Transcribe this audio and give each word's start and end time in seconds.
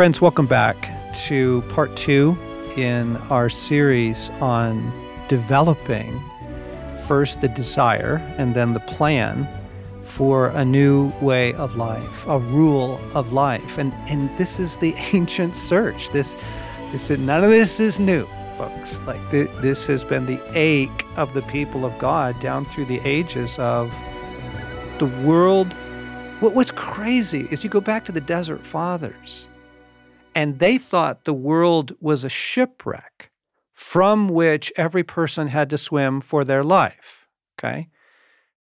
Friends, 0.00 0.18
welcome 0.18 0.46
back 0.46 1.14
to 1.26 1.60
part 1.68 1.94
two 1.94 2.34
in 2.74 3.18
our 3.28 3.50
series 3.50 4.30
on 4.40 4.90
developing 5.28 6.18
first 7.06 7.42
the 7.42 7.48
desire 7.48 8.16
and 8.38 8.54
then 8.54 8.72
the 8.72 8.80
plan 8.80 9.46
for 10.02 10.46
a 10.46 10.64
new 10.64 11.12
way 11.20 11.52
of 11.52 11.76
life, 11.76 12.26
a 12.26 12.38
rule 12.38 12.98
of 13.12 13.34
life. 13.34 13.76
And 13.76 13.92
and 14.06 14.34
this 14.38 14.58
is 14.58 14.78
the 14.78 14.94
ancient 15.12 15.54
search. 15.54 16.08
This 16.14 16.34
this 16.92 17.10
none 17.10 17.44
of 17.44 17.50
this 17.50 17.78
is 17.78 18.00
new, 18.00 18.26
folks. 18.56 18.96
Like 19.00 19.20
th- 19.30 19.50
this 19.56 19.84
has 19.84 20.02
been 20.02 20.24
the 20.24 20.40
ache 20.58 21.04
of 21.16 21.34
the 21.34 21.42
people 21.42 21.84
of 21.84 21.98
God 21.98 22.40
down 22.40 22.64
through 22.64 22.86
the 22.86 23.00
ages 23.06 23.58
of 23.58 23.92
the 24.98 25.12
world. 25.26 25.70
What, 26.40 26.54
what's 26.54 26.70
crazy 26.70 27.48
is 27.50 27.62
you 27.62 27.68
go 27.68 27.82
back 27.82 28.06
to 28.06 28.12
the 28.12 28.20
desert 28.22 28.64
fathers, 28.64 29.49
and 30.34 30.58
they 30.58 30.78
thought 30.78 31.24
the 31.24 31.34
world 31.34 31.94
was 32.00 32.24
a 32.24 32.28
shipwreck 32.28 33.30
from 33.72 34.28
which 34.28 34.72
every 34.76 35.02
person 35.02 35.48
had 35.48 35.70
to 35.70 35.78
swim 35.78 36.20
for 36.20 36.44
their 36.44 36.64
life. 36.64 37.26
Okay 37.58 37.88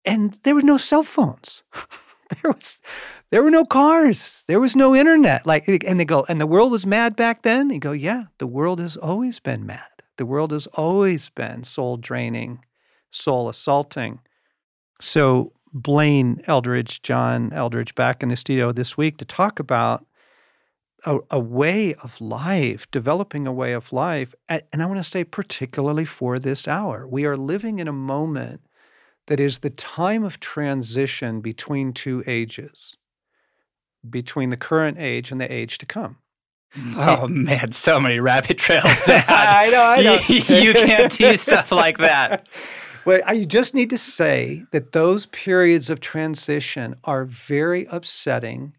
and 0.05 0.37
there 0.45 0.55
were 0.55 0.63
no 0.63 0.77
cell 0.77 1.03
phones. 1.03 1.63
there 2.43 2.53
was 2.53 2.79
there 3.31 3.43
were 3.43 3.51
no 3.51 3.65
cars. 3.65 4.45
There 4.47 4.61
was 4.61 4.77
no 4.77 4.95
internet. 4.95 5.47
Like 5.47 5.69
eh, 5.69 5.79
and 5.87 5.99
they 5.99 6.05
go, 6.05 6.25
and 6.29 6.41
the 6.41 6.47
world 6.47 6.71
was 6.71 6.87
mad 6.87 7.17
back 7.17 7.43
then. 7.43 7.71
You 7.71 7.79
go, 7.79 7.93
yeah, 7.93 8.25
the 8.39 8.47
world 8.47 8.81
has 8.81 8.97
always 8.97 9.41
been 9.41 9.67
mad. 9.67 9.83
The 10.17 10.27
world 10.27 10.53
has 10.53 10.67
always 10.75 11.31
been 11.31 11.65
soul 11.65 11.97
draining, 11.97 12.61
soul 13.11 13.49
assaulting. 13.49 14.21
So 15.01 15.53
Blaine 15.73 16.41
Eldredge, 16.47 17.03
John 17.03 17.51
Eldredge, 17.53 17.95
back 17.97 18.23
in 18.23 18.29
the 18.29 18.37
studio 18.37 18.71
this 18.71 18.97
week 18.97 19.17
to 19.19 19.25
talk 19.25 19.59
about 19.59 20.07
a, 21.05 21.19
a, 21.31 21.39
way 21.39 21.95
of 21.95 22.21
life, 22.21 22.91
developing 22.91 23.47
a 23.47 23.53
way 23.53 23.73
of 23.73 23.93
life. 23.93 24.35
And 24.49 24.83
I 24.83 24.87
want 24.87 24.99
to 24.99 25.09
say, 25.09 25.25
particularly 25.25 26.05
for 26.05 26.39
this 26.39 26.67
hour, 26.67 27.07
we 27.07 27.25
are 27.25 27.37
living 27.37 27.79
in 27.79 27.89
a 27.89 27.93
moment 27.93 28.61
that 29.27 29.41
is 29.41 29.61
the 29.61 29.71
time 29.71 30.25
of 30.25 30.41
transition 30.41 31.41
between 31.41 31.93
two 31.93 32.23
ages, 32.27 32.97
between 34.09 34.51
the 34.51 34.57
current 34.57 34.99
age 34.99 35.31
and 35.31 35.41
the 35.41 35.53
age 35.53 35.79
to 35.79 35.87
come. 35.87 36.19
Mm, 36.77 36.95
oh 36.97 37.29
man, 37.29 37.73
so 37.73 38.01
many 38.01 38.19
rabbit 38.19 38.59
trails. 38.59 38.85
I 39.07 39.71
know, 39.71 39.83
I 39.83 40.03
know. 40.03 40.19
you, 40.27 40.37
you 40.63 40.73
can't 40.73 41.11
tease 41.11 41.43
stuff 41.43 41.73
like 41.73 41.99
that. 41.99 42.49
Well, 43.07 43.21
I 43.27 43.45
just 43.45 43.75
need 43.75 43.91
to 43.91 43.99
say 43.99 44.65
that 44.71 44.93
those 44.93 45.27
periods 45.27 45.91
of 45.91 46.01
transition 46.01 46.97
are 47.05 47.27
very 47.27 47.87
upsetting 47.91 48.73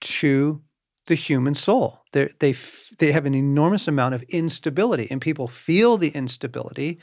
to 0.00 0.62
the 1.06 1.14
human 1.14 1.54
soul. 1.54 2.00
They're, 2.12 2.30
they 2.38 2.54
they 2.98 3.12
have 3.12 3.26
an 3.26 3.34
enormous 3.34 3.88
amount 3.88 4.14
of 4.14 4.22
instability, 4.24 5.08
and 5.10 5.20
people 5.20 5.48
feel 5.48 5.96
the 5.96 6.08
instability. 6.08 6.98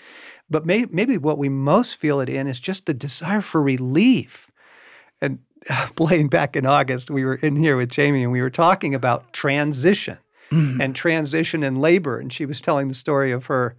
But 0.50 0.66
may, 0.66 0.86
maybe 0.92 1.18
what 1.18 1.38
we 1.38 1.50
most 1.50 1.96
feel 1.96 2.20
it 2.20 2.30
in 2.30 2.48
is 2.48 2.60
just 2.60 2.86
the 2.86 2.94
desire 2.94 3.42
for 3.42 3.62
relief. 3.62 4.50
And 5.22 5.40
Blaine, 5.96 6.28
back 6.28 6.56
in 6.56 6.66
August, 6.66 7.10
we 7.10 7.26
were 7.26 7.36
in 7.36 7.56
here 7.56 7.78
with 7.78 7.92
Jamie, 7.92 8.24
and 8.24 8.32
we 8.32 8.42
were 8.42 8.50
talking 8.50 8.94
about 8.94 9.34
transition 9.34 10.18
mm-hmm. 10.52 10.82
and 10.82 10.96
transition 10.96 11.64
in 11.64 11.78
labor, 11.78 12.20
and 12.20 12.32
she 12.32 12.46
was 12.46 12.62
telling 12.62 12.88
the 12.88 12.94
story 12.94 13.32
of 13.32 13.46
her 13.46 13.76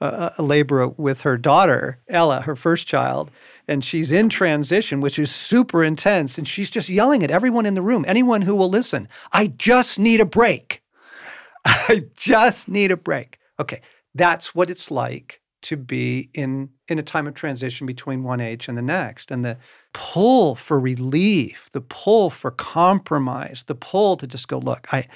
uh, 0.00 0.30
labor 0.38 0.88
with 0.88 1.22
her 1.22 1.36
daughter 1.38 1.98
Ella, 2.08 2.42
her 2.42 2.56
first 2.56 2.86
child 2.86 3.30
and 3.68 3.84
she's 3.84 4.12
in 4.12 4.28
transition, 4.28 5.00
which 5.00 5.18
is 5.18 5.34
super 5.34 5.82
intense. 5.82 6.38
And 6.38 6.46
she's 6.46 6.70
just 6.70 6.88
yelling 6.88 7.22
at 7.22 7.30
everyone 7.30 7.66
in 7.66 7.74
the 7.74 7.82
room, 7.82 8.04
anyone 8.06 8.42
who 8.42 8.54
will 8.54 8.70
listen. 8.70 9.08
I 9.32 9.48
just 9.48 9.98
need 9.98 10.20
a 10.20 10.26
break. 10.26 10.82
I 11.64 12.04
just 12.14 12.68
need 12.68 12.92
a 12.92 12.96
break. 12.96 13.38
Okay, 13.58 13.80
that's 14.14 14.54
what 14.54 14.70
it's 14.70 14.90
like 14.90 15.40
to 15.62 15.76
be 15.76 16.30
in 16.34 16.68
in 16.88 16.98
a 16.98 17.02
time 17.02 17.26
of 17.26 17.34
transition 17.34 17.86
between 17.86 18.22
one 18.22 18.40
age 18.40 18.68
and 18.68 18.78
the 18.78 18.82
next 18.82 19.30
and 19.30 19.44
the 19.44 19.56
pull 19.94 20.54
for 20.54 20.78
relief 20.78 21.68
the 21.72 21.80
pull 21.80 22.30
for 22.30 22.50
compromise 22.50 23.64
the 23.66 23.74
pull 23.74 24.16
to 24.16 24.26
just 24.26 24.48
go 24.48 24.58
look 24.58 24.86
i 24.92 25.06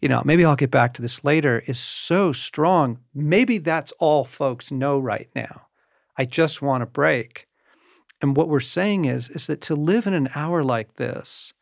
you 0.00 0.08
know 0.08 0.22
maybe 0.24 0.44
i'll 0.44 0.56
get 0.56 0.70
back 0.70 0.94
to 0.94 1.02
this 1.02 1.24
later 1.24 1.62
is 1.66 1.78
so 1.78 2.32
strong 2.32 2.98
maybe 3.12 3.58
that's 3.58 3.92
all 3.98 4.24
folks 4.24 4.70
know 4.70 4.98
right 4.98 5.28
now 5.34 5.62
i 6.16 6.24
just 6.24 6.62
want 6.62 6.82
a 6.82 6.86
break 6.86 7.47
and 8.20 8.36
what 8.36 8.48
we're 8.48 8.60
saying 8.60 9.04
is, 9.04 9.28
is 9.30 9.46
that 9.46 9.60
to 9.62 9.74
live 9.74 10.06
in 10.06 10.14
an 10.14 10.28
hour 10.34 10.64
like 10.64 10.94
this, 10.94 11.52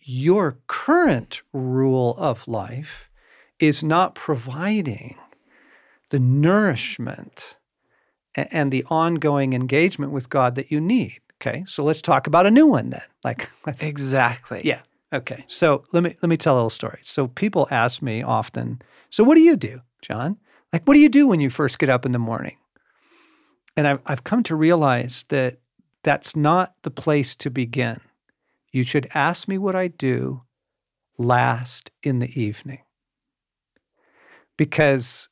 your 0.00 0.58
current 0.66 1.42
rule 1.52 2.16
of 2.18 2.46
life 2.48 3.10
is 3.58 3.82
not 3.82 4.14
providing 4.14 5.16
the 6.10 6.18
nourishment 6.18 7.56
and 8.34 8.70
the 8.72 8.84
ongoing 8.88 9.52
engagement 9.52 10.12
with 10.12 10.28
God 10.28 10.54
that 10.54 10.70
you 10.70 10.80
need. 10.80 11.20
Okay, 11.40 11.64
so 11.66 11.84
let's 11.84 12.00
talk 12.00 12.26
about 12.26 12.46
a 12.46 12.50
new 12.50 12.66
one 12.66 12.90
then. 12.90 13.02
Like 13.24 13.50
exactly. 13.80 14.62
Yeah. 14.64 14.80
Okay. 15.12 15.44
So 15.46 15.84
let 15.92 16.02
me 16.02 16.16
let 16.22 16.28
me 16.28 16.36
tell 16.36 16.54
a 16.54 16.56
little 16.56 16.70
story. 16.70 16.98
So 17.02 17.28
people 17.28 17.68
ask 17.70 18.02
me 18.02 18.22
often, 18.22 18.80
so 19.10 19.22
what 19.22 19.36
do 19.36 19.42
you 19.42 19.56
do, 19.56 19.80
John? 20.02 20.38
Like, 20.72 20.84
what 20.84 20.94
do 20.94 21.00
you 21.00 21.08
do 21.08 21.26
when 21.26 21.40
you 21.40 21.50
first 21.50 21.78
get 21.78 21.88
up 21.88 22.04
in 22.04 22.12
the 22.12 22.18
morning? 22.18 22.56
And 23.76 23.86
I've 23.86 24.00
I've 24.06 24.24
come 24.24 24.42
to 24.44 24.56
realize 24.56 25.24
that 25.28 25.58
that's 26.06 26.36
not 26.36 26.72
the 26.82 26.90
place 26.90 27.34
to 27.34 27.50
begin. 27.50 28.00
You 28.70 28.84
should 28.84 29.10
ask 29.12 29.48
me 29.48 29.58
what 29.58 29.74
I 29.74 29.88
do 29.88 30.42
last 31.18 31.90
in 32.00 32.20
the 32.20 32.40
evening. 32.40 32.78
Because 34.56 35.28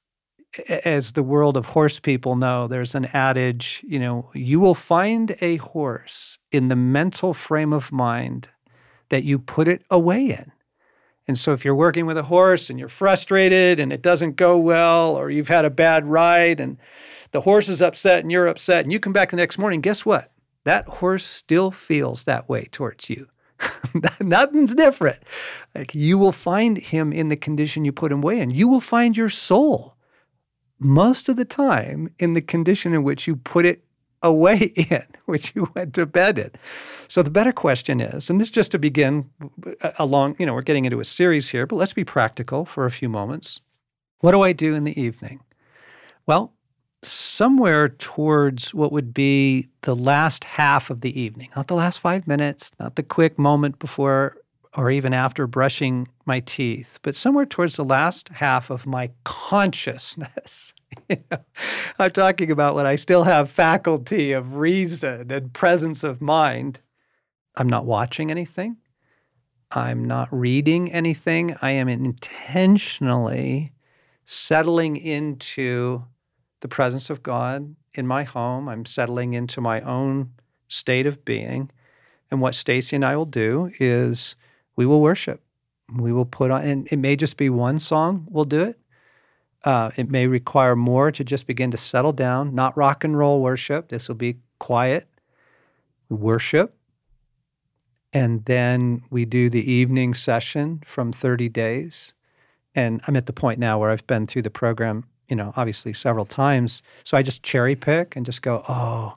as 0.69 1.13
the 1.13 1.23
world 1.23 1.57
of 1.57 1.67
horse 1.67 2.01
people 2.01 2.35
know, 2.35 2.67
there's 2.67 2.97
an 2.97 3.05
adage, 3.13 3.85
you 3.87 4.01
know, 4.01 4.33
you 4.35 4.59
will 4.59 4.75
find 4.75 5.37
a 5.41 5.59
horse 5.59 6.39
in 6.51 6.67
the 6.67 6.77
mental 6.77 7.35
frame 7.35 7.73
of 7.73 7.93
mind 7.93 8.49
that 9.11 9.23
you 9.23 9.39
put 9.39 9.69
it 9.69 9.85
away 9.93 10.31
in. 10.31 10.51
And 11.29 11.39
so 11.39 11.53
if 11.53 11.65
you're 11.65 11.77
working 11.77 12.05
with 12.05 12.19
a 12.19 12.25
horse 12.25 12.69
and 12.69 12.81
you're 12.81 12.89
frustrated 12.89 13.79
and 13.79 13.93
it 13.93 14.03
doesn't 14.03 14.35
go 14.35 14.59
well, 14.59 15.15
or 15.15 15.31
you've 15.31 15.47
had 15.47 15.65
a 15.65 15.71
bad 15.71 16.05
ride 16.05 16.59
and 16.59 16.79
the 17.31 17.43
horse 17.43 17.69
is 17.69 17.81
upset 17.81 18.25
and 18.25 18.33
you're 18.33 18.49
upset, 18.49 18.83
and 18.85 18.93
you 18.93 18.99
come 18.99 19.13
back 19.13 19.31
the 19.31 19.37
next 19.37 19.57
morning, 19.57 19.81
guess 19.81 20.05
what? 20.05 20.33
That 20.65 20.89
horse 20.89 21.25
still 21.25 21.71
feels 21.71 22.25
that 22.25 22.49
way 22.49 22.65
towards 22.71 23.09
you. 23.11 23.29
Nothing's 24.21 24.75
different. 24.75 25.23
Like 25.75 25.95
you 25.95 26.19
will 26.19 26.33
find 26.33 26.79
him 26.79 27.13
in 27.13 27.29
the 27.29 27.37
condition 27.37 27.85
you 27.85 27.93
put 27.93 28.13
him 28.13 28.23
away 28.23 28.41
in. 28.41 28.51
You 28.51 28.69
will 28.69 28.81
find 28.81 29.17
your 29.17 29.31
soul 29.31 29.97
most 30.79 31.29
of 31.29 31.37
the 31.37 31.45
time 31.45 32.13
in 32.19 32.35
the 32.35 32.43
condition 32.43 32.93
in 32.93 33.05
which 33.05 33.27
you 33.27 33.37
put 33.37 33.65
it 33.65 33.85
away 34.23 34.59
in, 34.91 35.05
which 35.27 35.53
you 35.55 35.71
went 35.75 35.95
to 35.95 36.07
bed 36.07 36.39
in. 36.39 36.51
So 37.09 37.23
the 37.23 37.31
better 37.31 37.53
question 37.53 38.01
is, 38.01 38.29
and 38.31 38.41
this 38.41 38.51
just 38.51 38.73
to 38.73 38.79
begin 38.79 39.31
uh, 39.43 39.71
uh, 39.83 39.93
along, 39.99 40.37
you 40.39 40.47
know, 40.47 40.55
we're 40.55 40.63
getting 40.63 40.87
into 40.87 41.01
a 41.01 41.05
series 41.05 41.51
here, 41.51 41.67
but 41.67 41.77
let's 41.77 41.93
be 41.93 42.05
practical 42.05 42.65
for 42.65 42.87
a 42.87 42.91
few 42.91 43.09
moments. 43.09 43.61
What 44.21 44.33
do 44.33 44.41
I 44.41 44.53
do 44.53 44.75
in 44.75 44.85
the 44.85 44.99
evening? 45.01 45.41
Well, 46.27 46.54
somewhere 47.05 47.89
towards 47.89 48.75
what 48.75 48.93
would 48.93 49.15
be 49.15 49.69
the 49.83 49.97
last 49.97 50.45
half 50.45 50.91
of 50.91 51.01
the 51.01 51.19
evening, 51.19 51.49
not 51.57 51.69
the 51.69 51.75
last 51.75 51.99
five 51.99 52.27
minutes, 52.27 52.71
not 52.81 52.97
the 52.97 53.03
quick 53.03 53.39
moment 53.39 53.79
before 53.79 54.37
or 54.77 54.91
even 54.91 55.13
after 55.13 55.47
brushing 55.47 56.09
my 56.27 56.41
teeth, 56.41 56.99
but 57.03 57.15
somewhere 57.15 57.47
towards 57.47 57.77
the 57.77 57.85
last 57.85 58.29
half 58.31 58.71
of 58.71 58.87
my 58.87 59.11
consciousness. 59.25 60.73
you 61.09 61.17
know, 61.31 61.39
I'm 61.99 62.11
talking 62.11 62.51
about 62.51 62.75
when 62.75 62.87
I 62.87 62.97
still 62.97 63.25
have 63.25 63.51
faculty 63.51 64.33
of 64.33 64.55
reason 64.57 65.31
and 65.31 65.53
presence 65.53 66.03
of 66.03 66.21
mind. 66.21 66.81
I'm 67.57 67.69
not 67.69 67.87
watching 67.87 68.31
anything. 68.31 68.77
I'm 69.71 70.05
not 70.05 70.29
reading 70.33 70.93
anything. 70.93 71.57
I 71.63 71.73
am 71.73 71.89
intentionally 71.89 73.73
settling 74.25 74.97
into 74.97 76.05
the 76.65 76.69
presence 76.69 77.11
of 77.11 77.23
God 77.23 77.77
in 77.93 78.07
my 78.07 78.23
home. 78.23 78.71
I'm 78.71 78.87
settling 78.87 79.35
into 79.35 79.61
my 79.61 79.83
own 79.83 80.31
state 80.69 81.05
of 81.05 81.23
being. 81.23 81.71
And 82.31 82.41
what 82.41 82.55
Stasi 82.55 82.95
and 82.95 83.05
I 83.05 83.17
will 83.17 83.27
do 83.27 83.71
is 83.79 84.35
we 84.75 84.87
will 84.87 85.03
worship. 85.03 85.43
We 85.95 86.11
will 86.11 86.25
put 86.25 86.51
on, 86.51 86.65
and 86.65 86.89
it 86.91 86.97
may 86.97 87.17
just 87.17 87.37
be 87.37 87.51
one 87.51 87.79
song, 87.79 88.27
we'll 88.31 88.47
do 88.47 88.63
it. 88.63 88.81
Uh, 89.65 89.91
it 89.97 90.11
may 90.11 90.27
require 90.27 90.75
more 90.75 91.13
to 91.13 91.23
just 91.23 91.47
begin 91.47 91.71
to 91.71 91.77
settle 91.77 92.15
down, 92.15 92.55
not 92.55 92.75
rock 92.79 93.05
and 93.05 93.19
roll 93.19 93.43
worship. 93.43 93.89
This 93.89 94.09
will 94.09 94.15
be 94.15 94.39
quiet 94.59 95.07
worship. 96.09 96.75
And 98.15 98.43
then 98.47 99.03
we 99.11 99.27
do 99.27 99.51
the 99.51 99.71
evening 99.71 100.15
session 100.15 100.83
from 100.87 101.13
30 101.13 101.51
days. 101.51 102.15
And 102.75 103.03
I'm 103.07 103.17
at 103.17 103.27
the 103.27 103.35
point 103.35 103.59
now 103.59 103.79
where 103.79 103.91
I've 103.91 104.07
been 104.07 104.27
through 104.27 104.43
the 104.43 104.51
program 104.51 105.05
you 105.29 105.37
know, 105.37 105.53
obviously 105.57 105.93
several 105.95 106.27
times. 106.27 106.83
So 107.05 107.17
I 107.17 107.23
just 107.23 107.43
cherry 107.43 107.77
pick 107.77 108.17
and 108.17 108.27
just 108.27 108.43
go, 108.43 108.65
oh, 108.69 109.15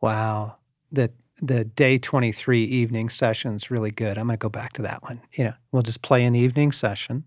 wow, 0.00 0.56
the 0.92 1.12
the 1.42 1.64
day 1.64 1.98
23 1.98 2.64
evening 2.64 3.10
session's 3.10 3.70
really 3.70 3.90
good. 3.92 4.18
I'm 4.18 4.26
going 4.28 4.38
to 4.38 4.42
go 4.42 4.48
back 4.48 4.74
to 4.74 4.82
that 4.82 5.02
one. 5.04 5.20
You 5.34 5.44
know, 5.44 5.54
we'll 5.72 5.82
just 5.82 6.02
play 6.02 6.24
an 6.24 6.34
evening 6.36 6.72
session 6.72 7.24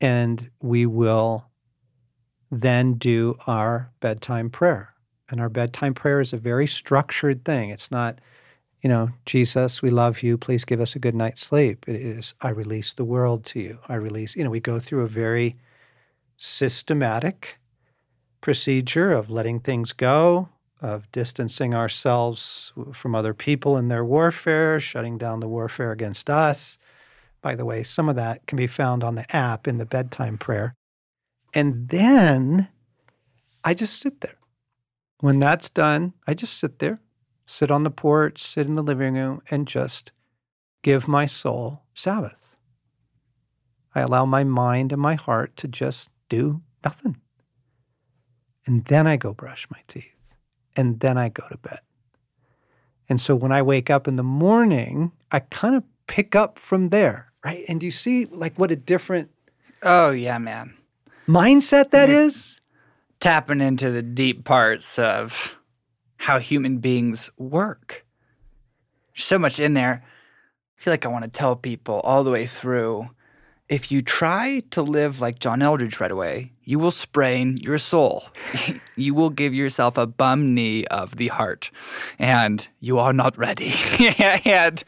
And 0.00 0.50
we 0.62 0.86
will 0.86 1.46
then 2.52 2.94
do 2.94 3.38
our 3.48 3.92
bedtime 4.00 4.50
prayer. 4.50 4.94
And 5.30 5.40
our 5.40 5.50
bedtime 5.50 5.94
prayer 5.94 6.22
is 6.22 6.34
a 6.34 6.38
very 6.38 6.68
structured 6.68 7.44
thing. 7.44 7.70
It's 7.70 7.90
not, 7.90 8.20
you 8.82 8.90
know, 8.90 9.10
Jesus, 9.26 9.82
we 9.82 9.90
love 9.90 10.22
you. 10.22 10.38
Please 10.38 10.64
give 10.64 10.80
us 10.80 10.96
a 10.96 11.00
good 11.00 11.16
night's 11.16 11.42
sleep. 11.42 11.88
It 11.88 11.96
is, 11.96 12.34
I 12.42 12.50
release 12.50 12.94
the 12.94 13.04
world 13.06 13.44
to 13.46 13.60
you. 13.60 13.80
I 13.88 13.96
release, 13.96 14.36
you 14.36 14.44
know, 14.44 14.50
we 14.50 14.60
go 14.60 14.80
through 14.80 15.02
a 15.04 15.08
very 15.08 15.56
systematic 16.36 17.58
procedure 18.40 19.12
of 19.12 19.30
letting 19.30 19.60
things 19.60 19.92
go, 19.92 20.48
of 20.80 21.10
distancing 21.12 21.74
ourselves 21.74 22.72
from 22.92 23.14
other 23.14 23.32
people 23.32 23.76
in 23.78 23.88
their 23.88 24.04
warfare, 24.04 24.78
shutting 24.78 25.16
down 25.16 25.40
the 25.40 25.48
warfare 25.48 25.92
against 25.92 26.28
us. 26.28 26.76
By 27.40 27.54
the 27.54 27.64
way, 27.64 27.82
some 27.82 28.08
of 28.08 28.16
that 28.16 28.46
can 28.46 28.56
be 28.56 28.66
found 28.66 29.02
on 29.02 29.14
the 29.14 29.34
app 29.34 29.66
in 29.66 29.78
the 29.78 29.86
bedtime 29.86 30.38
prayer. 30.38 30.74
And 31.54 31.88
then 31.88 32.68
I 33.62 33.74
just 33.74 34.00
sit 34.00 34.20
there. 34.20 34.36
When 35.20 35.40
that's 35.40 35.70
done, 35.70 36.12
I 36.26 36.34
just 36.34 36.58
sit 36.58 36.80
there, 36.80 37.00
sit 37.46 37.70
on 37.70 37.82
the 37.82 37.90
porch, 37.90 38.42
sit 38.42 38.66
in 38.66 38.74
the 38.74 38.82
living 38.82 39.14
room, 39.14 39.40
and 39.50 39.66
just 39.66 40.12
give 40.82 41.08
my 41.08 41.24
soul 41.24 41.82
Sabbath. 41.94 42.56
I 43.94 44.00
allow 44.00 44.26
my 44.26 44.44
mind 44.44 44.92
and 44.92 45.00
my 45.00 45.14
heart 45.14 45.56
to 45.58 45.68
just 45.68 46.10
do 46.28 46.60
nothing. 46.84 47.16
And 48.66 48.84
then 48.86 49.06
I 49.06 49.16
go 49.16 49.32
brush 49.32 49.66
my 49.70 49.80
teeth. 49.88 50.04
And 50.76 51.00
then 51.00 51.18
I 51.18 51.28
go 51.28 51.46
to 51.48 51.56
bed. 51.58 51.80
And 53.08 53.20
so 53.20 53.34
when 53.36 53.52
I 53.52 53.62
wake 53.62 53.90
up 53.90 54.08
in 54.08 54.16
the 54.16 54.22
morning, 54.22 55.12
I 55.30 55.40
kind 55.40 55.76
of 55.76 55.84
pick 56.06 56.34
up 56.34 56.58
from 56.58 56.88
there, 56.88 57.32
right? 57.44 57.64
And 57.68 57.80
do 57.80 57.86
you 57.86 57.92
see 57.92 58.24
like 58.26 58.58
what 58.58 58.70
a 58.70 58.76
different 58.76 59.30
Oh 59.82 60.10
yeah, 60.10 60.38
man 60.38 60.74
mindset 61.26 61.90
that 61.90 62.08
You're 62.08 62.26
is. 62.26 62.58
Tapping 63.20 63.60
into 63.60 63.90
the 63.90 64.02
deep 64.02 64.44
parts 64.44 64.98
of 64.98 65.54
how 66.16 66.38
human 66.38 66.78
beings 66.78 67.30
work. 67.38 68.04
There's 69.14 69.24
so 69.24 69.38
much 69.38 69.58
in 69.58 69.74
there. 69.74 70.04
I 70.78 70.82
feel 70.82 70.92
like 70.92 71.06
I 71.06 71.08
want 71.08 71.24
to 71.24 71.30
tell 71.30 71.56
people 71.56 72.00
all 72.00 72.24
the 72.24 72.30
way 72.30 72.46
through 72.46 73.08
if 73.68 73.90
you 73.90 74.02
try 74.02 74.62
to 74.70 74.82
live 74.82 75.20
like 75.20 75.38
John 75.38 75.60
Eldredge 75.60 76.00
right 76.00 76.10
away, 76.10 76.52
you 76.64 76.78
will 76.78 76.90
sprain 76.90 77.56
your 77.58 77.78
soul. 77.78 78.24
you 78.96 79.14
will 79.14 79.30
give 79.30 79.54
yourself 79.54 79.96
a 79.96 80.06
bum 80.06 80.54
knee 80.54 80.84
of 80.86 81.16
the 81.16 81.28
heart, 81.28 81.70
and 82.18 82.66
you 82.80 82.98
are 82.98 83.12
not 83.12 83.36
ready. 83.38 83.74
and, 84.44 84.84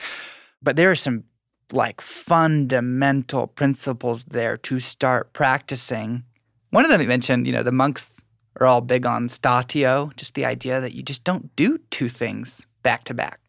but 0.63 0.77
there 0.77 0.91
are 0.91 0.97
some 0.97 1.25
like 1.73 2.01
fundamental 2.01 3.47
principles 3.49 4.25
there 4.25 4.57
to 4.59 4.79
start 4.79 5.33
practicing. 5.33 6.23
One 6.71 6.85
of 6.85 6.91
them 6.91 7.01
you 7.01 7.09
mentioned, 7.09 7.47
you 7.47 7.53
know, 7.53 7.63
the 7.63 7.73
monks 7.73 8.23
are 8.61 8.67
all 8.67 8.81
big 8.81 9.05
on 9.07 9.29
statio, 9.29 10.15
just 10.17 10.35
the 10.35 10.45
idea 10.45 10.81
that 10.81 10.95
you 10.95 11.03
just 11.03 11.25
don't 11.25 11.55
do 11.57 11.79
two 11.91 12.09
things 12.09 12.67
back 12.83 13.05
to 13.05 13.15
back. 13.15 13.41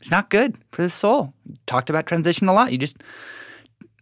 It's 0.00 0.10
not 0.10 0.30
good 0.30 0.56
for 0.70 0.82
the 0.82 0.90
soul. 0.90 1.34
Talked 1.66 1.90
about 1.90 2.06
transition 2.06 2.48
a 2.48 2.52
lot. 2.52 2.72
You 2.72 2.78
just 2.78 2.98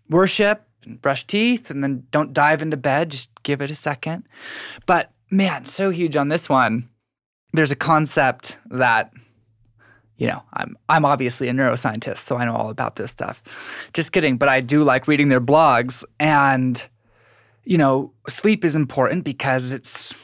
worship 0.08 0.67
and 0.85 1.00
brush 1.00 1.26
teeth 1.26 1.70
and 1.70 1.82
then 1.82 2.06
don't 2.11 2.32
dive 2.32 2.62
into 2.62 2.76
bed. 2.76 3.11
Just 3.11 3.31
give 3.43 3.61
it 3.61 3.70
a 3.70 3.75
second. 3.75 4.25
But 4.87 5.12
man, 5.31 5.64
so 5.64 5.91
huge 5.91 6.17
on 6.17 6.29
this 6.29 6.49
one. 6.49 6.88
There's 7.53 7.70
a 7.70 7.76
concept 7.76 8.56
that 8.70 9.12
you 10.19 10.26
know, 10.26 10.43
I'm 10.55 10.79
I'm 10.88 11.05
obviously 11.05 11.49
a 11.49 11.53
neuroscientist, 11.53 12.19
so 12.19 12.37
I 12.37 12.47
know 12.47 12.55
all 12.55 12.70
about 12.70 12.97
this 12.97 13.11
stuff. 13.11 13.43
Just 13.93 14.12
kidding, 14.12 14.38
but 14.38 14.49
I 14.49 14.62
do 14.62 14.82
like 14.82 15.06
reading 15.06 15.29
their 15.29 15.41
blogs 15.41 16.05
and 16.19 16.82
you 17.64 17.76
know, 17.76 18.12
sleep 18.29 18.64
is 18.64 18.76
important 18.76 19.25
because 19.25 19.73
it's 19.73 20.14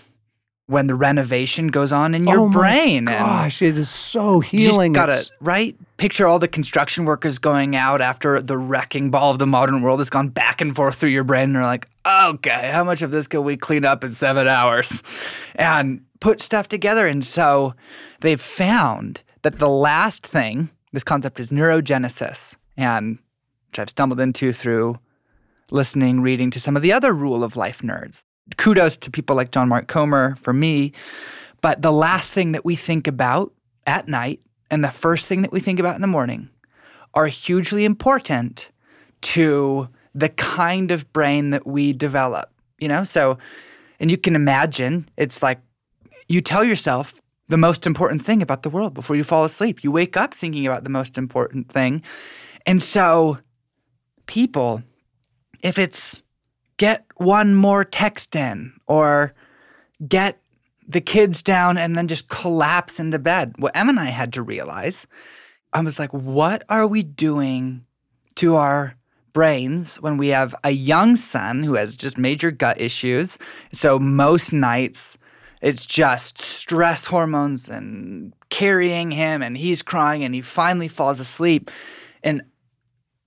when 0.72 0.86
the 0.86 0.94
renovation 0.94 1.68
goes 1.68 1.92
on 1.92 2.14
in 2.14 2.26
your 2.26 2.40
oh 2.40 2.48
brain. 2.48 3.04
gosh, 3.04 3.60
it 3.60 3.76
is 3.76 3.90
so 3.90 4.40
healing. 4.40 4.92
You 4.92 4.94
got 4.94 5.06
to 5.06 5.30
right 5.40 5.76
picture 5.98 6.26
all 6.26 6.38
the 6.38 6.48
construction 6.48 7.04
workers 7.04 7.38
going 7.38 7.76
out 7.76 8.00
after 8.00 8.40
the 8.40 8.56
wrecking 8.56 9.10
ball 9.10 9.30
of 9.30 9.38
the 9.38 9.46
modern 9.46 9.82
world 9.82 10.00
has 10.00 10.08
gone 10.08 10.30
back 10.30 10.62
and 10.62 10.74
forth 10.74 10.96
through 10.96 11.10
your 11.10 11.24
brain, 11.24 11.44
and 11.44 11.56
they're 11.56 11.62
like, 11.62 11.88
okay, 12.06 12.70
how 12.72 12.82
much 12.82 13.02
of 13.02 13.10
this 13.10 13.28
can 13.28 13.44
we 13.44 13.56
clean 13.56 13.84
up 13.84 14.02
in 14.02 14.12
seven 14.12 14.48
hours, 14.48 15.02
and 15.54 16.02
put 16.20 16.40
stuff 16.40 16.68
together. 16.68 17.06
And 17.06 17.22
so 17.22 17.74
they've 18.20 18.40
found 18.40 19.20
that 19.42 19.58
the 19.58 19.68
last 19.68 20.26
thing, 20.26 20.70
this 20.92 21.04
concept 21.04 21.38
is 21.38 21.50
neurogenesis, 21.50 22.56
and 22.78 23.18
which 23.68 23.78
I've 23.78 23.90
stumbled 23.90 24.20
into 24.20 24.52
through 24.52 24.98
listening, 25.70 26.22
reading 26.22 26.50
to 26.50 26.60
some 26.60 26.76
of 26.76 26.82
the 26.82 26.92
other 26.92 27.12
rule 27.12 27.44
of 27.44 27.56
life 27.56 27.80
nerds. 27.80 28.22
Kudos 28.56 28.96
to 28.98 29.10
people 29.10 29.36
like 29.36 29.52
John 29.52 29.68
Mark 29.68 29.88
Comer 29.88 30.36
for 30.36 30.52
me. 30.52 30.92
But 31.60 31.82
the 31.82 31.92
last 31.92 32.32
thing 32.34 32.52
that 32.52 32.64
we 32.64 32.76
think 32.76 33.06
about 33.06 33.52
at 33.86 34.08
night 34.08 34.40
and 34.70 34.82
the 34.82 34.90
first 34.90 35.26
thing 35.26 35.42
that 35.42 35.52
we 35.52 35.60
think 35.60 35.78
about 35.78 35.94
in 35.94 36.00
the 36.00 36.06
morning 36.06 36.48
are 37.14 37.26
hugely 37.26 37.84
important 37.84 38.68
to 39.22 39.88
the 40.14 40.28
kind 40.28 40.90
of 40.90 41.10
brain 41.12 41.50
that 41.50 41.66
we 41.66 41.92
develop. 41.92 42.50
You 42.78 42.88
know, 42.88 43.04
so, 43.04 43.38
and 44.00 44.10
you 44.10 44.18
can 44.18 44.34
imagine 44.34 45.08
it's 45.16 45.42
like 45.42 45.60
you 46.28 46.40
tell 46.40 46.64
yourself, 46.64 47.14
the 47.52 47.58
most 47.58 47.86
important 47.86 48.24
thing 48.24 48.40
about 48.40 48.62
the 48.62 48.70
world 48.70 48.94
before 48.94 49.14
you 49.14 49.24
fall 49.24 49.44
asleep. 49.44 49.84
You 49.84 49.92
wake 49.92 50.16
up 50.16 50.32
thinking 50.32 50.66
about 50.66 50.84
the 50.84 50.90
most 50.90 51.18
important 51.18 51.70
thing. 51.70 52.02
And 52.64 52.82
so, 52.82 53.38
people, 54.26 54.82
if 55.60 55.78
it's 55.78 56.21
get 56.82 57.06
one 57.14 57.54
more 57.54 57.84
text 57.84 58.34
in 58.34 58.72
or 58.88 59.32
get 60.08 60.40
the 60.88 61.00
kids 61.00 61.40
down 61.40 61.78
and 61.78 61.94
then 61.94 62.08
just 62.08 62.28
collapse 62.28 62.98
into 62.98 63.20
bed, 63.20 63.54
what 63.56 63.76
Em 63.76 63.88
and 63.88 64.00
I 64.00 64.06
had 64.06 64.32
to 64.32 64.42
realize, 64.42 65.06
I 65.72 65.80
was 65.80 66.00
like, 66.00 66.10
what 66.10 66.64
are 66.68 66.88
we 66.88 67.04
doing 67.04 67.84
to 68.34 68.56
our 68.56 68.96
brains 69.32 70.00
when 70.00 70.16
we 70.16 70.26
have 70.30 70.56
a 70.64 70.72
young 70.72 71.14
son 71.14 71.62
who 71.62 71.74
has 71.74 71.94
just 71.94 72.18
major 72.18 72.50
gut 72.50 72.80
issues? 72.80 73.38
So, 73.72 74.00
most 74.00 74.52
nights, 74.52 75.16
it's 75.60 75.86
just 75.86 76.38
stress 76.38 77.06
hormones 77.06 77.68
and 77.68 78.32
carrying 78.50 79.12
him, 79.12 79.40
and 79.40 79.56
he's 79.56 79.82
crying, 79.82 80.24
and 80.24 80.34
he 80.34 80.42
finally 80.42 80.88
falls 80.88 81.20
asleep. 81.20 81.70
And 82.24 82.42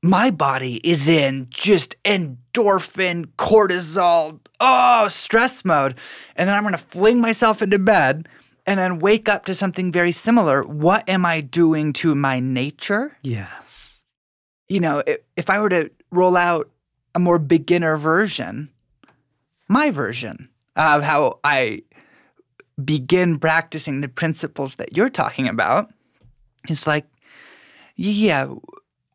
my 0.06 0.30
body 0.30 0.76
is 0.84 1.08
in 1.08 1.48
just 1.50 1.96
endorphin, 2.04 3.26
cortisol, 3.38 4.40
oh, 4.60 5.08
stress 5.08 5.66
mode. 5.66 5.96
And 6.36 6.48
then 6.48 6.56
I'm 6.56 6.64
going 6.64 6.74
to 6.74 6.78
fling 6.78 7.20
myself 7.20 7.62
into 7.62 7.80
bed 7.80 8.30
and 8.68 8.80
then 8.80 9.00
wake 9.00 9.28
up 9.28 9.46
to 9.46 9.56
something 9.56 9.92
very 9.92 10.12
similar. 10.12 10.64
What 10.64 11.08
am 11.10 11.26
I 11.26 11.42
doing 11.42 11.92
to 11.94 12.14
my 12.14 12.40
nature? 12.40 13.18
Yes. 13.24 14.02
You 14.70 14.80
know, 14.80 15.04
if, 15.06 15.20
if 15.38 15.50
I 15.50 15.60
were 15.60 15.70
to 15.70 15.90
roll 16.12 16.38
out 16.38 16.70
a 17.16 17.20
more 17.20 17.40
beginner 17.40 17.98
version, 17.98 18.70
my 19.68 19.90
version 19.90 20.50
of 20.76 21.02
how 21.02 21.40
I 21.44 21.82
begin 22.84 23.40
practicing 23.40 24.02
the 24.02 24.08
principles 24.08 24.76
that 24.76 24.96
you're 24.96 25.10
talking 25.10 25.48
about 25.48 25.92
is 26.68 26.86
like, 26.86 27.06
yeah, 27.96 28.48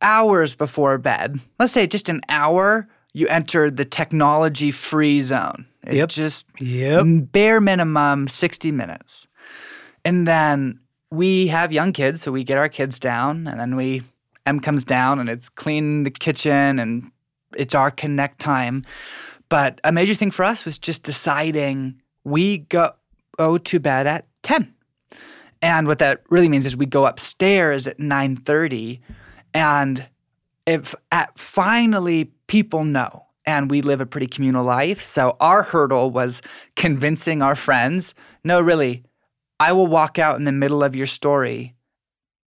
hours 0.02 0.54
before 0.54 0.98
bed, 0.98 1.38
let's 1.58 1.72
say 1.72 1.86
just 1.86 2.08
an 2.08 2.20
hour, 2.28 2.88
you 3.12 3.26
enter 3.28 3.70
the 3.70 3.84
technology 3.84 4.70
free 4.70 5.20
zone. 5.22 5.66
It 5.84 5.94
yep. 5.94 6.08
just 6.08 6.46
yep. 6.58 7.04
bare 7.06 7.60
minimum 7.60 8.28
60 8.28 8.70
minutes. 8.72 9.26
And 10.04 10.26
then 10.26 10.78
we 11.10 11.46
have 11.48 11.72
young 11.72 11.92
kids, 11.92 12.22
so 12.22 12.32
we 12.32 12.44
get 12.44 12.58
our 12.58 12.68
kids 12.68 12.98
down 12.98 13.46
and 13.46 13.58
then 13.58 13.76
we 13.76 14.02
M 14.46 14.60
comes 14.60 14.84
down 14.84 15.18
and 15.18 15.28
it's 15.28 15.48
clean 15.48 16.04
the 16.04 16.10
kitchen 16.10 16.78
and 16.78 17.10
it's 17.56 17.74
our 17.74 17.90
connect 17.90 18.38
time. 18.38 18.84
But 19.48 19.80
a 19.84 19.92
major 19.92 20.14
thing 20.14 20.30
for 20.30 20.44
us 20.44 20.64
was 20.64 20.78
just 20.78 21.02
deciding 21.02 22.00
we 22.24 22.58
go 22.58 22.92
go 23.36 23.58
to 23.58 23.80
bed 23.80 24.06
at 24.06 24.26
10. 24.42 24.72
And 25.62 25.86
what 25.86 25.98
that 25.98 26.22
really 26.30 26.48
means 26.48 26.66
is 26.66 26.76
we 26.76 26.86
go 26.86 27.06
upstairs 27.06 27.86
at 27.86 27.98
9:30 27.98 29.00
and 29.54 30.08
if 30.66 30.94
at 31.10 31.38
finally 31.38 32.32
people 32.46 32.84
know 32.84 33.26
and 33.46 33.70
we 33.70 33.82
live 33.82 34.00
a 34.00 34.06
pretty 34.06 34.26
communal 34.26 34.64
life. 34.64 35.00
So 35.00 35.36
our 35.40 35.62
hurdle 35.62 36.10
was 36.10 36.42
convincing 36.76 37.42
our 37.42 37.56
friends, 37.56 38.14
no 38.44 38.60
really, 38.60 39.04
I 39.58 39.72
will 39.72 39.86
walk 39.86 40.18
out 40.18 40.36
in 40.36 40.44
the 40.44 40.52
middle 40.52 40.82
of 40.82 40.94
your 40.94 41.06
story 41.06 41.74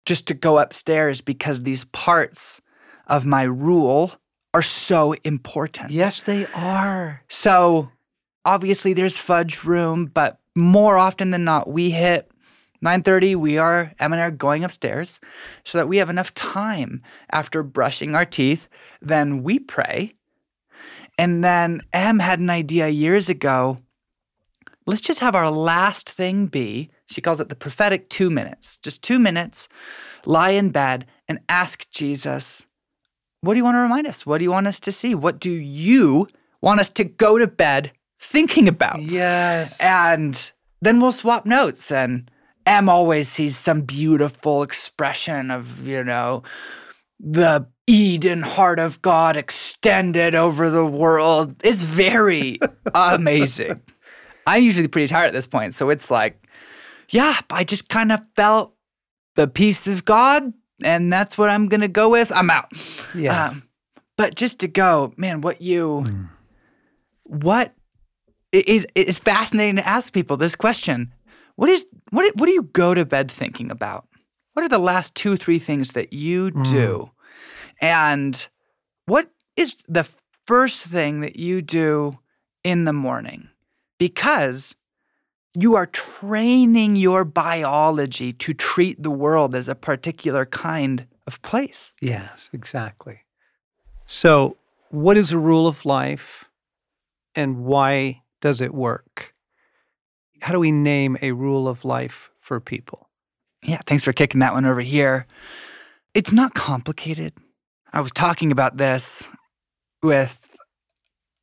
just 0.05 0.27
to 0.27 0.33
go 0.33 0.57
upstairs 0.57 1.21
because 1.21 1.61
these 1.61 1.85
parts 1.85 2.61
of 3.07 3.25
my 3.25 3.43
rule 3.43 4.13
are 4.53 4.61
so 4.61 5.13
important. 5.23 5.91
Yes, 5.91 6.23
they 6.23 6.45
are. 6.53 7.23
So 7.29 7.89
obviously 8.45 8.93
there's 8.93 9.17
fudge 9.17 9.63
room, 9.63 10.07
but 10.07 10.39
more 10.55 10.97
often 10.97 11.31
than 11.31 11.43
not, 11.43 11.69
we 11.69 11.91
hit 11.91 12.30
9:30 12.83 13.35
we 13.35 13.57
are 13.57 13.93
Em 13.99 14.13
and 14.13 14.21
I 14.21 14.25
are 14.25 14.31
going 14.31 14.63
upstairs 14.63 15.19
so 15.63 15.77
that 15.77 15.87
we 15.87 15.97
have 15.97 16.09
enough 16.09 16.33
time 16.33 17.01
after 17.31 17.63
brushing 17.63 18.15
our 18.15 18.25
teeth 18.25 18.67
then 19.01 19.43
we 19.43 19.59
pray 19.59 20.13
And 21.17 21.43
then 21.43 21.81
Em 21.93 22.19
had 22.19 22.39
an 22.39 22.49
idea 22.49 22.87
years 22.87 23.29
ago. 23.29 23.77
Let's 24.87 25.01
just 25.01 25.19
have 25.19 25.35
our 25.35 25.51
last 25.51 26.09
thing 26.09 26.47
be, 26.47 26.89
she 27.05 27.21
calls 27.21 27.39
it 27.39 27.49
the 27.49 27.55
prophetic 27.55 28.09
two 28.09 28.31
minutes, 28.31 28.79
just 28.81 29.03
two 29.03 29.19
minutes, 29.19 29.67
lie 30.25 30.49
in 30.49 30.71
bed 30.71 31.05
and 31.27 31.39
ask 31.47 31.87
Jesus, 31.91 32.65
what 33.41 33.53
do 33.53 33.57
you 33.57 33.63
want 33.63 33.75
to 33.75 33.81
remind 33.81 34.07
us? 34.07 34.25
What 34.25 34.39
do 34.39 34.43
you 34.43 34.51
want 34.51 34.67
us 34.67 34.79
to 34.79 34.91
see? 34.91 35.13
What 35.13 35.39
do 35.39 35.51
you 35.51 36.27
want 36.61 36.79
us 36.79 36.89
to 36.91 37.03
go 37.03 37.37
to 37.37 37.47
bed 37.47 37.91
thinking 38.19 38.67
about? 38.67 39.01
Yes. 39.03 39.79
And 39.79 40.51
then 40.81 40.99
we'll 40.99 41.11
swap 41.11 41.45
notes. 41.45 41.91
And 41.91 42.31
Em 42.65 42.89
always 42.89 43.27
sees 43.29 43.57
some 43.57 43.81
beautiful 43.81 44.63
expression 44.63 45.51
of, 45.51 45.85
you 45.85 46.03
know, 46.03 46.43
the 47.19 47.67
Eden 47.87 48.41
heart 48.41 48.79
of 48.79 49.01
God 49.01 49.35
extended 49.37 50.35
over 50.35 50.69
the 50.69 50.85
world. 50.85 51.55
It's 51.63 51.81
very 51.81 52.59
amazing. 52.93 53.81
I'm 54.47 54.63
usually 54.63 54.87
pretty 54.87 55.07
tired 55.07 55.27
at 55.27 55.33
this 55.33 55.47
point. 55.47 55.73
So 55.73 55.89
it's 55.89 56.09
like, 56.09 56.41
yeah, 57.09 57.39
I 57.49 57.63
just 57.63 57.89
kind 57.89 58.11
of 58.11 58.21
felt 58.35 58.73
the 59.35 59.47
peace 59.47 59.87
of 59.87 60.05
God, 60.05 60.53
and 60.83 61.11
that's 61.11 61.37
what 61.37 61.49
I'm 61.49 61.67
going 61.67 61.81
to 61.81 61.87
go 61.87 62.09
with. 62.09 62.31
I'm 62.31 62.49
out. 62.49 62.71
Yeah. 63.13 63.47
Um, 63.49 63.63
but 64.17 64.35
just 64.35 64.59
to 64.59 64.67
go, 64.67 65.13
man, 65.17 65.41
what 65.41 65.61
you, 65.61 66.03
Mm. 66.05 66.29
what 67.23 67.73
it 68.51 68.67
is 68.67 68.85
it's 68.95 69.17
fascinating 69.19 69.77
to 69.77 69.87
ask 69.87 70.11
people 70.13 70.37
this 70.37 70.55
question. 70.55 71.13
What 71.61 71.69
is 71.69 71.85
what 72.09 72.23
do- 72.23 72.33
what 72.37 72.47
do 72.47 72.53
you 72.53 72.63
go 72.63 72.95
to 72.95 73.05
bed 73.05 73.29
thinking 73.29 73.69
about? 73.69 74.07
What 74.53 74.65
are 74.65 74.67
the 74.67 74.79
last 74.79 75.13
two 75.13 75.37
three 75.37 75.59
things 75.59 75.91
that 75.91 76.11
you 76.11 76.49
Mm. 76.49 76.63
do? 76.63 77.11
And 77.79 78.47
what 79.05 79.29
is 79.55 79.75
the 79.87 80.07
first 80.47 80.81
thing 80.81 81.21
that 81.21 81.35
you 81.35 81.61
do 81.61 82.17
in 82.63 82.85
the 82.85 82.93
morning? 82.93 83.49
Because 83.99 84.73
you 85.53 85.75
are 85.75 85.85
training 85.85 86.95
your 86.95 87.23
biology 87.23 88.33
to 88.33 88.55
treat 88.55 89.03
the 89.03 89.11
world 89.11 89.53
as 89.53 89.67
a 89.67 89.75
particular 89.75 90.47
kind 90.47 91.07
of 91.27 91.39
place. 91.43 91.93
Yes, 92.01 92.49
exactly. 92.51 93.19
So, 94.07 94.57
what 94.89 95.15
is 95.15 95.31
a 95.31 95.37
rule 95.37 95.67
of 95.67 95.85
life 95.85 96.45
and 97.35 97.63
why 97.65 98.23
does 98.41 98.61
it 98.61 98.73
work? 98.73 99.35
How 100.41 100.53
do 100.53 100.59
we 100.59 100.71
name 100.71 101.17
a 101.21 101.31
rule 101.31 101.67
of 101.67 101.85
life 101.85 102.29
for 102.39 102.59
people? 102.59 103.09
Yeah, 103.63 103.79
thanks 103.85 104.03
for 104.03 104.13
kicking 104.13 104.39
that 104.39 104.53
one 104.53 104.65
over 104.65 104.81
here. 104.81 105.27
It's 106.13 106.31
not 106.31 106.55
complicated. 106.55 107.33
I 107.93 108.01
was 108.01 108.11
talking 108.11 108.51
about 108.51 108.77
this 108.77 109.23
with 110.01 110.39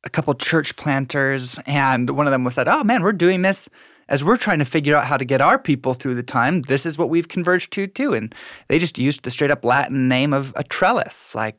a 0.03 0.09
couple 0.09 0.33
church 0.35 0.75
planters, 0.75 1.59
and 1.65 2.09
one 2.09 2.27
of 2.27 2.31
them 2.31 2.43
was 2.43 2.55
said, 2.55 2.67
Oh 2.67 2.83
man, 2.83 3.03
we're 3.03 3.13
doing 3.13 3.41
this 3.41 3.69
as 4.09 4.23
we're 4.23 4.37
trying 4.37 4.59
to 4.59 4.65
figure 4.65 4.95
out 4.95 5.05
how 5.05 5.17
to 5.17 5.25
get 5.25 5.39
our 5.39 5.57
people 5.57 5.93
through 5.93 6.15
the 6.15 6.23
time. 6.23 6.63
This 6.63 6.85
is 6.85 6.97
what 6.97 7.09
we've 7.09 7.27
converged 7.27 7.71
to 7.73 7.87
too. 7.87 8.13
And 8.13 8.33
they 8.67 8.79
just 8.79 8.97
used 8.97 9.23
the 9.23 9.31
straight 9.31 9.51
up 9.51 9.63
Latin 9.63 10.07
name 10.07 10.33
of 10.33 10.51
a 10.55 10.63
trellis. 10.63 11.33
Like, 11.35 11.57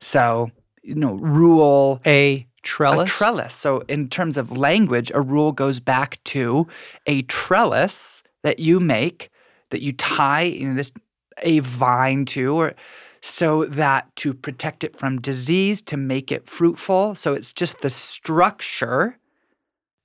so, 0.00 0.50
you 0.82 0.94
know, 0.94 1.14
rule 1.14 2.00
A 2.04 2.46
trellis. 2.66 3.08
a 3.08 3.12
trellis. 3.12 3.54
So, 3.54 3.80
in 3.88 4.08
terms 4.08 4.36
of 4.36 4.56
language, 4.56 5.10
a 5.14 5.20
rule 5.20 5.52
goes 5.52 5.80
back 5.80 6.22
to 6.24 6.66
a 7.06 7.22
trellis 7.22 8.22
that 8.42 8.58
you 8.58 8.80
make, 8.80 9.30
that 9.70 9.82
you 9.82 9.92
tie 9.92 10.42
in 10.42 10.76
this 10.76 10.92
a 11.42 11.60
vine 11.60 12.24
to, 12.26 12.54
or 12.54 12.74
so 13.20 13.64
that 13.66 14.14
to 14.16 14.32
protect 14.32 14.84
it 14.84 14.98
from 14.98 15.20
disease, 15.20 15.82
to 15.82 15.96
make 15.96 16.30
it 16.30 16.48
fruitful. 16.48 17.14
So 17.14 17.34
it's 17.34 17.52
just 17.52 17.80
the 17.80 17.90
structure, 17.90 19.18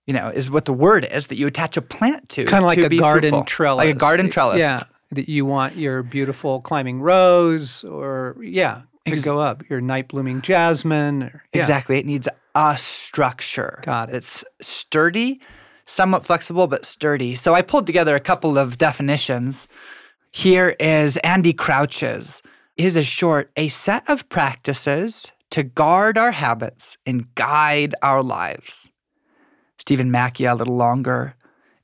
you 0.07 0.13
know, 0.13 0.29
is 0.29 0.49
what 0.49 0.65
the 0.65 0.73
word 0.73 1.05
is 1.05 1.27
that 1.27 1.37
you 1.37 1.47
attach 1.47 1.77
a 1.77 1.81
plant 1.81 2.29
to. 2.29 2.45
Kind 2.45 2.63
of 2.63 2.67
like 2.67 2.79
a 2.79 2.95
garden 2.95 3.31
fruitful. 3.31 3.45
trellis. 3.45 3.85
Like 3.85 3.95
a 3.95 3.99
garden 3.99 4.29
trellis. 4.29 4.59
Yeah. 4.59 4.83
That 5.11 5.27
you 5.27 5.45
want 5.45 5.75
your 5.75 6.03
beautiful 6.03 6.61
climbing 6.61 7.01
rose 7.01 7.83
or, 7.83 8.37
yeah, 8.41 8.83
to 9.05 9.11
Ex- 9.11 9.23
go 9.23 9.39
up, 9.39 9.61
your 9.69 9.81
night 9.81 10.07
blooming 10.07 10.41
jasmine. 10.41 11.23
Or, 11.23 11.43
yeah. 11.53 11.59
Exactly. 11.59 11.99
It 11.99 12.05
needs 12.05 12.27
a 12.55 12.77
structure. 12.77 13.81
Got 13.83 14.09
it. 14.09 14.15
It's 14.15 14.43
sturdy, 14.61 15.41
somewhat 15.85 16.25
flexible, 16.25 16.67
but 16.67 16.85
sturdy. 16.85 17.35
So 17.35 17.53
I 17.53 17.61
pulled 17.61 17.87
together 17.87 18.15
a 18.15 18.19
couple 18.19 18.57
of 18.57 18.77
definitions. 18.77 19.67
Here 20.31 20.75
is 20.79 21.17
Andy 21.17 21.53
Crouch's. 21.53 22.41
Is 22.77 22.95
a 22.95 23.03
short, 23.03 23.51
a 23.57 23.67
set 23.67 24.09
of 24.09 24.27
practices 24.29 25.31
to 25.51 25.61
guard 25.61 26.17
our 26.17 26.31
habits 26.31 26.97
and 27.05 27.33
guide 27.35 27.93
our 28.01 28.23
lives. 28.23 28.89
Stephen 29.77 30.09
Macchia, 30.09 30.53
a 30.53 30.55
little 30.55 30.77
longer. 30.77 31.35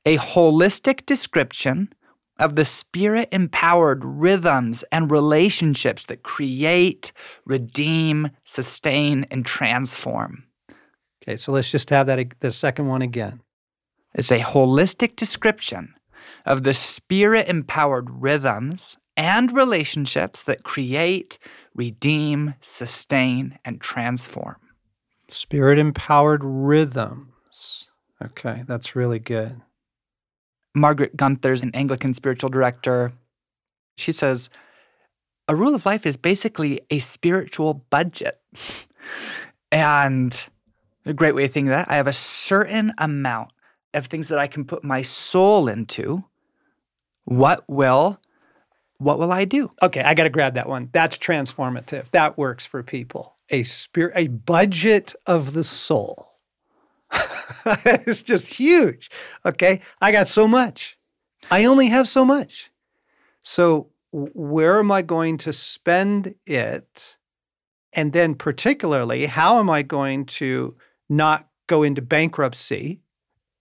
A 0.06 0.16
holistic 0.16 1.04
description 1.06 1.92
of 2.38 2.56
the 2.56 2.64
spirit 2.64 3.28
empowered 3.32 4.04
rhythms 4.04 4.82
and 4.90 5.10
relationships 5.10 6.06
that 6.06 6.22
create, 6.22 7.12
redeem, 7.44 8.30
sustain, 8.44 9.26
and 9.30 9.44
transform. 9.44 10.44
Okay, 11.28 11.36
so 11.36 11.52
let's 11.52 11.70
just 11.70 11.90
have 11.90 12.06
that 12.06 12.40
the 12.40 12.50
second 12.50 12.88
one 12.88 13.02
again. 13.02 13.42
It's 14.14 14.32
a 14.32 14.40
holistic 14.40 15.14
description 15.14 15.94
of 16.46 16.62
the 16.62 16.72
spirit 16.72 17.48
empowered 17.48 18.08
rhythms 18.08 18.96
and 19.14 19.52
relationships 19.52 20.42
that 20.44 20.62
create, 20.62 21.38
redeem, 21.74 22.54
sustain, 22.62 23.58
and 23.62 23.78
transform. 23.78 24.56
Spirit 25.28 25.78
empowered 25.78 26.42
rhythms. 26.42 27.88
Okay, 28.24 28.64
that's 28.66 28.96
really 28.96 29.18
good. 29.18 29.60
Margaret 30.74 31.14
Guenther's 31.14 31.60
an 31.60 31.72
Anglican 31.74 32.14
spiritual 32.14 32.48
director. 32.48 33.12
She 33.98 34.12
says, 34.12 34.48
a 35.46 35.54
rule 35.54 35.74
of 35.74 35.84
life 35.84 36.06
is 36.06 36.16
basically 36.16 36.80
a 36.88 37.00
spiritual 37.00 37.84
budget. 37.90 38.40
and 39.72 40.48
a 41.04 41.12
great 41.12 41.34
way 41.34 41.44
of 41.44 41.52
thinking 41.52 41.68
of 41.68 41.78
that, 41.78 41.90
I 41.90 41.96
have 41.96 42.06
a 42.06 42.12
certain 42.12 42.92
amount 42.98 43.50
of 43.94 44.06
things 44.06 44.28
that 44.28 44.38
I 44.38 44.46
can 44.46 44.64
put 44.64 44.84
my 44.84 45.02
soul 45.02 45.68
into. 45.68 46.24
What 47.24 47.64
will 47.68 48.20
what 48.98 49.20
will 49.20 49.30
I 49.30 49.44
do? 49.44 49.70
Okay, 49.80 50.02
I 50.02 50.14
got 50.14 50.24
to 50.24 50.30
grab 50.30 50.54
that 50.54 50.68
one. 50.68 50.88
That's 50.92 51.16
transformative. 51.16 52.10
That 52.10 52.36
works 52.36 52.66
for 52.66 52.82
people. 52.82 53.36
A 53.50 53.62
spirit, 53.62 54.12
a 54.16 54.26
budget 54.26 55.14
of 55.24 55.52
the 55.52 55.62
soul. 55.62 56.32
it's 57.64 58.22
just 58.22 58.48
huge. 58.48 59.10
Okay, 59.46 59.80
I 60.00 60.10
got 60.10 60.26
so 60.26 60.48
much. 60.48 60.98
I 61.50 61.64
only 61.64 61.86
have 61.88 62.08
so 62.08 62.24
much. 62.24 62.70
So 63.42 63.88
where 64.10 64.80
am 64.80 64.90
I 64.90 65.02
going 65.02 65.38
to 65.38 65.52
spend 65.52 66.34
it? 66.44 67.16
And 67.92 68.12
then, 68.12 68.34
particularly, 68.34 69.26
how 69.26 69.60
am 69.60 69.70
I 69.70 69.82
going 69.82 70.26
to 70.26 70.76
not 71.08 71.48
go 71.66 71.82
into 71.82 72.02
bankruptcy 72.02 73.00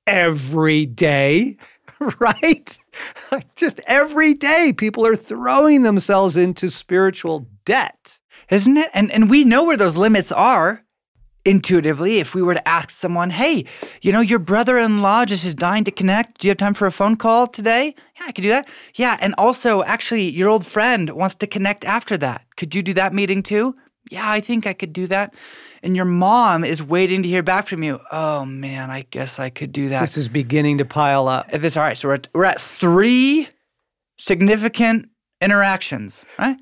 every 0.05 0.85
day? 0.85 1.57
right? 2.19 2.77
Just 3.55 3.79
every 3.87 4.33
day, 4.33 4.73
people 4.73 5.05
are 5.05 5.15
throwing 5.15 5.83
themselves 5.83 6.37
into 6.37 6.69
spiritual 6.69 7.47
debt. 7.65 8.19
Isn't 8.49 8.77
it? 8.77 8.89
And 8.93 9.11
and 9.11 9.29
we 9.29 9.43
know 9.43 9.63
where 9.63 9.77
those 9.77 9.97
limits 9.97 10.31
are 10.31 10.83
intuitively 11.43 12.17
if 12.17 12.35
we 12.35 12.41
were 12.41 12.53
to 12.53 12.67
ask 12.67 12.89
someone, 12.91 13.29
"Hey, 13.29 13.65
you 14.01 14.11
know, 14.11 14.21
your 14.21 14.39
brother-in-law 14.39 15.25
just 15.25 15.45
is 15.45 15.55
dying 15.55 15.83
to 15.85 15.91
connect. 15.91 16.39
Do 16.39 16.47
you 16.47 16.51
have 16.51 16.57
time 16.57 16.73
for 16.73 16.87
a 16.87 16.91
phone 16.91 17.17
call 17.17 17.47
today?" 17.47 17.95
Yeah, 18.19 18.25
I 18.27 18.31
could 18.31 18.43
do 18.43 18.49
that. 18.49 18.69
Yeah, 18.95 19.17
and 19.19 19.33
also 19.37 19.83
actually 19.83 20.29
your 20.29 20.49
old 20.49 20.65
friend 20.65 21.09
wants 21.09 21.35
to 21.35 21.47
connect 21.47 21.83
after 21.83 22.17
that. 22.17 22.43
Could 22.55 22.73
you 22.73 22.81
do 22.81 22.93
that 22.93 23.13
meeting 23.13 23.43
too? 23.43 23.75
Yeah, 24.09 24.29
I 24.29 24.39
think 24.39 24.65
I 24.65 24.73
could 24.73 24.93
do 24.93 25.07
that. 25.07 25.33
And 25.83 25.95
your 25.95 26.05
mom 26.05 26.63
is 26.63 26.81
waiting 26.81 27.21
to 27.23 27.29
hear 27.29 27.43
back 27.43 27.67
from 27.67 27.83
you. 27.83 27.99
Oh 28.11 28.45
man, 28.45 28.89
I 28.89 29.03
guess 29.09 29.39
I 29.39 29.49
could 29.49 29.71
do 29.71 29.89
that. 29.89 30.01
This 30.01 30.17
is 30.17 30.29
beginning 30.29 30.79
to 30.79 30.85
pile 30.85 31.27
up. 31.27 31.47
If 31.53 31.63
it's 31.63 31.77
all 31.77 31.83
right, 31.83 31.97
so 31.97 32.07
we're 32.07 32.15
at, 32.15 32.27
we're 32.33 32.45
at 32.45 32.61
three 32.61 33.47
significant 34.17 35.09
interactions, 35.41 36.25
right? 36.39 36.57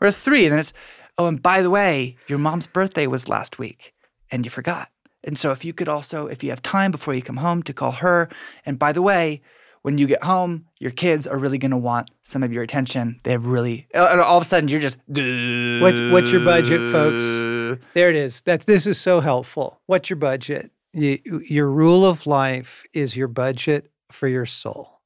We're 0.00 0.08
at 0.08 0.14
three, 0.14 0.44
and 0.44 0.52
then 0.52 0.58
it's 0.60 0.72
oh, 1.16 1.26
and 1.26 1.42
by 1.42 1.62
the 1.62 1.70
way, 1.70 2.16
your 2.28 2.38
mom's 2.38 2.66
birthday 2.66 3.06
was 3.06 3.28
last 3.28 3.58
week, 3.58 3.92
and 4.30 4.44
you 4.44 4.50
forgot. 4.50 4.88
And 5.24 5.36
so, 5.38 5.50
if 5.50 5.64
you 5.64 5.72
could 5.72 5.88
also, 5.88 6.26
if 6.28 6.44
you 6.44 6.50
have 6.50 6.62
time 6.62 6.90
before 6.92 7.14
you 7.14 7.22
come 7.22 7.38
home, 7.38 7.62
to 7.64 7.72
call 7.72 7.90
her. 7.92 8.28
And 8.64 8.78
by 8.78 8.92
the 8.92 9.02
way, 9.02 9.42
when 9.82 9.98
you 9.98 10.06
get 10.06 10.22
home, 10.22 10.66
your 10.78 10.92
kids 10.92 11.26
are 11.26 11.38
really 11.38 11.58
going 11.58 11.72
to 11.72 11.76
want 11.76 12.10
some 12.22 12.42
of 12.44 12.52
your 12.52 12.62
attention. 12.62 13.18
They 13.24 13.32
have 13.32 13.46
really, 13.46 13.88
and 13.92 14.20
all 14.20 14.36
of 14.38 14.42
a 14.42 14.46
sudden, 14.46 14.68
you're 14.68 14.80
just. 14.80 14.96
What's- 15.08 16.12
what's 16.12 16.30
your 16.30 16.44
budget, 16.44 16.92
folks? 16.92 17.47
There 17.94 18.10
it 18.10 18.16
is. 18.16 18.40
That's 18.42 18.64
this 18.64 18.86
is 18.86 18.98
so 18.98 19.20
helpful. 19.20 19.80
What's 19.86 20.10
your 20.10 20.16
budget? 20.16 20.70
You, 20.92 21.18
your 21.46 21.68
rule 21.70 22.04
of 22.04 22.26
life 22.26 22.84
is 22.92 23.16
your 23.16 23.28
budget 23.28 23.90
for 24.10 24.26
your 24.28 24.46
soul. 24.46 25.00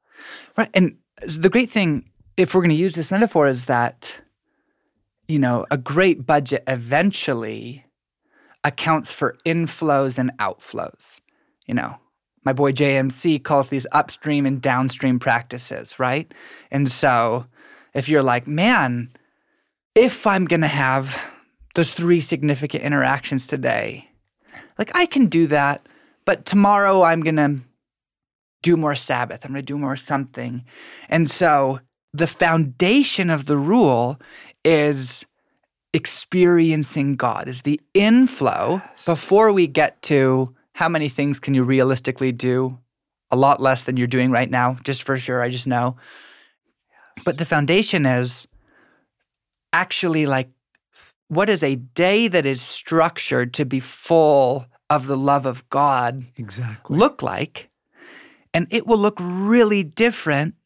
Right. 0.56 0.70
And 0.74 0.96
the 1.26 1.48
great 1.48 1.70
thing, 1.70 2.10
if 2.36 2.54
we're 2.54 2.62
going 2.62 2.70
to 2.70 2.76
use 2.76 2.94
this 2.94 3.10
metaphor, 3.10 3.46
is 3.46 3.64
that, 3.64 4.12
you 5.28 5.38
know, 5.38 5.66
a 5.70 5.78
great 5.78 6.24
budget 6.24 6.62
eventually 6.66 7.84
accounts 8.64 9.12
for 9.12 9.36
inflows 9.44 10.18
and 10.18 10.30
outflows. 10.38 11.20
You 11.66 11.74
know, 11.74 11.96
my 12.44 12.52
boy 12.52 12.72
JMC 12.72 13.42
calls 13.42 13.68
these 13.68 13.86
upstream 13.92 14.46
and 14.46 14.60
downstream 14.60 15.18
practices, 15.18 15.98
right? 15.98 16.32
And 16.70 16.88
so 16.88 17.46
if 17.94 18.08
you're 18.08 18.22
like, 18.22 18.46
man, 18.46 19.10
if 19.94 20.26
I'm 20.26 20.46
going 20.46 20.62
to 20.62 20.68
have 20.68 21.16
those 21.74 21.94
three 21.94 22.20
significant 22.20 22.84
interactions 22.84 23.46
today, 23.46 24.08
like 24.78 24.90
I 24.94 25.06
can 25.06 25.26
do 25.26 25.46
that, 25.48 25.86
but 26.24 26.44
tomorrow 26.44 27.02
I'm 27.02 27.20
going 27.20 27.36
to 27.36 27.60
do 28.62 28.76
more 28.76 28.94
Sabbath, 28.94 29.44
I'm 29.44 29.52
going 29.52 29.64
to 29.64 29.72
do 29.72 29.78
more 29.78 29.96
something. 29.96 30.64
And 31.08 31.30
so 31.30 31.80
the 32.12 32.26
foundation 32.26 33.30
of 33.30 33.46
the 33.46 33.56
rule 33.56 34.20
is 34.64 35.24
experiencing 35.92 37.16
God, 37.16 37.48
is 37.48 37.62
the 37.62 37.80
inflow 37.94 38.82
Yes. 38.84 39.04
before 39.04 39.52
we 39.52 39.66
get 39.66 40.00
to 40.02 40.54
how 40.74 40.88
many 40.88 41.08
things 41.08 41.38
can 41.38 41.54
you 41.54 41.64
realistically 41.64 42.32
do? 42.32 42.78
A 43.30 43.36
lot 43.36 43.60
less 43.60 43.82
than 43.82 43.96
you're 43.96 44.06
doing 44.06 44.30
right 44.30 44.50
now, 44.50 44.78
just 44.84 45.02
for 45.02 45.16
sure. 45.18 45.42
I 45.42 45.48
just 45.48 45.66
know. 45.66 45.96
But 47.24 47.38
the 47.38 47.44
foundation 47.44 48.06
is 48.06 48.46
actually 49.72 50.26
like, 50.26 50.48
what 51.32 51.48
is 51.48 51.62
a 51.62 51.76
day 51.76 52.28
that 52.28 52.44
is 52.44 52.60
structured 52.60 53.54
to 53.54 53.64
be 53.64 53.80
full 53.80 54.66
of 54.90 55.06
the 55.06 55.16
love 55.16 55.46
of 55.46 55.66
God 55.70 56.26
Exactly. 56.36 56.98
look 56.98 57.22
like? 57.22 57.70
And 58.52 58.66
it 58.68 58.86
will 58.86 58.98
look 58.98 59.16
really 59.18 59.82
different 59.82 60.56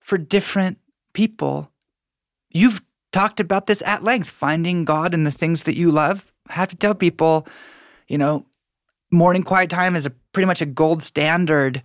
for 0.00 0.16
different 0.16 0.78
people. 1.12 1.70
You've 2.50 2.82
talked 3.12 3.38
about 3.38 3.66
this 3.66 3.82
at 3.82 4.02
length, 4.02 4.30
finding 4.30 4.86
God 4.86 5.12
in 5.12 5.24
the 5.24 5.30
things 5.30 5.64
that 5.64 5.76
you 5.76 5.90
love. 5.90 6.24
I 6.48 6.54
have 6.54 6.68
to 6.68 6.76
tell 6.76 6.94
people, 6.94 7.46
you 8.08 8.16
know, 8.16 8.46
morning 9.10 9.42
quiet 9.42 9.68
time 9.68 9.94
is 9.94 10.06
a 10.06 10.10
pretty 10.32 10.46
much 10.46 10.62
a 10.62 10.66
gold 10.66 11.02
standard. 11.02 11.82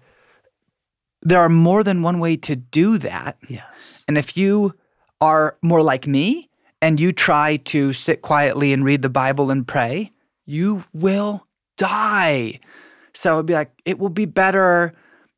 There 1.24 1.42
are 1.42 1.50
more 1.50 1.84
than 1.84 2.04
one 2.04 2.22
way 2.22 2.38
to 2.38 2.56
do 2.56 2.98
that. 3.00 3.38
Yes. 3.50 4.06
And 4.08 4.18
if 4.18 4.38
you 4.38 4.76
are 5.20 5.58
more 5.62 5.82
like 5.82 6.08
me 6.08 6.49
and 6.82 7.00
you 7.00 7.12
try 7.12 7.58
to 7.58 7.94
sit 7.94 8.22
quietly 8.22 8.74
and 8.74 8.86
read 8.86 9.02
the 9.02 9.10
Bible 9.10 9.52
and 9.52 9.68
pray, 9.68 10.12
you 10.46 10.84
will 10.94 11.46
die. 11.78 12.60
So 13.14 13.36
it'd 13.36 13.46
be 13.46 13.54
like, 13.54 13.72
it 13.86 14.00
will 14.00 14.10
be 14.10 14.26
better. 14.26 14.94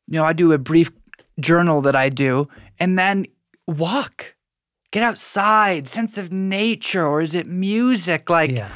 You 0.06 0.14
know, 0.14 0.24
I 0.24 0.32
do 0.32 0.52
a 0.52 0.58
brief 0.58 0.90
journal 1.40 1.82
that 1.82 1.96
I 1.96 2.08
do 2.08 2.48
and 2.78 2.98
then 2.98 3.26
walk, 3.66 4.34
get 4.90 5.02
outside, 5.02 5.88
sense 5.88 6.18
of 6.18 6.32
nature, 6.32 7.06
or 7.06 7.20
is 7.20 7.34
it 7.34 7.46
music? 7.46 8.28
Like, 8.28 8.52
yes. 8.52 8.72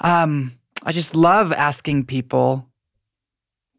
um, 0.00 0.58
I 0.82 0.92
just 0.92 1.14
love 1.14 1.52
asking 1.52 2.06
people, 2.06 2.66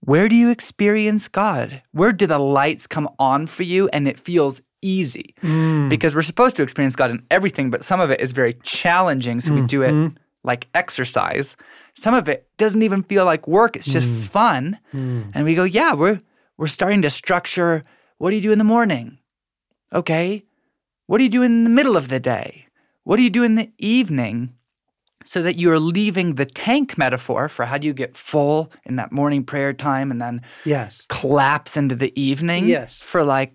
where 0.01 0.29
do 0.29 0.35
you 0.35 0.49
experience 0.49 1.27
God? 1.27 1.81
Where 1.91 2.11
do 2.11 2.25
the 2.25 2.39
lights 2.39 2.87
come 2.87 3.09
on 3.19 3.47
for 3.47 3.63
you 3.63 3.89
and 3.89 4.07
it 4.07 4.19
feels 4.19 4.61
easy? 4.81 5.35
Mm. 5.43 5.89
Because 5.89 6.15
we're 6.15 6.21
supposed 6.21 6.55
to 6.57 6.63
experience 6.63 6.95
God 6.95 7.11
in 7.11 7.23
everything, 7.31 7.69
but 7.69 7.83
some 7.83 7.99
of 7.99 8.09
it 8.11 8.19
is 8.21 8.31
very 8.31 8.53
challenging. 8.63 9.41
So 9.41 9.53
we 9.53 9.61
do 9.61 9.81
it 9.83 9.91
Mhm. 9.91 10.15
like 10.43 10.67
exercise. 10.73 11.55
Some 11.95 12.13
of 12.13 12.29
it 12.29 12.47
doesn't 12.57 12.81
even 12.83 13.03
feel 13.03 13.25
like 13.25 13.47
work, 13.47 13.75
it's 13.75 13.85
just 13.87 14.07
Mm. 14.07 14.23
fun. 14.23 14.79
Mm. 14.93 15.31
And 15.33 15.45
we 15.45 15.55
go, 15.55 15.63
yeah, 15.63 15.93
we're 15.93 16.19
we're 16.57 16.67
starting 16.67 17.01
to 17.03 17.09
structure 17.09 17.83
what 18.17 18.31
do 18.31 18.35
you 18.35 18.41
do 18.41 18.51
in 18.51 18.57
the 18.57 18.65
morning? 18.65 19.17
Okay. 19.93 20.43
What 21.07 21.17
do 21.19 21.23
you 21.23 21.29
do 21.29 21.41
in 21.41 21.63
the 21.63 21.69
middle 21.69 21.95
of 21.97 22.09
the 22.09 22.19
day? 22.19 22.65
What 23.05 23.15
do 23.17 23.23
you 23.23 23.29
do 23.29 23.43
in 23.43 23.55
the 23.55 23.71
evening? 23.77 24.53
So 25.25 25.41
that 25.41 25.57
you're 25.57 25.79
leaving 25.79 26.35
the 26.35 26.45
tank 26.45 26.97
metaphor 26.97 27.49
for 27.49 27.65
how 27.65 27.77
do 27.77 27.87
you 27.87 27.93
get 27.93 28.15
full 28.17 28.71
in 28.85 28.95
that 28.97 29.11
morning 29.11 29.43
prayer 29.43 29.73
time 29.73 30.11
and 30.11 30.21
then 30.21 30.41
Yes. 30.65 31.03
collapse 31.09 31.75
into 31.75 31.95
the 31.95 32.13
evening. 32.19 32.67
Yes. 32.67 32.97
For 32.99 33.23
like, 33.23 33.53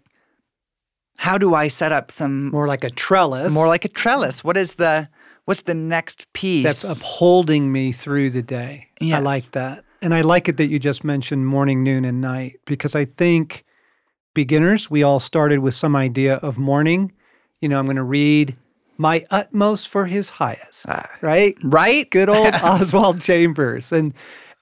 how 1.17 1.39
do 1.39 1.55
I 1.55 1.69
set 1.69 1.93
up 1.93 2.11
some 2.11 2.51
More 2.51 2.67
like 2.67 2.85
a 2.85 2.91
trellis. 2.91 3.53
more 3.53 3.69
like 3.69 3.85
a 3.85 3.89
trellis? 3.89 4.43
What 4.45 4.57
is 4.57 4.75
the 4.75 5.09
what's 5.45 5.63
the 5.63 5.75
next 5.75 6.33
piece? 6.33 6.65
that's 6.65 6.85
upholding 6.85 7.71
me 7.73 7.93
through 7.93 8.31
the 8.31 8.43
day. 8.43 8.89
I 9.03 9.19
like 9.21 9.53
that. 9.53 9.85
And 10.03 10.15
I 10.15 10.21
like 10.23 10.49
it 10.49 10.57
that 10.59 10.67
you 10.67 10.79
just 10.79 11.05
mentioned 11.05 11.47
morning, 11.47 11.83
noon, 11.83 12.05
and 12.05 12.21
night 12.21 12.61
because 12.67 12.95
I 12.95 13.05
think 13.07 13.65
beginners, 14.35 14.91
we 14.91 15.03
all 15.03 15.21
started 15.21 15.61
with 15.61 15.75
some 15.75 15.97
idea 15.97 16.37
of 16.37 16.59
morning. 16.59 17.13
You 17.61 17.69
know, 17.69 17.79
I'm 17.79 17.87
going 17.87 17.97
to 17.97 18.03
read 18.03 18.55
my 18.99 19.25
utmost 19.31 19.89
for 19.89 20.07
his 20.07 20.29
highest, 20.31 20.85
Ah. 20.89 21.09
right? 21.21 21.57
right? 21.63 22.09
Good 22.11 22.29
old 22.29 22.55
Oswald 22.63 23.21
Chambers. 23.23 23.93
And 23.93 24.13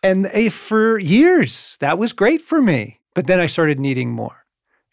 and 0.02 0.26
eh, 0.32 0.48
for 0.48 0.98
years 0.98 1.76
that 1.80 1.98
was 1.98 2.12
great 2.12 2.42
for 2.42 2.60
me. 2.62 2.98
But 3.14 3.26
then 3.26 3.40
I 3.40 3.46
started 3.46 3.78
needing 3.78 4.10
more 4.10 4.41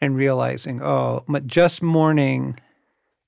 and 0.01 0.15
realizing, 0.15 0.81
oh, 0.81 1.23
just 1.45 1.81
morning, 1.81 2.57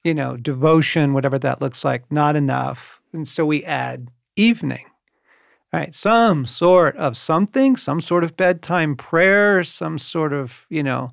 you 0.04 0.14
know, 0.14 0.38
devotion, 0.38 1.14
whatever 1.14 1.38
that 1.40 1.62
looks 1.62 1.84
like, 1.84 2.10
not 2.12 2.36
enough. 2.36 3.02
And 3.14 3.28
so 3.28 3.46
we 3.46 3.64
add 3.66 4.10
evening. 4.36 4.86
Right, 5.74 5.96
some 5.96 6.46
sort 6.46 6.98
of 6.98 7.16
something, 7.16 7.78
some 7.78 8.02
sort 8.02 8.26
of 8.26 8.36
bedtime 8.36 8.98
prayer, 8.98 9.64
some 9.64 9.98
sort 9.98 10.34
of, 10.34 10.66
you 10.70 10.84
know, 10.84 11.12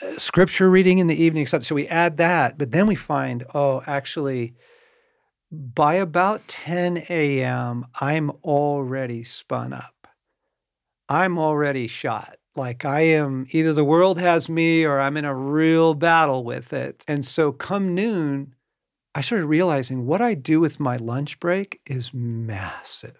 uh, 0.00 0.16
scripture 0.16 0.70
reading 0.70 0.98
in 0.98 1.06
the 1.06 1.22
evening. 1.22 1.46
So 1.46 1.74
we 1.74 1.86
add 1.88 2.16
that, 2.16 2.56
but 2.56 2.70
then 2.70 2.86
we 2.86 2.94
find, 2.94 3.44
oh, 3.52 3.82
actually, 3.86 4.54
by 5.52 5.96
about 5.96 6.48
10 6.48 7.04
a.m., 7.10 7.86
I'm 8.00 8.30
already 8.42 9.22
spun 9.22 9.74
up. 9.74 10.08
I'm 11.08 11.38
already 11.38 11.86
shot. 11.86 12.38
Like 12.56 12.84
I 12.84 13.00
am 13.00 13.46
either 13.50 13.72
the 13.72 13.84
world 13.84 14.18
has 14.18 14.48
me 14.48 14.84
or 14.84 15.00
I'm 15.00 15.16
in 15.16 15.24
a 15.24 15.34
real 15.34 15.94
battle 15.94 16.44
with 16.44 16.72
it. 16.72 17.04
And 17.06 17.24
so 17.24 17.52
come 17.52 17.94
noon, 17.94 18.54
I 19.14 19.20
started 19.20 19.46
realizing 19.46 20.06
what 20.06 20.20
I 20.20 20.34
do 20.34 20.60
with 20.60 20.80
my 20.80 20.96
lunch 20.96 21.38
break 21.40 21.80
is 21.86 22.12
massive 22.12 23.16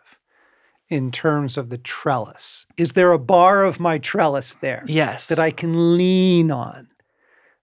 in 0.88 1.12
terms 1.12 1.56
of 1.56 1.68
the 1.68 1.78
trellis. 1.78 2.66
Is 2.76 2.92
there 2.92 3.12
a 3.12 3.18
bar 3.18 3.64
of 3.64 3.78
my 3.78 3.98
trellis 3.98 4.56
there? 4.60 4.84
Yes. 4.86 5.28
that 5.28 5.38
I 5.38 5.52
can 5.52 5.96
lean 5.96 6.50
on, 6.50 6.88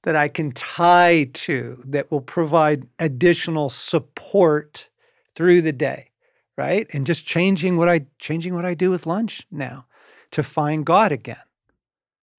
that 0.03 0.15
I 0.15 0.29
can 0.29 0.53
tie 0.53 1.29
to, 1.33 1.81
that 1.85 2.09
will 2.09 2.21
provide 2.21 2.87
additional 2.99 3.69
support 3.69 4.89
through 5.35 5.61
the 5.61 5.73
day, 5.73 6.09
right? 6.57 6.87
And 6.93 7.05
just 7.05 7.25
changing 7.25 7.75
what 7.75 7.89
I 7.89 8.05
changing 8.19 8.55
what 8.55 8.65
I 8.65 8.73
do 8.73 8.89
with 8.89 9.05
lunch 9.05 9.45
now 9.51 9.85
to 10.31 10.41
find 10.43 10.85
God 10.85 11.11
again. 11.11 11.37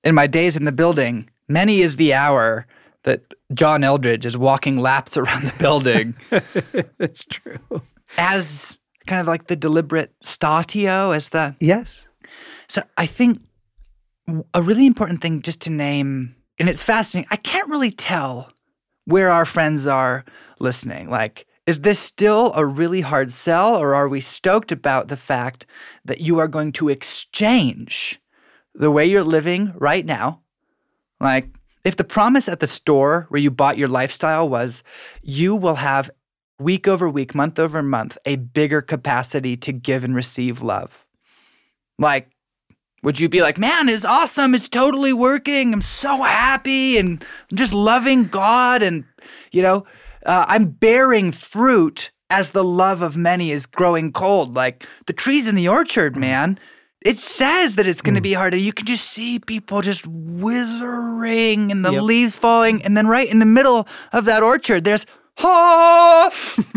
In 0.09 0.14
my 0.14 0.27
days 0.27 0.57
in 0.57 0.64
the 0.64 0.73
building, 0.73 1.29
many 1.49 1.83
is 1.83 1.97
the 1.97 2.14
hour 2.14 2.66
that 3.03 3.35
John 3.53 3.83
Eldredge 3.83 4.25
is 4.25 4.38
walking 4.38 4.79
laps 4.79 5.18
around 5.18 5.44
the 5.44 5.53
building 5.59 6.16
That's 6.97 7.27
true. 7.27 7.83
as 8.16 8.79
kind 9.07 9.21
of 9.21 9.27
like 9.27 9.49
the 9.49 9.55
deliberate 9.57 10.18
statio, 10.25 11.14
as 11.14 11.29
the. 11.29 11.55
Yes. 11.61 12.07
So 12.71 12.83
I 12.97 13.05
think 13.05 13.42
a 14.55 14.62
really 14.62 14.87
important 14.87 15.21
thing 15.21 15.42
just 15.42 15.61
to 15.62 15.71
name, 15.71 16.35
and 16.59 16.71
it's 16.71 16.81
fascinating. 16.81 17.29
I 17.31 17.37
can't 17.37 17.68
really 17.68 17.90
tell 17.90 18.51
where 19.05 19.29
our 19.29 19.44
friends 19.44 19.87
are 19.87 20.25
listening. 20.59 21.11
Like, 21.11 21.44
is 21.66 21.83
this 21.83 21.99
still 21.99 22.55
a 22.55 22.64
really 22.64 23.03
hard 23.03 23.31
sell, 23.31 23.77
or 23.77 23.94
are 23.94 24.09
we 24.09 24.23
stoked 24.23 24.73
about 24.73 25.09
the 25.09 25.18
fact 25.18 25.66
that 26.07 26.23
you 26.23 26.38
are 26.38 26.49
going 26.49 26.73
to 26.73 26.88
exchange 26.88 28.18
the 28.79 28.91
way 28.91 29.05
you're 29.05 29.25
living 29.25 29.73
right 29.77 30.07
now? 30.07 30.41
Like, 31.21 31.49
if 31.85 31.97
the 31.97 32.05
promise 32.05 32.49
at 32.49 32.61
the 32.61 32.67
store 32.67 33.27
where 33.29 33.41
you 33.41 33.51
bought 33.51 33.79
your 33.79 33.88
lifestyle 33.88 34.49
was 34.49 34.83
you 35.23 35.55
will 35.55 35.75
have 35.77 36.11
week 36.59 36.88
over 36.88 37.09
week, 37.09 37.35
month 37.35 37.59
over 37.59 37.83
month, 37.83 38.19
a 38.27 38.37
bigger 38.37 38.83
capacity 38.83 39.57
to 39.57 39.73
give 39.73 40.05
and 40.05 40.14
receive 40.14 40.61
love. 40.61 41.07
Like, 41.99 42.31
would 43.03 43.21
you 43.21 43.29
be 43.29 43.43
like, 43.43 43.59
man, 43.59 43.88
it's 43.88 44.05
awesome. 44.05 44.55
It's 44.55 44.69
totally 44.69 45.12
working. 45.12 45.73
I'm 45.73 45.83
so 45.83 46.23
happy 46.23 46.99
and 46.99 47.25
I'm 47.51 47.57
just 47.57 47.73
loving 47.73 48.27
God. 48.27 48.83
And, 48.83 49.05
you 49.53 49.62
know, 49.62 49.87
uh, 50.27 50.47
I'm 50.49 50.64
bearing 50.64 51.31
fruit 51.31 52.11
as 52.29 52.51
the 52.51 52.64
love 52.64 53.03
of 53.03 53.17
many 53.17 53.53
is 53.53 53.67
growing 53.67 54.12
cold. 54.12 54.55
Like 54.55 54.87
the 55.07 55.12
trees 55.12 55.47
in 55.47 55.55
the 55.55 55.69
orchard, 55.69 56.17
man. 56.17 56.59
It 57.05 57.19
says 57.19 57.77
that 57.77 57.87
it's 57.87 58.01
going 58.03 58.15
to 58.17 58.21
Mm. 58.21 58.25
be 58.25 58.33
harder. 58.33 58.57
You 58.57 58.73
can 58.73 58.85
just 58.87 59.09
see 59.11 59.39
people 59.39 59.83
just 59.83 60.05
withering 60.07 61.71
and 61.71 61.85
the 61.85 61.93
Yep. 61.93 62.03
leaves 62.03 62.35
falling. 62.35 62.83
And 62.83 62.97
then 62.97 63.07
right 63.07 63.29
in 63.31 63.39
the 63.39 63.47
middle 63.47 63.87
of 64.13 64.25
that 64.25 64.43
orchard, 64.43 64.85
there's 64.85 65.07
oh, 65.41 66.31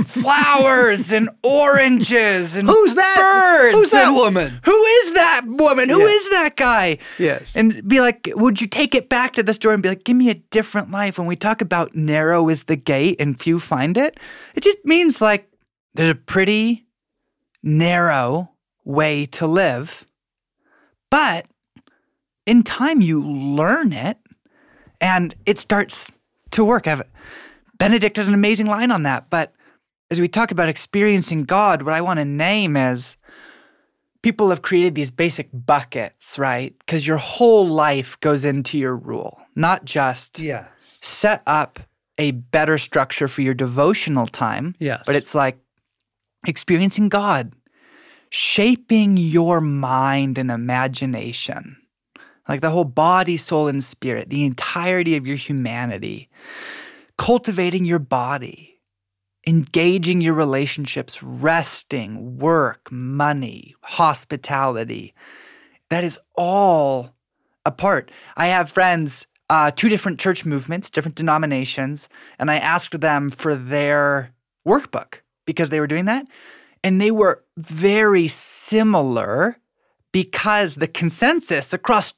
flowers 0.05 1.11
and 1.11 1.27
oranges 1.41 2.55
and 2.55 2.67
Who's 2.69 2.93
that? 2.93 3.15
birds. 3.17 3.75
Who's 3.75 3.89
that 3.89 4.13
woman? 4.13 4.59
Who 4.63 4.85
is 4.85 5.13
that 5.13 5.41
woman? 5.47 5.89
Who 5.89 5.99
Yeah. 5.99 6.05
is 6.15 6.29
that 6.29 6.55
guy? 6.57 6.99
Yes. 7.17 7.51
And 7.55 7.87
be 7.87 7.99
like, 8.01 8.29
would 8.35 8.61
you 8.61 8.67
take 8.67 8.93
it 8.93 9.09
back 9.09 9.33
to 9.33 9.41
the 9.41 9.55
store 9.55 9.73
and 9.73 9.81
be 9.81 9.89
like, 9.89 10.03
give 10.03 10.15
me 10.15 10.29
a 10.29 10.35
different 10.35 10.91
life? 10.91 11.17
When 11.17 11.25
we 11.25 11.35
talk 11.35 11.61
about 11.61 11.95
narrow 11.95 12.47
is 12.49 12.65
the 12.65 12.75
gate 12.75 13.19
and 13.19 13.39
few 13.41 13.59
find 13.59 13.97
it, 13.97 14.19
it 14.53 14.61
just 14.61 14.77
means 14.85 15.19
like 15.21 15.49
there's 15.95 16.09
a 16.09 16.15
pretty 16.15 16.85
narrow 17.63 18.51
way 18.85 19.25
to 19.25 19.47
live. 19.47 20.05
But 21.11 21.45
in 22.47 22.63
time, 22.63 23.01
you 23.01 23.23
learn 23.23 23.93
it 23.93 24.17
and 24.99 25.35
it 25.45 25.59
starts 25.59 26.11
to 26.51 26.65
work. 26.65 26.87
I've, 26.87 27.03
Benedict 27.77 28.17
has 28.17 28.27
an 28.27 28.33
amazing 28.33 28.65
line 28.65 28.89
on 28.89 29.03
that. 29.03 29.29
But 29.29 29.53
as 30.09 30.19
we 30.19 30.27
talk 30.27 30.49
about 30.51 30.69
experiencing 30.69 31.43
God, 31.43 31.83
what 31.83 31.93
I 31.93 32.01
want 32.01 32.17
to 32.19 32.25
name 32.25 32.75
is 32.75 33.15
people 34.23 34.49
have 34.49 34.61
created 34.61 34.95
these 34.95 35.11
basic 35.11 35.49
buckets, 35.53 36.37
right? 36.39 36.73
Because 36.79 37.05
your 37.05 37.17
whole 37.17 37.67
life 37.67 38.19
goes 38.19 38.45
into 38.45 38.77
your 38.77 38.95
rule, 38.95 39.39
not 39.55 39.85
just 39.85 40.39
Yes. 40.39 40.67
set 41.01 41.43
up 41.45 41.79
a 42.17 42.31
better 42.31 42.77
structure 42.77 43.27
for 43.27 43.41
your 43.41 43.53
devotional 43.53 44.27
time, 44.27 44.75
Yes. 44.79 45.03
but 45.05 45.15
it's 45.15 45.33
like 45.33 45.57
experiencing 46.45 47.09
God, 47.09 47.53
shaping 48.31 49.17
your 49.17 49.59
mind 49.59 50.37
and 50.37 50.49
imagination, 50.49 51.75
like 52.47 52.61
the 52.61 52.69
whole 52.69 52.85
body, 52.85 53.35
soul, 53.35 53.67
and 53.67 53.83
spirit, 53.83 54.29
the 54.29 54.45
entirety 54.45 55.17
of 55.17 55.27
your 55.27 55.35
humanity, 55.35 56.29
cultivating 57.17 57.83
your 57.83 57.99
body, 57.99 58.79
engaging 59.45 60.21
your 60.21 60.33
relationships, 60.33 61.21
resting, 61.21 62.37
work, 62.37 62.89
money, 62.89 63.75
hospitality. 63.83 65.13
That 65.89 66.05
is 66.05 66.17
all 66.35 67.13
a 67.65 67.71
part. 67.71 68.11
I 68.37 68.47
have 68.47 68.71
friends, 68.71 69.27
uh, 69.49 69.71
two 69.71 69.89
different 69.89 70.21
church 70.21 70.45
movements, 70.45 70.89
different 70.89 71.15
denominations, 71.15 72.07
and 72.39 72.49
I 72.49 72.59
asked 72.59 72.97
them 73.01 73.29
for 73.29 73.55
their 73.55 74.31
workbook 74.65 75.15
because 75.45 75.67
they 75.67 75.81
were 75.81 75.87
doing 75.87 76.05
that. 76.05 76.25
And 76.83 76.99
they 76.99 77.11
were 77.11 77.43
very 77.57 78.27
similar 78.27 79.57
because 80.11 80.75
the 80.75 80.87
consensus 80.87 81.73
across 81.73 82.13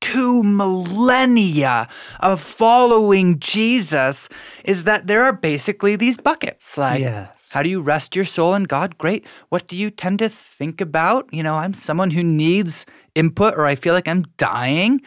two 0.00 0.42
millennia 0.42 1.88
of 2.20 2.40
following 2.40 3.38
Jesus 3.38 4.28
is 4.64 4.84
that 4.84 5.06
there 5.06 5.24
are 5.24 5.32
basically 5.32 5.96
these 5.96 6.16
buckets. 6.16 6.76
Like, 6.78 7.00
yes. 7.00 7.30
how 7.50 7.62
do 7.62 7.68
you 7.68 7.80
rest 7.80 8.14
your 8.14 8.24
soul 8.24 8.54
in 8.54 8.64
God? 8.64 8.98
Great. 8.98 9.26
What 9.48 9.66
do 9.66 9.76
you 9.76 9.90
tend 9.90 10.20
to 10.20 10.28
think 10.28 10.80
about? 10.80 11.28
You 11.32 11.42
know, 11.42 11.54
I'm 11.54 11.74
someone 11.74 12.10
who 12.10 12.22
needs 12.22 12.86
input 13.14 13.54
or 13.54 13.66
I 13.66 13.74
feel 13.74 13.94
like 13.94 14.08
I'm 14.08 14.24
dying. 14.36 15.00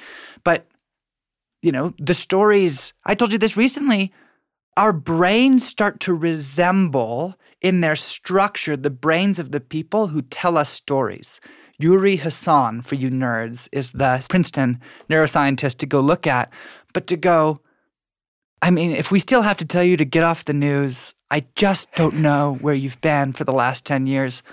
But, 0.44 0.68
you 1.62 1.72
know, 1.72 1.94
the 1.98 2.14
stories, 2.14 2.94
I 3.06 3.16
told 3.16 3.32
you 3.32 3.38
this 3.38 3.58
recently, 3.58 4.12
our 4.78 4.94
brains 4.94 5.66
start 5.66 6.00
to 6.02 6.14
resemble 6.14 7.36
in 7.62 7.82
their 7.82 7.96
structure 7.96 8.76
the 8.76 8.90
brains 8.90 9.40
of 9.40 9.52
the 9.52 9.60
people 9.60 10.08
who 10.08 10.22
tell 10.24 10.58
us 10.58 10.70
stories. 10.70 11.40
Uri 11.80 12.18
Hasson, 12.18 12.82
for 12.82 12.96
you 12.96 13.10
nerds, 13.10 13.68
is 13.72 13.92
the 13.92 14.24
Princeton 14.30 14.80
neuroscientist 15.10 15.78
to 15.78 15.86
go 15.86 16.00
look 16.00 16.28
at. 16.28 16.52
But 16.94 17.08
to 17.08 17.18
go, 17.18 17.60
I 18.62 18.70
mean, 18.70 18.92
if 18.92 19.12
we 19.12 19.20
still 19.20 19.42
have 19.42 19.58
to 19.58 19.66
tell 19.66 19.84
you 19.84 19.98
to 19.98 20.06
get 20.06 20.24
off 20.24 20.46
the 20.46 20.54
news, 20.54 21.16
I 21.32 21.46
just 21.56 21.92
don't 21.96 22.16
know 22.16 22.58
where 22.62 22.76
you've 22.76 23.02
been 23.02 23.32
for 23.32 23.44
the 23.46 23.54
last 23.54 23.86
10 23.86 24.06
years. 24.06 24.44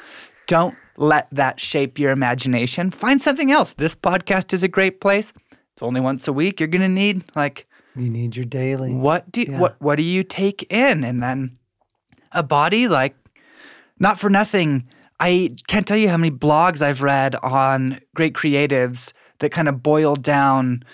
Don't 0.46 0.74
let 0.96 1.28
that 1.32 1.60
shape 1.60 1.98
your 1.98 2.12
imagination. 2.12 2.90
Find 2.90 3.20
something 3.20 3.52
else. 3.52 3.74
This 3.74 3.94
podcast 3.94 4.52
is 4.54 4.62
a 4.62 4.68
great 4.68 5.00
place. 5.02 5.32
It's 5.74 5.82
only 5.82 6.00
once 6.00 6.26
a 6.28 6.32
week. 6.32 6.58
You're 6.60 6.68
going 6.68 6.80
to 6.80 6.88
need 6.88 7.24
like 7.36 7.66
You 7.94 8.08
need 8.08 8.36
your 8.36 8.46
daily. 8.46 8.94
what 8.94 9.30
do 9.30 9.42
Yeah. 9.42 9.58
what 9.58 9.76
what 9.80 9.96
do 9.96 10.02
you 10.02 10.24
take 10.24 10.62
in 10.72 11.04
and 11.04 11.22
then 11.22 11.58
a 12.32 12.42
body? 12.42 12.88
Like 12.88 13.16
not 13.98 14.18
for 14.18 14.30
nothing. 14.30 14.88
I 15.20 15.56
can't 15.66 15.86
tell 15.86 15.96
you 15.96 16.08
how 16.08 16.16
many 16.16 16.30
blogs 16.30 16.80
i've 16.80 17.02
read 17.02 17.34
on 17.36 18.00
great 18.14 18.34
creatives 18.34 19.12
that 19.40 19.50
kind 19.50 19.68
of 19.68 19.82
boil 19.82 20.14
down 20.14 20.84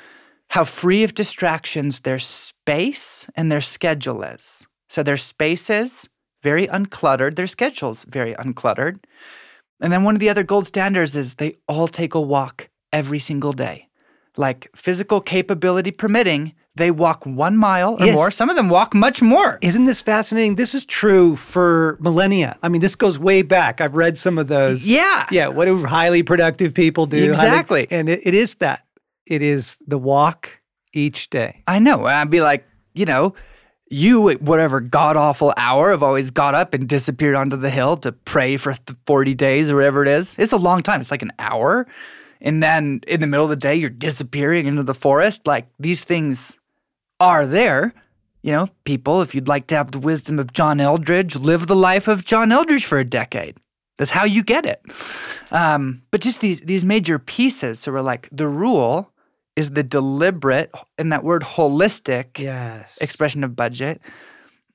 how 0.48 0.64
free 0.64 1.02
of 1.02 1.14
distractions 1.14 2.00
their 2.00 2.18
space 2.18 3.26
and 3.34 3.50
their 3.50 3.60
schedule 3.60 4.22
is. 4.22 4.66
So 4.88 5.02
their 5.02 5.16
space 5.16 5.68
is 5.68 6.08
very 6.42 6.66
uncluttered 6.68 7.36
their 7.36 7.46
schedule's 7.46 8.04
very 8.04 8.34
uncluttered. 8.34 9.02
And 9.80 9.92
then 9.92 10.04
one 10.04 10.14
of 10.14 10.20
the 10.20 10.28
other 10.28 10.42
gold 10.42 10.66
standards 10.66 11.16
is 11.16 11.34
they 11.34 11.56
all 11.66 11.88
take 11.88 12.14
a 12.14 12.20
walk 12.20 12.68
every 12.92 13.18
single 13.18 13.52
day. 13.52 13.88
Like 14.36 14.70
physical 14.76 15.20
capability 15.20 15.90
permitting 15.90 16.54
they 16.76 16.90
walk 16.90 17.24
one 17.24 17.56
mile 17.56 17.96
or 18.00 18.06
Yes. 18.06 18.14
more 18.14 18.30
some 18.30 18.50
of 18.50 18.56
them 18.56 18.68
walk 18.68 18.94
much 18.94 19.22
more 19.22 19.58
Isn't 19.62 19.84
this 19.84 20.00
fascinating? 20.00 20.56
This 20.56 20.74
is 20.74 20.84
true 20.84 21.36
for 21.36 21.96
millennia. 22.00 22.56
I 22.62 22.68
mean, 22.68 22.80
this 22.80 22.96
goes 22.96 23.18
way 23.18 23.42
back. 23.42 23.80
I've 23.80 23.94
read 23.94 24.18
some 24.18 24.38
of 24.38 24.48
those. 24.48 24.86
yeah 24.86 25.26
Yeah. 25.30 25.48
What 25.48 25.66
do 25.66 25.84
highly 25.84 26.22
productive 26.22 26.74
people 26.74 27.06
do? 27.06 27.18
Highly- 27.32 27.46
Exactly. 27.48 27.86
and 27.90 28.08
it, 28.08 28.20
it 28.24 28.34
is 28.34 28.54
that. 28.56 28.84
It 29.26 29.40
is 29.42 29.76
the 29.86 29.98
walk 29.98 30.50
each 30.92 31.30
day. 31.30 31.62
I 31.66 31.78
know. 31.78 32.04
I'd 32.06 32.30
be 32.30 32.40
like, 32.40 32.66
you 32.92 33.04
know, 33.06 33.34
you 33.90 34.28
at 34.30 34.42
whatever 34.42 34.80
god 34.80 35.16
awful 35.16 35.54
hour 35.56 35.90
have 35.90 36.02
always 36.02 36.30
got 36.30 36.54
up 36.54 36.74
and 36.74 36.88
disappeared 36.88 37.34
onto 37.36 37.56
the 37.56 37.70
hill 37.70 37.96
to 37.98 38.10
pray 38.12 38.56
for 38.56 38.72
th- 38.72 38.98
40 39.06 39.34
days 39.34 39.70
or 39.70 39.76
whatever 39.76 40.02
it 40.02 40.08
is. 40.08 40.34
It's 40.38 40.52
a 40.52 40.56
long 40.56 40.82
time. 40.82 41.00
It's 41.00 41.10
like 41.10 41.22
an 41.22 41.32
hour. 41.38 41.86
And 42.40 42.62
then 42.62 43.00
in 43.06 43.20
the 43.20 43.26
middle 43.26 43.44
of 43.44 43.50
the 43.50 43.56
day, 43.56 43.74
you're 43.76 43.88
disappearing 43.90 44.66
into 44.66 44.82
the 44.82 44.94
forest. 44.94 45.46
Like 45.46 45.68
these 45.78 46.02
things 46.04 46.58
are 47.20 47.46
there. 47.46 47.92
You 48.42 48.52
know, 48.52 48.68
people, 48.84 49.22
if 49.22 49.34
you'd 49.34 49.48
like 49.48 49.66
to 49.68 49.76
have 49.76 49.92
the 49.92 49.98
wisdom 49.98 50.38
of 50.38 50.52
John 50.52 50.78
Eldredge, 50.78 51.36
live 51.36 51.66
the 51.66 51.76
life 51.76 52.08
of 52.08 52.24
John 52.26 52.50
Eldredge 52.50 52.84
for 52.84 52.98
a 52.98 53.04
decade. 53.04 53.56
That's 53.96 54.10
how 54.10 54.24
you 54.24 54.42
get 54.42 54.66
it. 54.66 54.82
Um, 55.50 56.02
but 56.10 56.20
just 56.20 56.40
these 56.40 56.60
these 56.60 56.84
major 56.84 57.18
pieces. 57.18 57.78
So 57.78 57.92
we're 57.92 58.00
like, 58.00 58.28
the 58.32 58.48
rule 58.48 59.10
is 59.56 59.70
the 59.70 59.84
deliberate, 59.84 60.70
and 60.98 61.12
that 61.12 61.24
word 61.24 61.42
holistic 61.42 62.38
Yes. 62.38 62.98
expression 63.00 63.44
of 63.44 63.54
budget 63.54 64.00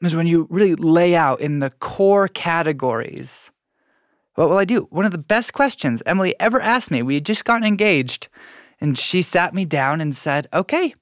is 0.02 0.16
when 0.16 0.26
you 0.26 0.48
really 0.50 0.76
lay 0.76 1.16
out 1.16 1.42
in 1.42 1.60
the 1.60 1.70
core 1.70 2.30
categories. 2.30 3.52
What 4.36 4.50
will 4.50 4.58
I 4.58 4.64
do? 4.66 4.88
One 4.90 5.04
of 5.06 5.12
the 5.12 5.18
best 5.18 5.52
questions 5.52 6.02
Emily 6.06 6.34
ever 6.40 6.62
asked 6.62 6.92
me. 6.92 7.02
We 7.02 7.16
had 7.16 7.26
just 7.26 7.44
gotten 7.44 7.66
engaged, 7.66 8.30
and 8.80 8.98
she 8.98 9.22
sat 9.22 9.54
me 9.54 9.66
down 9.66 10.00
and 10.00 10.16
said, 10.16 10.48
Okay, 10.54 10.96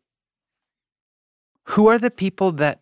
who 1.71 1.88
are 1.88 1.97
the 1.99 2.12
people 2.12 2.51
that 2.53 2.80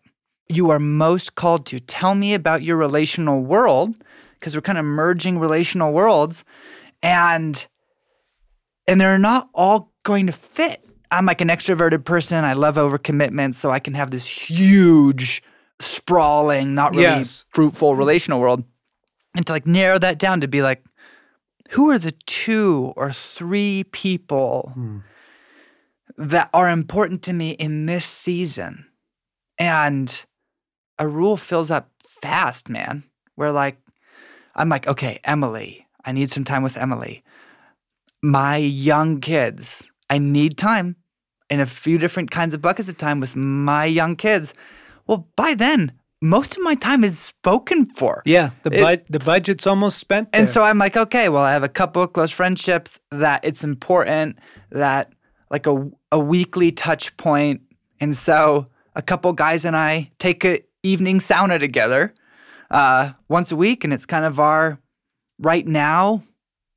you 0.48 0.70
are 0.70 0.78
most 0.78 1.34
called 1.34 1.66
to? 1.66 1.80
Tell 1.80 2.14
me 2.14 2.34
about 2.34 2.62
your 2.62 2.76
relational 2.76 3.42
world, 3.42 3.94
because 4.34 4.54
we're 4.54 4.60
kind 4.62 4.78
of 4.78 4.84
merging 4.84 5.38
relational 5.38 5.92
worlds. 5.92 6.44
And 7.02 7.66
and 8.88 9.00
they're 9.00 9.18
not 9.18 9.48
all 9.54 9.92
going 10.04 10.26
to 10.26 10.32
fit. 10.32 10.82
I'm 11.10 11.26
like 11.26 11.40
an 11.40 11.48
extroverted 11.48 12.04
person. 12.04 12.44
I 12.44 12.52
love 12.52 12.76
overcommitment, 12.76 13.54
so 13.54 13.70
I 13.70 13.80
can 13.80 13.94
have 13.94 14.10
this 14.12 14.26
huge, 14.26 15.42
sprawling, 15.80 16.74
not 16.74 16.94
really 16.94 17.18
Yes. 17.18 17.44
fruitful 17.50 17.96
relational 17.96 18.40
world. 18.40 18.62
And 19.34 19.44
to 19.46 19.52
like 19.52 19.66
narrow 19.66 19.98
that 19.98 20.18
down 20.18 20.40
to 20.40 20.48
be 20.48 20.62
like, 20.62 20.84
who 21.70 21.90
are 21.90 21.98
the 21.98 22.12
two 22.26 22.92
or 22.96 23.12
three 23.12 23.84
people 23.90 24.70
Hmm. 24.74 24.98
That 26.16 26.50
are 26.52 26.70
important 26.70 27.22
to 27.24 27.32
me 27.32 27.50
in 27.50 27.86
this 27.86 28.04
season? 28.06 28.86
And 29.58 30.18
a 30.98 31.06
rule 31.08 31.36
fills 31.36 31.70
up 31.70 31.90
fast, 32.22 32.68
man. 32.68 33.04
Where 33.34 33.52
like, 33.52 33.78
I'm 34.54 34.68
like, 34.68 34.86
okay, 34.88 35.20
Emily, 35.24 35.86
I 36.04 36.12
need 36.12 36.30
some 36.32 36.44
time 36.44 36.62
with 36.62 36.76
Emily. 36.76 37.22
My 38.22 38.56
young 38.56 39.20
kids, 39.20 39.90
I 40.08 40.18
need 40.18 40.56
time 40.56 40.96
in 41.50 41.60
a 41.60 41.66
few 41.66 41.98
different 41.98 42.30
kinds 42.30 42.54
of 42.54 42.62
buckets 42.62 42.88
of 42.88 42.96
time 42.96 43.20
with 43.20 43.36
my 43.36 43.84
young 43.84 44.16
kids. 44.16 44.54
Well, 45.06 45.28
by 45.36 45.54
then, 45.54 45.92
most 46.22 46.56
of 46.56 46.62
my 46.62 46.74
time 46.74 47.04
is 47.04 47.18
spoken 47.18 47.86
for. 47.86 48.22
Yeah. 48.24 48.50
The 48.62 48.72
It- 48.72 49.06
the 49.10 49.18
budget's 49.18 49.66
almost 49.66 49.98
spent. 49.98 50.28
And 50.32 50.48
so 50.48 50.64
I'm 50.64 50.78
like, 50.78 50.96
okay, 50.96 51.28
well, 51.28 51.42
I 51.42 51.52
have 51.52 51.62
a 51.62 51.68
couple 51.68 52.02
of 52.02 52.12
close 52.14 52.30
friendships 52.30 52.98
that 53.10 53.44
it's 53.44 53.62
important 53.62 54.38
that 54.70 55.12
like 55.50 55.66
a, 55.66 55.90
a 56.12 56.18
weekly 56.18 56.72
touch 56.72 57.16
point. 57.16 57.60
And 58.00 58.16
so 58.16 58.66
a 58.94 59.02
couple 59.02 59.32
guys 59.32 59.64
and 59.64 59.76
I 59.76 60.10
take 60.18 60.44
a 60.44 60.60
evening 60.82 61.18
sauna 61.18 61.58
together 61.58 62.14
uh, 62.70 63.12
once 63.28 63.52
a 63.52 63.56
week, 63.56 63.84
and 63.84 63.92
it's 63.92 64.06
kind 64.06 64.24
of 64.24 64.38
our 64.40 64.78
right 65.38 65.66
now 65.66 66.22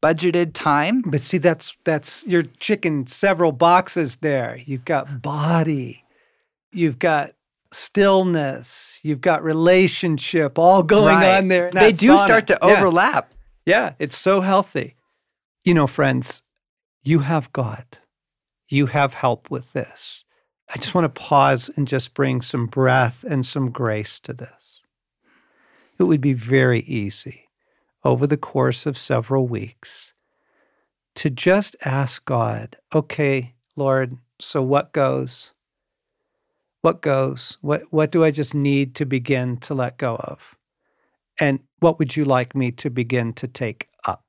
budgeted 0.01 0.53
time. 0.53 1.01
But 1.05 1.21
see, 1.21 1.37
that's 1.39 1.75
that's 1.83 2.23
you're 2.25 2.43
checking 2.59 3.07
several 3.07 3.51
boxes 3.51 4.17
there. 4.17 4.57
You've 4.65 4.85
got 4.85 5.21
body, 5.21 6.03
you've 6.71 6.99
got 6.99 7.33
stillness, 7.71 8.99
you've 9.03 9.21
got 9.21 9.43
relationship, 9.43 10.57
all 10.57 10.83
going 10.83 11.17
Right. 11.17 11.37
on 11.37 11.47
there. 11.47 11.69
They 11.71 11.91
do 11.91 12.11
sauna. 12.13 12.23
start 12.25 12.47
to 12.47 12.57
Yeah. 12.63 12.77
overlap. 12.77 13.33
Yeah, 13.65 13.93
it's 13.99 14.17
so 14.17 14.41
healthy. 14.41 14.95
You 15.63 15.73
know, 15.73 15.85
friends, 15.87 16.41
you 17.03 17.19
have 17.19 17.51
God. 17.53 17.85
You 18.69 18.85
have 18.87 19.15
help 19.15 19.49
with 19.49 19.73
this. 19.73 20.23
I 20.73 20.77
just 20.77 20.93
want 20.93 21.05
to 21.05 21.21
pause 21.21 21.69
and 21.75 21.87
just 21.87 22.13
bring 22.13 22.41
some 22.41 22.67
breath 22.67 23.25
and 23.27 23.45
some 23.45 23.71
grace 23.71 24.19
to 24.21 24.33
this. 24.33 24.81
It 25.97 26.03
would 26.03 26.21
be 26.21 26.33
very 26.33 26.81
easy 26.81 27.49
over 28.03 28.27
the 28.27 28.37
course 28.37 28.85
of 28.85 28.97
several 28.97 29.47
weeks 29.47 30.13
to 31.15 31.29
just 31.29 31.75
ask 31.83 32.23
God, 32.25 32.77
okay, 32.93 33.53
Lord, 33.75 34.17
so 34.39 34.61
what 34.61 34.93
goes? 34.93 35.51
What 36.81 37.01
goes? 37.01 37.57
What 37.61 37.83
what 37.91 38.11
do 38.11 38.23
I 38.23 38.31
just 38.31 38.53
need 38.53 38.95
to 38.95 39.05
begin 39.05 39.57
to 39.57 39.73
let 39.73 39.97
go 39.97 40.15
of? 40.15 40.55
And 41.39 41.59
what 41.79 41.99
would 41.99 42.15
you 42.15 42.23
like 42.23 42.55
me 42.55 42.71
to 42.73 42.89
begin 42.89 43.33
to 43.33 43.47
take 43.47 43.89
up? 44.05 44.23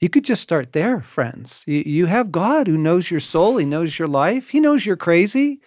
You 0.00 0.08
could 0.10 0.24
just 0.24 0.42
start 0.42 0.72
there, 0.72 1.00
friends. 1.00 1.62
You, 1.66 2.06
have 2.06 2.32
God 2.32 2.66
who 2.66 2.76
knows 2.76 3.10
your 3.10 3.20
soul. 3.20 3.56
He 3.56 3.64
knows 3.64 3.98
your 3.98 4.08
life. 4.08 4.50
He 4.50 4.60
knows 4.60 4.84
you're 4.84 4.96
crazy. 4.96 5.60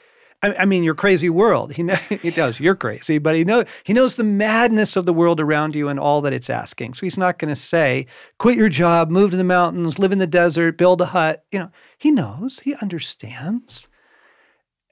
I, 0.43 0.65
mean, 0.65 0.83
your 0.83 0.93
crazy 0.93 1.29
world. 1.29 1.73
He, 1.73 1.81
know, 1.81 1.95
he 2.21 2.29
knows 2.29 2.59
you're 2.59 2.75
crazy, 2.75 3.17
but 3.17 3.35
he, 3.35 3.43
know, 3.43 3.63
he 3.83 3.93
knows 3.93 4.15
the 4.15 4.23
madness 4.23 4.95
of 4.95 5.05
the 5.05 5.13
world 5.13 5.39
around 5.39 5.75
you 5.75 5.87
and 5.87 5.99
all 5.99 6.21
that 6.21 6.33
it's 6.33 6.49
asking. 6.49 6.93
So 6.93 7.05
he's 7.05 7.17
not 7.17 7.39
going 7.39 7.53
to 7.53 7.59
say, 7.59 8.05
quit 8.37 8.55
your 8.55 8.69
job, 8.69 9.09
move 9.09 9.31
to 9.31 9.37
the 9.37 9.43
mountains, 9.43 9.97
live 9.97 10.11
in 10.11 10.19
the 10.19 10.27
desert, 10.27 10.77
build 10.77 11.01
a 11.01 11.05
hut. 11.05 11.43
You 11.51 11.59
know, 11.59 11.71
he 11.97 12.11
knows, 12.11 12.59
he 12.59 12.75
understands. 12.75 13.87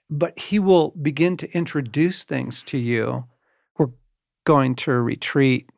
But 0.09 0.37
he 0.37 0.57
will 0.57 0.91
begin 1.01 1.37
to 1.37 1.55
introduce 1.55 2.23
things 2.23 2.63
to 2.63 2.77
you. 2.77 3.25
We're 3.77 3.89
going 4.45 4.75
to 4.77 4.91
a 4.91 5.01
retreat, 5.01 5.69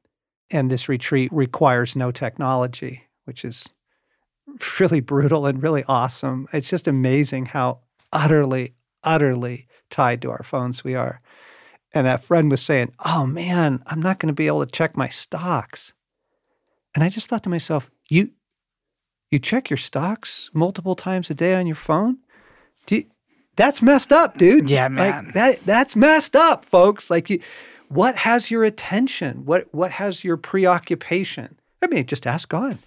and 0.50 0.72
this 0.72 0.88
retreat 0.88 1.32
requires 1.34 1.96
no 1.96 2.12
technology, 2.12 3.04
which 3.28 3.46
is 3.46 3.68
really 4.80 5.02
brutal 5.02 5.46
and 5.46 5.62
really 5.62 5.84
awesome. 5.88 6.48
It's 6.54 6.70
just 6.70 6.88
amazing 6.88 7.48
how 7.48 7.80
utterly, 8.12 8.74
utterly 9.04 9.68
tied 9.90 10.22
to 10.24 10.32
our 10.32 10.44
phones 10.44 10.84
we 10.84 10.96
are. 10.96 11.20
And 11.94 12.08
that 12.08 12.24
friend 12.24 12.50
was 12.50 12.62
saying, 12.62 12.94
Oh 13.06 13.26
man, 13.26 13.84
I'm 13.88 14.02
not 14.02 14.20
going 14.20 14.28
to 14.28 14.34
be 14.34 14.48
able 14.48 14.66
to 14.66 14.72
check 14.72 14.98
my 14.98 15.10
stocks. 15.10 15.94
And 16.96 17.04
I 17.04 17.10
just 17.10 17.28
thought 17.28 17.44
to 17.44 17.50
myself, 17.50 17.90
You 18.10 18.32
you 19.30 19.40
check 19.40 19.70
your 19.70 19.78
stocks 19.78 20.50
multiple 20.54 20.96
times 20.96 21.30
a 21.30 21.34
day 21.34 21.54
on 21.56 21.68
your 21.68 21.76
phone? 21.76 22.18
Do 22.86 22.98
you, 22.98 23.06
that's 23.58 23.82
messed 23.82 24.14
up, 24.14 24.38
dude. 24.38 24.70
Yeah, 24.70 24.88
man. 24.88 25.26
Like 25.26 25.34
that 25.34 25.66
that's 25.66 25.96
messed 25.96 26.36
up, 26.36 26.64
folks. 26.64 27.10
Like 27.10 27.30
you 27.30 27.40
what 27.90 28.16
has 28.16 28.52
your 28.52 28.64
attention? 28.64 29.46
What 29.46 29.68
what 29.74 29.92
has 29.92 30.24
your 30.24 30.38
preoccupation? 30.38 31.58
I 31.82 31.88
mean, 31.88 32.06
just 32.06 32.28
ask 32.28 32.48
God. 32.48 32.78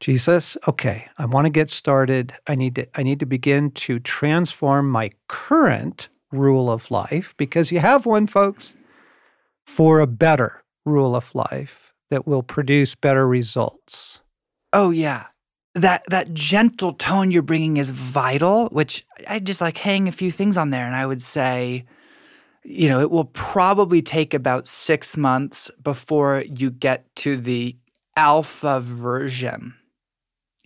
Jesus, 0.00 0.58
okay, 0.68 1.08
I 1.16 1.24
want 1.24 1.46
to 1.46 1.50
get 1.50 1.70
started. 1.70 2.34
I 2.46 2.54
need 2.54 2.74
to 2.74 2.86
I 2.98 3.02
need 3.02 3.20
to 3.20 3.26
begin 3.26 3.70
to 3.72 3.98
transform 4.00 4.90
my 4.90 5.10
current 5.28 6.08
rule 6.32 6.70
of 6.70 6.90
life 6.90 7.34
because 7.38 7.72
you 7.72 7.78
have 7.78 8.04
one 8.04 8.26
folks 8.26 8.74
for 9.64 10.00
a 10.00 10.06
better 10.06 10.62
rule 10.84 11.16
of 11.16 11.34
life 11.34 11.92
that 12.10 12.26
will 12.26 12.42
produce 12.42 12.94
better 12.94 13.26
results. 13.26 14.20
Oh 14.72 14.90
yeah. 14.90 15.26
That 15.74 16.04
that 16.08 16.34
gentle 16.34 16.92
tone 16.92 17.30
you're 17.30 17.42
bringing 17.42 17.78
is 17.78 17.90
vital, 17.90 18.66
which 18.66 19.04
I 19.28 19.38
just 19.38 19.60
like 19.60 19.78
hang 19.78 20.08
a 20.08 20.12
few 20.12 20.30
things 20.30 20.56
on 20.56 20.70
there 20.70 20.86
and 20.86 20.94
I 20.94 21.06
would 21.06 21.22
say 21.22 21.86
you 22.68 22.88
know, 22.88 23.00
it 23.00 23.12
will 23.12 23.26
probably 23.26 24.02
take 24.02 24.34
about 24.34 24.66
6 24.66 25.16
months 25.16 25.70
before 25.84 26.42
you 26.48 26.72
get 26.72 27.06
to 27.14 27.36
the 27.36 27.76
alpha 28.16 28.80
version 28.80 29.74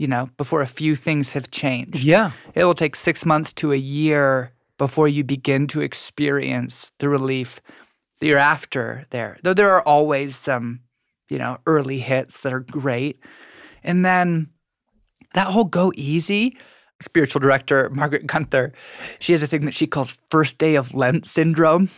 you 0.01 0.07
know, 0.07 0.31
before 0.39 0.63
a 0.63 0.67
few 0.67 0.97
things 0.97 1.33
have 1.33 1.51
changed. 1.51 2.03
Yeah. 2.03 2.33
It 2.55 2.65
will 2.65 2.75
take 2.75 2.97
six 2.97 3.27
months 3.27 3.53
to 3.53 3.71
a 3.71 3.77
year 3.77 4.51
before 4.79 5.09
you 5.09 5.23
begin 5.23 5.67
to 5.67 5.83
experience 5.83 6.91
the 7.01 7.11
relief 7.11 7.61
that 8.19 8.27
you're 8.27 8.39
after 8.39 9.07
there. 9.11 9.37
Though 9.43 9.53
there 9.53 9.69
are 9.69 9.83
always 9.83 10.37
some, 10.37 10.81
you 11.29 11.37
know, 11.37 11.59
early 11.67 11.99
hits 11.99 12.41
that 12.41 12.53
are 12.55 12.61
great. 12.61 13.21
And 13.85 14.03
then 14.03 14.49
that 15.35 15.49
whole 15.49 15.65
go 15.65 15.93
easy, 15.95 16.57
spiritual 17.03 17.41
director 17.41 17.91
Margaret 17.91 18.27
Guenther, 18.27 18.73
she 19.19 19.33
has 19.33 19.43
a 19.43 19.47
thing 19.47 19.67
that 19.67 19.75
she 19.75 19.87
calls 19.87 20.17
first 20.31 20.57
day 20.57 20.77
of 20.77 20.95
Lent 20.95 21.27
syndrome, 21.27 21.91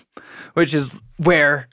which 0.55 0.75
is 0.75 0.91
where 1.19 1.69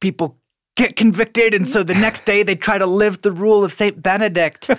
people 0.00 0.38
get 0.76 0.96
convicted 0.96 1.54
and 1.54 1.68
so 1.68 1.82
the 1.84 1.94
next 1.94 2.24
day 2.24 2.42
they 2.42 2.56
try 2.56 2.78
to 2.78 2.86
live 2.86 3.22
the 3.22 3.30
rule 3.30 3.62
of 3.62 3.72
Saint 3.72 4.02
Benedict 4.02 4.70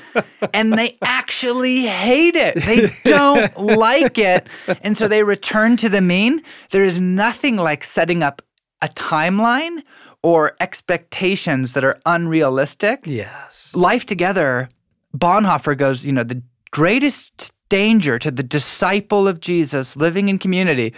and 0.54 0.74
they 0.74 0.98
actually 1.02 1.86
hate 1.86 2.36
it. 2.36 2.56
They 2.56 2.92
don't 3.06 3.56
like 3.58 4.18
it. 4.18 4.48
And 4.82 4.98
so 4.98 5.08
they 5.08 5.24
return 5.24 5.78
to 5.78 5.88
the 5.90 6.02
mean. 6.02 6.44
There 6.72 6.84
is 6.84 7.00
nothing 7.00 7.56
like 7.56 7.84
setting 7.84 8.24
up 8.24 8.42
a 8.82 8.90
timeline 8.90 9.84
or 10.22 10.56
expectations 10.60 11.74
that 11.74 11.84
are 11.86 12.00
unrealistic. 12.06 13.04
Yes. 13.06 13.74
Life 13.74 14.06
together, 14.06 14.70
Bonhoeffer 15.16 15.78
goes, 15.78 16.04
you 16.04 16.12
know, 16.12 16.24
the 16.24 16.42
greatest 16.72 17.54
danger 17.70 18.20
to 18.20 18.32
the 18.32 18.44
disciple 18.44 19.28
of 19.28 19.40
Jesus 19.40 19.96
living 19.96 20.28
in 20.28 20.40
community 20.40 20.94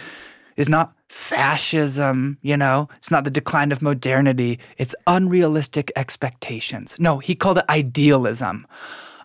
is 0.56 0.68
not 0.68 0.92
fascism, 1.08 2.38
you 2.42 2.56
know, 2.56 2.88
it's 2.96 3.10
not 3.10 3.24
the 3.24 3.30
decline 3.30 3.72
of 3.72 3.82
modernity, 3.82 4.58
it's 4.76 4.94
unrealistic 5.06 5.90
expectations. 5.96 6.96
No, 6.98 7.18
he 7.18 7.34
called 7.34 7.58
it 7.58 7.64
idealism. 7.68 8.66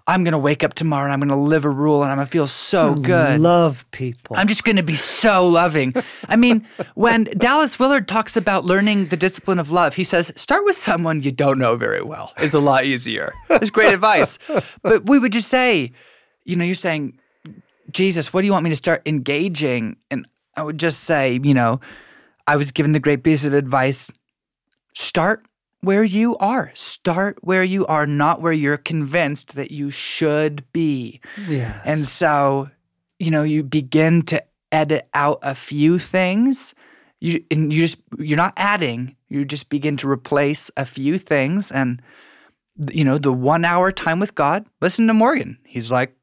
I'm 0.06 0.26
going 0.26 0.34
to 0.34 0.38
wake 0.38 0.66
up 0.66 0.74
tomorrow 0.74 1.06
and 1.06 1.14
I'm 1.14 1.20
going 1.22 1.30
to 1.30 1.36
live 1.36 1.64
a 1.64 1.70
rule 1.70 2.04
and 2.04 2.12
I'm 2.12 2.18
going 2.18 2.28
to 2.28 2.32
feel 2.32 2.48
so 2.48 2.94
good. 2.94 3.40
Love 3.40 3.86
people. 3.92 4.36
I'm 4.36 4.50
just 4.50 4.66
going 4.66 4.76
to 4.76 4.84
be 4.84 4.98
so 4.98 5.48
loving. 5.48 5.94
I 6.28 6.36
mean, 6.36 6.68
when 6.96 7.24
Dallas 7.38 7.80
Willard 7.80 8.10
talks 8.10 8.36
about 8.36 8.66
learning 8.66 9.08
the 9.08 9.16
discipline 9.16 9.60
of 9.60 9.72
love, 9.72 9.96
he 9.96 10.04
says, 10.04 10.34
start 10.36 10.66
with 10.66 10.76
someone 10.76 11.22
you 11.24 11.32
don't 11.32 11.58
know 11.58 11.78
very 11.78 12.04
well. 12.04 12.34
It's 12.36 12.54
a 12.54 12.60
lot 12.60 12.84
easier. 12.84 13.32
It's 13.50 13.70
great 13.70 13.94
advice. 13.94 14.38
But 14.82 15.06
we 15.06 15.20
would 15.20 15.32
just 15.32 15.48
say, 15.48 15.94
you 16.44 16.58
know, 16.58 16.66
you're 16.66 16.76
saying, 16.76 17.18
Jesus, 17.90 18.34
what 18.34 18.42
do 18.42 18.48
you 18.48 18.52
want 18.52 18.66
me 18.66 18.72
to 18.72 18.76
start 18.76 19.04
engaging? 19.06 19.96
And 20.12 20.28
I 20.56 20.64
would 20.64 20.78
just 20.78 21.02
say, 21.02 21.40
you 21.44 21.54
know, 21.54 21.80
I 22.48 22.56
was 22.58 22.72
given 22.72 22.92
the 22.92 23.00
great 23.00 23.24
piece 23.24 23.46
of 23.46 23.54
advice 23.54 24.12
start 24.96 25.46
where 25.82 26.04
you 26.04 26.38
are. 26.38 26.72
Start 26.76 27.38
where 27.42 27.64
you 27.64 27.86
are, 27.88 28.06
not 28.06 28.42
where 28.42 28.54
you're 28.54 28.78
convinced 28.78 29.56
that 29.56 29.72
you 29.72 29.90
should 29.90 30.64
be. 30.72 31.20
Yeah. 31.48 31.82
And 31.84 32.06
so, 32.06 32.70
you 33.20 33.32
know, 33.32 33.44
you 33.44 33.64
begin 33.64 34.22
to 34.24 34.44
edit 34.72 35.08
out 35.14 35.40
a 35.42 35.56
few 35.56 36.00
things. 36.00 36.74
You 37.20 37.44
and 37.50 37.72
you 37.72 37.84
just 37.88 37.98
you're 38.18 38.38
not 38.38 38.54
adding, 38.58 39.16
you 39.30 39.46
just 39.46 39.70
begin 39.70 39.98
to 39.98 40.10
replace 40.10 40.70
a 40.76 40.86
few 40.86 41.18
things 41.18 41.72
and 41.72 42.02
you 42.92 43.04
know, 43.04 43.18
the 43.18 43.32
1 43.32 43.66
hour 43.66 43.92
time 43.92 44.20
with 44.20 44.36
God. 44.36 44.66
Listen 44.82 45.08
to 45.08 45.14
Morgan. 45.14 45.58
He's 45.66 45.92
like 45.92 46.16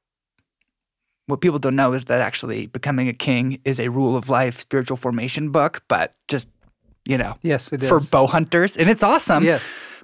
what 1.31 1.41
people 1.41 1.59
don't 1.59 1.77
know 1.77 1.93
is 1.93 2.05
that 2.07 2.21
actually 2.21 2.67
becoming 2.67 3.09
a 3.09 3.13
king 3.13 3.61
is 3.65 3.81
a 3.81 3.89
rule 3.89 4.17
of 4.17 4.29
life 4.29 4.59
spiritual 4.59 4.97
formation 4.97 5.51
book, 5.51 5.83
but 5.89 6.15
just 6.29 6.49
you 7.05 7.17
know, 7.17 7.37
yes, 7.43 7.73
it 7.73 7.83
is. 7.83 7.89
for 7.89 8.01
bow 8.01 8.27
hunters, 8.27 8.77
and 8.77 8.91
it's 8.91 9.03
awesome. 9.03 9.45
Yeah. 9.45 9.61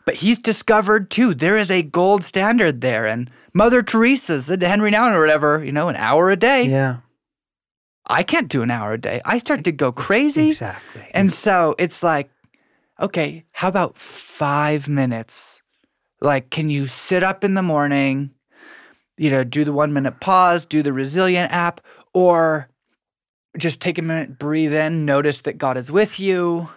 But 0.07 0.15
he's 0.15 0.39
discovered 0.39 1.11
too 1.11 1.35
there 1.35 1.59
is 1.59 1.71
a 1.71 1.83
gold 1.83 2.25
standard 2.25 2.81
there, 2.81 3.07
and 3.07 3.31
Mother 3.53 3.83
Teresa's 3.83 4.51
Henri 4.51 4.91
Nouwen 4.91 5.15
or 5.15 5.21
whatever, 5.21 5.65
you 5.65 5.73
know, 5.73 5.89
an 5.89 5.97
hour 5.97 6.31
a 6.31 6.37
day. 6.37 6.65
Yeah. 6.65 6.99
I 8.09 8.23
can't 8.23 8.49
do 8.49 8.63
an 8.63 8.71
hour 8.71 8.93
a 8.93 8.99
day. 8.99 9.21
I 9.25 9.39
start 9.39 9.65
to 9.65 9.73
go 9.73 9.91
crazy. 9.91 10.51
Exactly. 10.51 11.07
And 11.13 11.33
so 11.33 11.75
it's 11.79 12.03
like, 12.03 12.31
okay, 13.01 13.45
how 13.51 13.69
about 13.69 13.99
five 13.99 14.89
minutes? 14.89 15.63
Like, 16.21 16.51
can 16.51 16.71
you 16.71 16.87
sit 16.87 17.23
up 17.23 17.43
in 17.43 17.55
the 17.55 17.63
morning, 17.63 18.31
you 19.17 19.31
know, 19.31 19.45
do 19.45 19.65
the 19.65 19.73
one 19.73 19.93
minute 19.93 20.21
pause, 20.21 20.67
do 20.67 20.83
the 20.83 20.93
resilient 20.93 21.53
app, 21.53 21.81
or 22.13 22.69
just 23.57 23.81
take 23.81 23.99
a 23.99 24.03
minute, 24.03 24.39
breathe 24.39 24.75
in, 24.75 25.05
notice 25.05 25.43
that 25.43 25.59
God 25.59 25.77
is 25.77 25.91
with 25.91 26.21
you, 26.21 26.69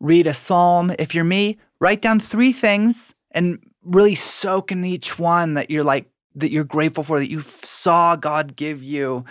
read 0.00 0.26
a 0.26 0.34
psalm. 0.34 0.94
If 0.98 1.14
you're 1.14 1.24
me, 1.24 1.58
write 1.80 2.02
down 2.02 2.20
three 2.20 2.52
things 2.52 3.14
and 3.32 3.58
really 3.82 4.14
soak 4.14 4.70
in 4.70 4.84
each 4.84 5.18
one 5.18 5.54
that 5.54 5.70
you're 5.70 5.84
like, 5.84 6.08
that 6.36 6.50
you're 6.50 6.64
grateful 6.64 7.04
for, 7.04 7.18
that 7.18 7.30
you 7.30 7.40
saw 7.40 8.16
God 8.16 8.56
give 8.56 8.82
you. 8.82 9.24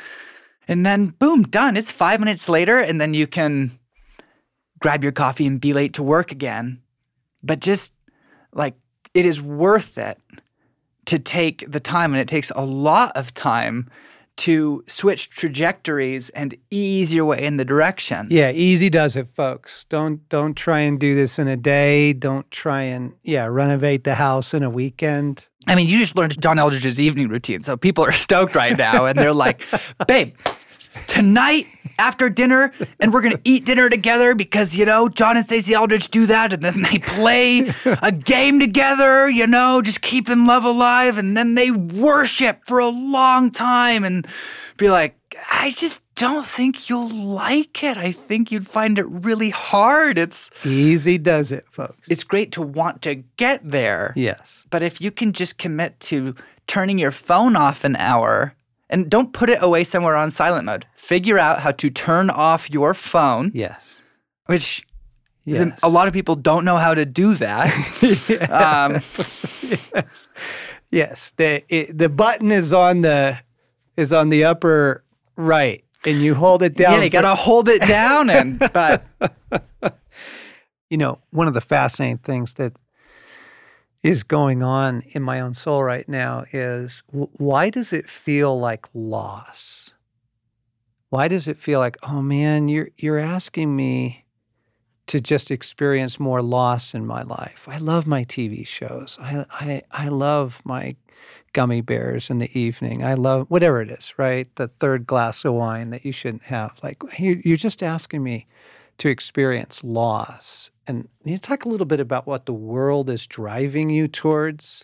And 0.67 0.85
then, 0.85 1.07
boom, 1.07 1.43
done. 1.43 1.75
It's 1.75 1.91
five 1.91 2.19
minutes 2.19 2.47
later, 2.47 2.79
and 2.79 2.99
then 2.99 3.13
you 3.13 3.27
can 3.27 3.77
grab 4.79 5.03
your 5.03 5.11
coffee 5.11 5.45
and 5.45 5.59
be 5.59 5.73
late 5.73 5.93
to 5.93 6.03
work 6.03 6.31
again. 6.31 6.81
But 7.41 7.59
just 7.59 7.93
like, 8.53 8.75
it 9.13 9.25
is 9.25 9.41
worth 9.41 9.97
it 9.97 10.17
to 11.05 11.19
take 11.19 11.69
the 11.69 11.79
time, 11.79 12.13
and 12.13 12.21
it 12.21 12.27
takes 12.27 12.51
a 12.55 12.65
lot 12.65 13.15
of 13.15 13.33
time 13.33 13.89
to 14.35 14.83
switch 14.87 15.29
trajectories 15.29 16.29
and 16.29 16.55
ease 16.71 17.13
your 17.13 17.25
way 17.25 17.43
in 17.43 17.57
the 17.57 17.65
direction. 17.65 18.27
Yeah, 18.31 18.51
easy 18.51 18.89
does 18.89 19.15
it, 19.15 19.27
folks. 19.35 19.85
Don't 19.89 20.27
don't 20.29 20.55
try 20.55 20.79
and 20.79 20.99
do 20.99 21.15
this 21.15 21.37
in 21.37 21.47
a 21.47 21.57
day. 21.57 22.13
Don't 22.13 22.49
try 22.49 22.83
and 22.83 23.13
yeah, 23.23 23.45
renovate 23.45 24.03
the 24.03 24.15
house 24.15 24.53
in 24.53 24.63
a 24.63 24.69
weekend. 24.69 25.45
I 25.67 25.75
mean, 25.75 25.87
you 25.87 25.97
just 25.99 26.15
learned 26.15 26.41
John 26.41 26.59
Eldredge's 26.59 26.99
evening 26.99 27.29
routine, 27.29 27.61
so 27.61 27.77
people 27.77 28.03
are 28.03 28.11
stoked 28.11 28.55
right 28.55 28.77
now, 28.77 29.05
and 29.05 29.17
they're 29.17 29.33
like, 29.33 29.61
"Babe, 30.07 30.35
tonight 31.07 31.67
after 31.99 32.29
dinner 32.29 32.71
and 32.99 33.13
we're 33.13 33.21
going 33.21 33.35
to 33.35 33.41
eat 33.43 33.65
dinner 33.65 33.89
together 33.89 34.33
because, 34.35 34.75
you 34.75 34.85
know, 34.85 35.09
John 35.09 35.37
and 35.37 35.45
Stasi 35.47 35.75
Eldredge 35.75 36.09
do 36.09 36.25
that 36.25 36.53
and 36.53 36.63
then 36.63 36.81
they 36.81 36.99
play 36.99 37.73
a 37.85 38.11
game 38.11 38.59
together, 38.59 39.29
you 39.29 39.47
know, 39.47 39.81
just 39.81 40.01
keeping 40.01 40.45
love 40.45 40.65
alive. 40.65 41.17
And 41.17 41.37
then 41.37 41.55
they 41.55 41.71
worship 41.71 42.65
for 42.65 42.79
a 42.79 42.87
long 42.87 43.51
time 43.51 44.03
and 44.03 44.27
be 44.77 44.89
like, 44.89 45.15
I 45.51 45.71
just 45.71 46.01
don't 46.15 46.45
think 46.45 46.89
you'll 46.89 47.09
like 47.09 47.83
it. 47.83 47.97
I 47.97 48.11
think 48.11 48.51
you'd 48.51 48.67
find 48.67 48.99
it 48.99 49.05
really 49.07 49.49
hard. 49.49 50.17
It's 50.17 50.51
Easy 50.63 51.17
does 51.17 51.51
it, 51.51 51.65
folks. 51.71 52.07
it's 52.09 52.23
great 52.23 52.51
to 52.53 52.61
want 52.61 53.01
to 53.03 53.15
get 53.37 53.61
there. 53.69 54.13
yes. 54.15 54.65
But 54.69 54.83
if 54.83 55.01
you 55.01 55.11
can 55.11 55.33
just 55.33 55.57
commit 55.57 55.99
to 56.01 56.35
turning 56.67 56.97
your 56.97 57.11
phone 57.11 57.55
off 57.55 57.83
an 57.83 57.95
hour 57.97 58.55
and 58.93 59.09
don't 59.09 59.33
put 59.33 59.49
it 59.49 59.57
away 59.61 59.83
somewhere 59.83 60.15
on 60.15 60.31
silent 60.31 60.65
mode, 60.65 60.85
figure 60.95 61.37
out 61.39 61.59
how 61.59 61.71
to 61.71 61.89
turn 61.89 62.29
off 62.29 62.69
your 62.69 62.93
phone, 62.93 63.51
Yes. 63.53 64.01
which 64.45 64.85
Yes. 65.45 65.77
a 65.83 65.89
lot 65.89 66.07
of 66.07 66.13
people 66.13 66.35
don't 66.37 66.63
know 66.63 66.77
how 66.77 66.93
to 66.93 67.05
do 67.05 67.33
that. 67.35 67.67
um, 68.49 69.01
yes. 69.93 70.27
Yes. 70.91 71.33
The 71.35 71.63
it, 71.67 71.97
the 71.97 72.07
button 72.07 72.49
is 72.51 72.71
on 72.71 73.01
the 73.01 73.37
is 73.97 74.13
on 74.13 74.29
the 74.29 74.45
upper 74.45 75.03
right, 75.35 75.83
and 76.05 76.21
you 76.21 76.33
hold 76.35 76.63
it 76.63 76.75
down. 76.75 76.93
yeah, 76.93 77.03
you 77.03 77.09
gotta 77.09 77.35
hold 77.35 77.67
it 77.67 77.81
down. 77.81 78.29
And 78.29 78.57
but 78.57 79.03
you 80.89 80.97
know, 80.97 81.19
one 81.31 81.47
of 81.49 81.53
the 81.53 81.61
fascinating 81.61 82.19
things 82.19 82.53
that 82.55 82.73
is 84.03 84.21
going 84.21 84.61
on 84.61 85.01
in 85.13 85.23
my 85.23 85.39
own 85.39 85.53
soul 85.53 85.81
right 85.81 86.07
now 86.07 86.43
is 86.51 87.01
why 87.11 87.69
does 87.69 87.93
it 87.93 88.09
feel 88.09 88.59
like 88.59 88.85
loss? 88.93 89.93
Why 91.09 91.29
does 91.29 91.47
it 91.47 91.57
feel 91.57 91.79
like, 91.79 91.97
oh 92.03 92.21
man, 92.21 92.67
you're 92.67 92.89
you're 92.97 93.19
asking 93.19 93.75
me 93.75 94.25
to 95.07 95.21
just 95.21 95.51
experience 95.51 96.19
more 96.19 96.41
loss 96.41 96.93
in 96.93 97.05
my 97.05 97.23
life? 97.23 97.63
I 97.67 97.77
love 97.77 98.05
my 98.05 98.25
TV 98.25 98.67
shows. 98.67 99.17
I 99.21 99.45
I 99.51 99.81
I 99.91 100.07
love 100.09 100.61
my 100.65 100.97
gummy 101.53 101.81
bears 101.81 102.29
in 102.29 102.39
the 102.39 102.59
evening. 102.59 103.03
I 103.05 103.13
love 103.13 103.45
whatever 103.49 103.81
it 103.81 103.89
is, 103.89 104.13
right? 104.17 104.53
The 104.55 104.67
third 104.67 105.07
glass 105.07 105.45
of 105.45 105.53
wine 105.53 105.91
that 105.91 106.03
you 106.03 106.11
shouldn't 106.11 106.43
have. 106.43 106.77
Like 106.83 107.01
you're 107.17 107.57
just 107.57 107.81
asking 107.81 108.21
me 108.21 108.47
to 108.99 109.09
experience 109.09 109.83
loss. 109.83 110.71
And 110.87 111.07
you 111.23 111.37
talk 111.37 111.65
a 111.65 111.69
little 111.69 111.85
bit 111.85 111.99
about 111.99 112.27
what 112.27 112.45
the 112.45 112.53
world 112.53 113.09
is 113.09 113.25
driving 113.27 113.89
you 113.89 114.07
towards. 114.07 114.83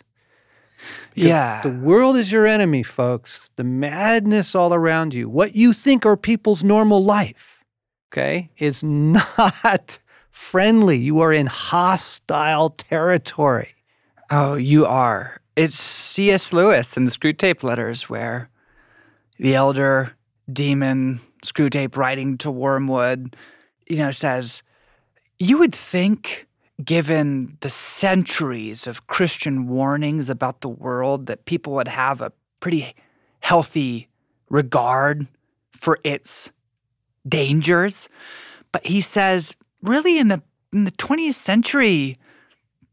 Because 1.13 1.27
Yeah. 1.27 1.61
The 1.61 1.69
world 1.71 2.15
is 2.15 2.31
your 2.31 2.47
enemy, 2.47 2.83
folks. 2.83 3.51
The 3.57 3.63
madness 3.65 4.55
all 4.55 4.73
around 4.73 5.13
you, 5.13 5.29
what 5.29 5.55
you 5.55 5.73
think 5.73 6.05
are 6.05 6.15
people's 6.15 6.63
normal 6.63 7.03
life, 7.03 7.63
okay, 8.11 8.49
is 8.57 8.81
not 8.83 9.99
friendly. 10.31 10.97
You 10.97 11.19
are 11.19 11.33
in 11.33 11.47
hostile 11.47 12.69
territory. 12.71 13.75
oh, 14.31 14.55
you 14.55 14.85
are. 14.85 15.41
It's 15.55 15.75
C.S. 15.75 16.53
Lewis 16.53 16.95
in 16.95 17.03
the 17.03 17.11
Screwtape 17.11 17.63
Letters, 17.63 18.09
where 18.09 18.49
the 19.37 19.55
elder 19.55 20.13
demon 20.51 21.19
Screwtape 21.45 21.97
writing 21.97 22.37
to 22.39 22.49
Wormwood, 22.51 23.35
you 23.89 23.97
know, 23.97 24.11
says, 24.11 24.63
You 25.39 25.57
would 25.57 25.75
think, 25.75 26.47
given 26.83 27.57
the 27.61 27.69
centuries 27.69 28.87
of 28.87 29.07
Christian 29.07 29.67
warnings 29.67 30.29
about 30.29 30.61
the 30.61 30.69
world, 30.69 31.25
that 31.25 31.45
people 31.45 31.73
would 31.73 31.87
have 31.87 32.21
a 32.21 32.31
pretty 32.59 32.95
healthy 33.41 34.07
regard 34.49 35.27
for 35.73 35.99
its 36.03 36.51
dangers. 37.27 38.07
But 38.71 38.85
he 38.85 39.01
says, 39.01 39.55
really, 39.81 40.19
in 40.19 40.27
the 40.27 40.41
in 40.71 40.85
the 40.85 40.91
20th 40.91 41.33
century, 41.33 42.17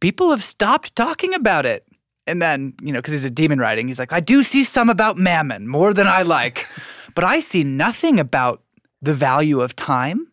people 0.01 0.31
have 0.31 0.43
stopped 0.43 0.97
talking 0.97 1.35
about 1.35 1.67
it. 1.67 1.87
And 2.27 2.41
then, 2.41 2.75
you 2.81 2.93
know, 2.93 2.99
because 2.99 3.13
he's 3.13 3.25
a 3.25 3.31
demon 3.31 3.59
writing, 3.59 3.87
he's 3.87 3.99
like, 3.99 4.13
I 4.13 4.21
do 4.21 4.43
see 4.43 4.65
some 4.65 4.89
about 4.89 5.17
mammon 5.17 5.69
more 5.69 5.93
than 5.93 6.07
I 6.07 6.23
like, 6.23 6.67
but 7.15 7.23
I 7.23 7.41
see 7.41 7.63
nothing 7.63 8.19
about 8.19 8.63
the 9.03 9.15
value 9.15 9.61
of 9.61 9.77
time, 9.77 10.27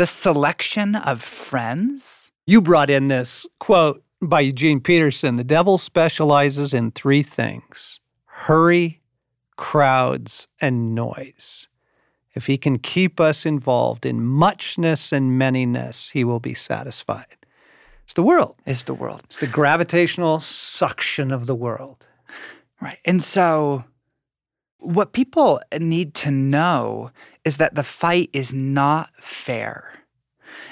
the 0.00 0.06
selection 0.06 0.94
of 0.94 1.20
friends. 1.20 2.32
You 2.46 2.62
brought 2.62 2.88
in 2.88 3.08
this 3.08 3.44
quote 3.58 4.02
by 4.22 4.40
Eugene 4.40 4.80
Peterson 4.80 5.36
The 5.36 5.44
devil 5.44 5.76
specializes 5.76 6.72
in 6.72 6.92
three 6.92 7.22
things 7.22 8.00
hurry, 8.24 9.02
crowds, 9.56 10.48
and 10.58 10.94
noise. 10.94 11.68
If 12.32 12.46
he 12.46 12.56
can 12.56 12.78
keep 12.78 13.20
us 13.20 13.44
involved 13.44 14.06
in 14.06 14.24
muchness 14.24 15.12
and 15.12 15.38
manyness, 15.38 16.12
he 16.12 16.24
will 16.24 16.40
be 16.40 16.54
satisfied. 16.54 17.36
It's 18.04 18.14
the 18.14 18.22
world. 18.22 18.56
It's 18.64 18.84
the 18.84 18.94
world. 18.94 19.20
It's 19.24 19.36
the 19.36 19.48
gravitational 19.48 20.40
suction 20.40 21.30
of 21.30 21.44
the 21.44 21.54
world. 21.54 22.06
Right. 22.80 23.00
And 23.04 23.22
so, 23.22 23.84
what 24.80 25.12
people 25.12 25.60
need 25.78 26.14
to 26.14 26.30
know 26.30 27.10
is 27.44 27.58
that 27.58 27.74
the 27.74 27.84
fight 27.84 28.30
is 28.32 28.52
not 28.52 29.10
fair 29.20 29.92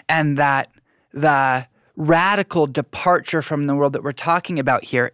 and 0.08 0.36
that 0.38 0.70
the 1.12 1.66
radical 1.96 2.66
departure 2.66 3.42
from 3.42 3.64
the 3.64 3.74
world 3.74 3.92
that 3.92 4.02
we're 4.02 4.12
talking 4.12 4.58
about 4.58 4.84
here 4.84 5.10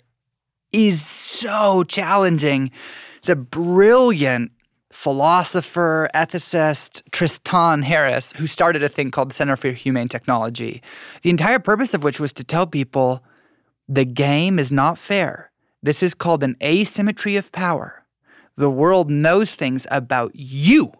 is 0.72 1.04
so 1.04 1.84
challenging. 1.84 2.70
It's 3.18 3.28
a 3.28 3.36
brilliant 3.36 4.52
philosopher, 4.92 6.08
ethicist, 6.14 7.02
Tristan 7.10 7.82
Harris, 7.82 8.32
who 8.36 8.46
started 8.46 8.82
a 8.82 8.88
thing 8.88 9.10
called 9.10 9.30
the 9.30 9.34
Center 9.34 9.56
for 9.56 9.70
Humane 9.70 10.08
Technology, 10.08 10.82
the 11.22 11.30
entire 11.30 11.58
purpose 11.58 11.94
of 11.94 12.04
which 12.04 12.20
was 12.20 12.32
to 12.34 12.44
tell 12.44 12.66
people 12.66 13.24
the 13.88 14.04
game 14.04 14.58
is 14.58 14.70
not 14.70 14.98
fair. 14.98 15.50
This 15.82 16.02
is 16.02 16.14
called 16.14 16.42
an 16.42 16.56
asymmetry 16.62 17.36
of 17.36 17.50
power. 17.52 18.03
The 18.56 18.70
world 18.70 19.10
knows 19.10 19.54
things 19.54 19.86
about 19.90 20.34
you 20.34 20.92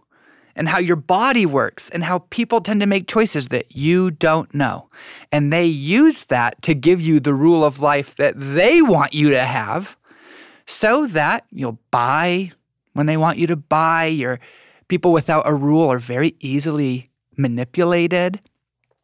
and 0.57 0.69
how 0.69 0.79
your 0.79 0.97
body 0.97 1.47
works 1.47 1.89
and 1.91 2.05
how 2.05 2.21
people 2.31 2.61
tend 2.61 2.81
to 2.81 2.87
make 2.87 3.09
choices 3.09 3.49
that 3.49 3.77
you 3.77 4.11
don't 4.11 4.53
know. 4.55 4.89
And 5.33 5.53
they 5.53 5.67
use 5.67 6.23
that 6.25 6.61
to 6.63 6.75
give 6.75 7.01
you 7.01 7.21
the 7.21 7.35
rule 7.35 7.65
of 7.65 7.81
life 7.81 8.15
that 8.17 8.35
they 8.37 8.83
want 8.83 9.15
you 9.15 9.31
to 9.31 9.45
have 9.45 9.97
so 10.67 11.07
that 11.09 11.45
you'll 11.51 11.79
buy 11.91 12.53
when 12.93 13.07
they 13.07 13.17
want 13.17 13.39
you 13.39 13.47
to 13.49 13.57
buy. 13.57 14.07
Your 14.07 14.41
people 14.89 15.13
without 15.13 15.47
a 15.47 15.55
rule 15.55 15.91
are 15.91 15.99
very 15.99 16.37
easily 16.41 17.09
manipulated. 17.37 18.41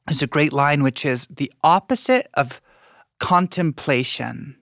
There's 0.06 0.22
a 0.22 0.26
great 0.26 0.52
line 0.52 0.82
which 0.82 1.04
is 1.04 1.26
the 1.30 1.52
opposite 1.62 2.28
of 2.34 2.60
contemplation 3.18 4.56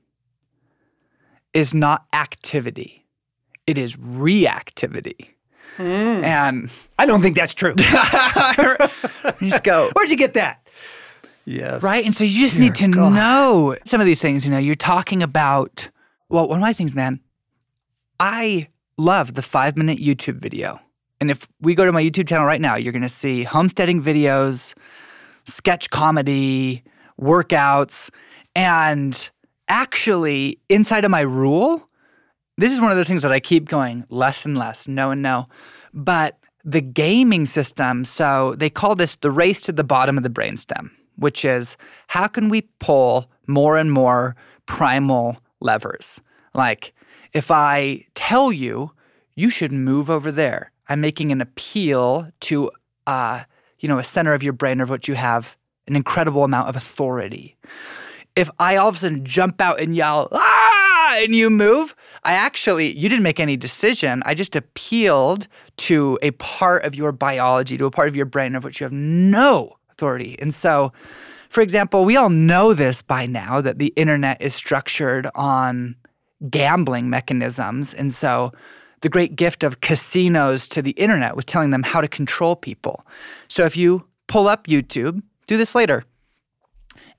is 1.54 1.72
not 1.72 2.06
activity, 2.12 3.06
it 3.68 3.78
is 3.78 3.96
reactivity. 3.96 5.28
Hmm. 5.76 6.24
And 6.24 6.70
I 6.98 7.06
don't 7.06 7.22
think 7.22 7.36
that's 7.36 7.54
true. 7.54 7.74
you 9.40 9.50
just 9.50 9.62
go, 9.62 9.90
Where'd 9.94 10.10
you 10.10 10.16
get 10.16 10.34
that? 10.34 10.66
Yes. 11.44 11.82
right? 11.82 12.04
And 12.04 12.14
so 12.14 12.24
you 12.24 12.46
just 12.46 12.58
need 12.58 12.74
to 12.76 12.88
God. 12.88 13.12
know 13.12 13.76
some 13.84 14.00
of 14.00 14.06
these 14.06 14.20
things. 14.20 14.44
You 14.44 14.50
know, 14.50 14.58
you're 14.58 14.74
talking 14.74 15.22
about, 15.22 15.88
well, 16.28 16.48
one 16.48 16.58
of 16.58 16.60
my 16.60 16.72
things, 16.72 16.94
man, 16.94 17.20
I 18.20 18.68
love 18.98 19.34
the 19.34 19.42
five 19.42 19.76
minute 19.76 19.98
YouTube 19.98 20.36
video. 20.36 20.80
And 21.20 21.30
if 21.30 21.48
we 21.60 21.74
go 21.74 21.84
to 21.84 21.92
my 21.92 22.02
YouTube 22.02 22.28
channel 22.28 22.46
right 22.46 22.60
now, 22.60 22.76
you're 22.76 22.92
going 22.92 23.02
to 23.02 23.08
see 23.08 23.44
homesteading 23.44 24.02
videos, 24.02 24.74
sketch 25.44 25.90
comedy, 25.90 26.82
workouts. 27.20 28.10
And 28.54 29.30
actually, 29.68 30.58
inside 30.68 31.04
of 31.04 31.10
my 31.10 31.20
rule, 31.22 31.87
this 32.58 32.72
is 32.72 32.80
one 32.80 32.90
of 32.90 32.96
those 32.96 33.08
things 33.08 33.22
that 33.22 33.32
I 33.32 33.40
keep 33.40 33.68
going 33.68 34.04
less 34.10 34.44
and 34.44 34.58
less, 34.58 34.88
no 34.88 35.12
and 35.12 35.22
no. 35.22 35.48
But 35.94 36.38
the 36.64 36.80
gaming 36.80 37.46
system, 37.46 38.04
so 38.04 38.54
they 38.58 38.68
call 38.68 38.96
this 38.96 39.14
the 39.14 39.30
race 39.30 39.62
to 39.62 39.72
the 39.72 39.84
bottom 39.84 40.18
of 40.18 40.24
the 40.24 40.30
brainstem, 40.30 40.90
which 41.16 41.44
is 41.44 41.76
how 42.08 42.26
can 42.26 42.48
we 42.48 42.62
pull 42.80 43.30
more 43.46 43.78
and 43.78 43.92
more 43.92 44.36
primal 44.66 45.38
levers? 45.60 46.20
Like, 46.52 46.92
if 47.32 47.50
I 47.50 48.04
tell 48.14 48.52
you, 48.52 48.90
you 49.36 49.50
should 49.50 49.72
move 49.72 50.10
over 50.10 50.32
there, 50.32 50.72
I'm 50.88 51.00
making 51.00 51.30
an 51.30 51.40
appeal 51.40 52.30
to, 52.40 52.70
uh, 53.06 53.44
you 53.78 53.88
know, 53.88 53.98
a 53.98 54.04
center 54.04 54.34
of 54.34 54.42
your 54.42 54.52
brain 54.52 54.80
of 54.80 54.90
which 54.90 55.06
you 55.06 55.14
have 55.14 55.56
an 55.86 55.94
incredible 55.94 56.42
amount 56.44 56.68
of 56.68 56.76
authority. 56.76 57.56
If 58.34 58.50
I 58.58 58.76
all 58.76 58.88
of 58.88 58.96
a 58.96 58.98
sudden 58.98 59.24
jump 59.24 59.60
out 59.60 59.80
and 59.80 59.94
yell, 59.94 60.28
ah, 60.32 61.16
and 61.18 61.34
you 61.34 61.50
move, 61.50 61.94
I 62.24 62.32
actually, 62.32 62.96
you 62.96 63.08
didn't 63.08 63.22
make 63.22 63.40
any 63.40 63.56
decision. 63.56 64.22
I 64.26 64.34
just 64.34 64.56
appealed 64.56 65.46
to 65.78 66.18
a 66.22 66.32
part 66.32 66.84
of 66.84 66.94
your 66.94 67.12
biology, 67.12 67.76
to 67.78 67.86
a 67.86 67.90
part 67.90 68.08
of 68.08 68.16
your 68.16 68.26
brain 68.26 68.54
of 68.54 68.64
which 68.64 68.80
you 68.80 68.84
have 68.84 68.92
no 68.92 69.76
authority. 69.90 70.36
And 70.38 70.52
so, 70.54 70.92
for 71.48 71.60
example, 71.62 72.04
we 72.04 72.16
all 72.16 72.30
know 72.30 72.74
this 72.74 73.02
by 73.02 73.26
now 73.26 73.60
that 73.60 73.78
the 73.78 73.92
internet 73.96 74.40
is 74.40 74.54
structured 74.54 75.28
on 75.34 75.96
gambling 76.50 77.10
mechanisms. 77.10 77.94
And 77.94 78.12
so 78.12 78.52
the 79.00 79.08
great 79.08 79.36
gift 79.36 79.62
of 79.62 79.80
casinos 79.80 80.68
to 80.68 80.82
the 80.82 80.90
internet 80.92 81.36
was 81.36 81.44
telling 81.44 81.70
them 81.70 81.82
how 81.82 82.00
to 82.00 82.08
control 82.08 82.56
people. 82.56 83.04
So 83.48 83.64
if 83.64 83.76
you 83.76 84.04
pull 84.26 84.48
up 84.48 84.66
YouTube, 84.66 85.22
do 85.46 85.56
this 85.56 85.74
later. 85.74 86.04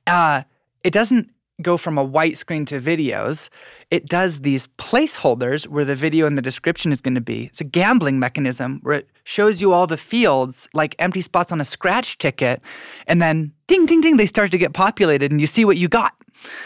Uh, 0.07 0.43
it 0.83 0.91
doesn't 0.91 1.29
go 1.61 1.77
from 1.77 1.97
a 1.97 2.03
white 2.03 2.37
screen 2.37 2.65
to 2.65 2.79
videos. 2.79 3.49
It 3.91 4.07
does 4.07 4.41
these 4.41 4.67
placeholders 4.77 5.67
where 5.67 5.85
the 5.85 5.95
video 5.95 6.27
and 6.27 6.37
the 6.37 6.43
description 6.43 6.91
is 6.91 7.01
going 7.01 7.15
to 7.15 7.21
be. 7.21 7.45
It's 7.45 7.61
a 7.61 7.63
gambling 7.63 8.19
mechanism 8.19 8.79
where 8.83 8.97
it 8.97 9.09
shows 9.23 9.61
you 9.61 9.73
all 9.73 9.87
the 9.87 9.97
fields 9.97 10.69
like 10.73 10.95
empty 10.99 11.21
spots 11.21 11.51
on 11.51 11.59
a 11.59 11.65
scratch 11.65 12.17
ticket. 12.19 12.61
And 13.07 13.21
then 13.21 13.51
ding, 13.67 13.87
ding, 13.87 14.01
ding, 14.01 14.17
they 14.17 14.27
start 14.27 14.51
to 14.51 14.57
get 14.59 14.73
populated 14.73 15.31
and 15.31 15.41
you 15.41 15.47
see 15.47 15.65
what 15.65 15.77
you 15.77 15.87
got. 15.87 16.13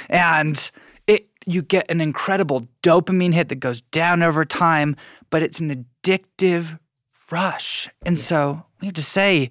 And 0.09 0.69
it 1.07 1.28
you 1.45 1.61
get 1.61 1.89
an 1.89 2.01
incredible 2.01 2.67
dopamine 2.82 3.34
hit 3.34 3.49
that 3.49 3.55
goes 3.55 3.82
down 3.82 4.21
over 4.21 4.45
time, 4.45 4.95
but 5.30 5.43
it's 5.43 5.59
an 5.59 5.86
addictive 6.03 6.80
rush. 7.32 7.89
And 8.05 8.19
so 8.19 8.63
we 8.82 8.88
have 8.88 8.95
to 8.95 9.03
say 9.03 9.49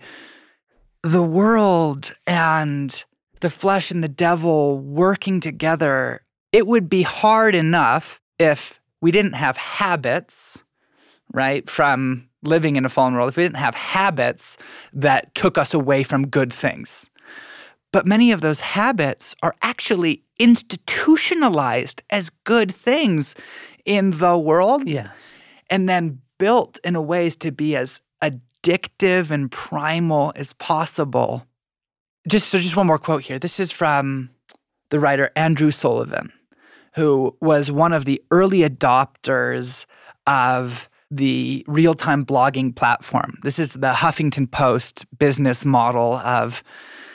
the 1.03 1.23
world 1.23 2.15
and 2.27 3.05
the 3.41 3.51
flesh 3.51 3.91
and 3.91 4.05
the 4.05 4.09
devil 4.09 4.79
working 4.79 5.41
together, 5.41 6.23
it 6.53 6.67
would 6.67 6.89
be 6.89 7.03
hard 7.03 7.55
enough 7.55 8.21
if 8.39 8.81
we 9.01 9.11
didn't 9.11 9.35
have 9.35 9.57
habits, 9.57 10.63
right, 11.33 11.69
from 11.69 12.29
living 12.43 12.77
in 12.77 12.85
a 12.85 12.89
fallen 12.89 13.15
world, 13.15 13.29
if 13.29 13.37
we 13.37 13.43
didn't 13.43 13.57
have 13.57 13.75
habits 13.75 14.57
that 14.93 15.35
took 15.35 15.59
us 15.59 15.75
away 15.75 16.03
from 16.03 16.27
good 16.27 16.53
things. 16.53 17.09
But 17.93 18.07
many 18.07 18.33
of 18.33 18.41
those 18.41 18.61
habits 18.61 19.35
are 19.43 19.55
actually 19.63 20.23
institutionalized 20.39 22.03
as 22.11 22.31
good 22.45 22.75
things 22.75 23.35
in 23.85 24.13
the 24.13 24.39
world. 24.39 24.89
Yes. 24.89 25.13
And 25.69 25.89
then 25.89 26.21
built 26.39 26.79
in 26.85 26.97
a 26.97 27.03
ways 27.03 27.37
to 27.37 27.53
be 27.53 27.77
as 27.77 28.01
addictive 28.23 29.31
and 29.31 29.51
primal 29.51 30.33
as 30.37 30.53
possible 30.55 31.47
just 32.29 32.49
so 32.49 32.59
just 32.59 32.77
one 32.77 32.87
more 32.87 32.99
quote 32.99 33.23
here. 33.23 33.39
This 33.39 33.59
is 33.59 33.71
from 33.71 34.31
the 34.91 35.01
writer 35.01 35.31
Andrew 35.37 35.71
Sullivan, 35.71 36.33
who 36.95 37.37
was 37.41 37.71
one 37.71 37.93
of 37.93 38.05
the 38.05 38.23
early 38.31 38.61
adopters 38.61 39.87
of 40.27 40.89
the 41.11 41.65
real-time 41.69 42.25
blogging 42.25 42.75
platform. 42.75 43.39
This 43.43 43.59
is 43.59 43.75
the 43.75 43.93
Huffington 43.93 44.51
Post 44.51 45.05
business 45.19 45.65
model 45.65 46.15
of 46.15 46.63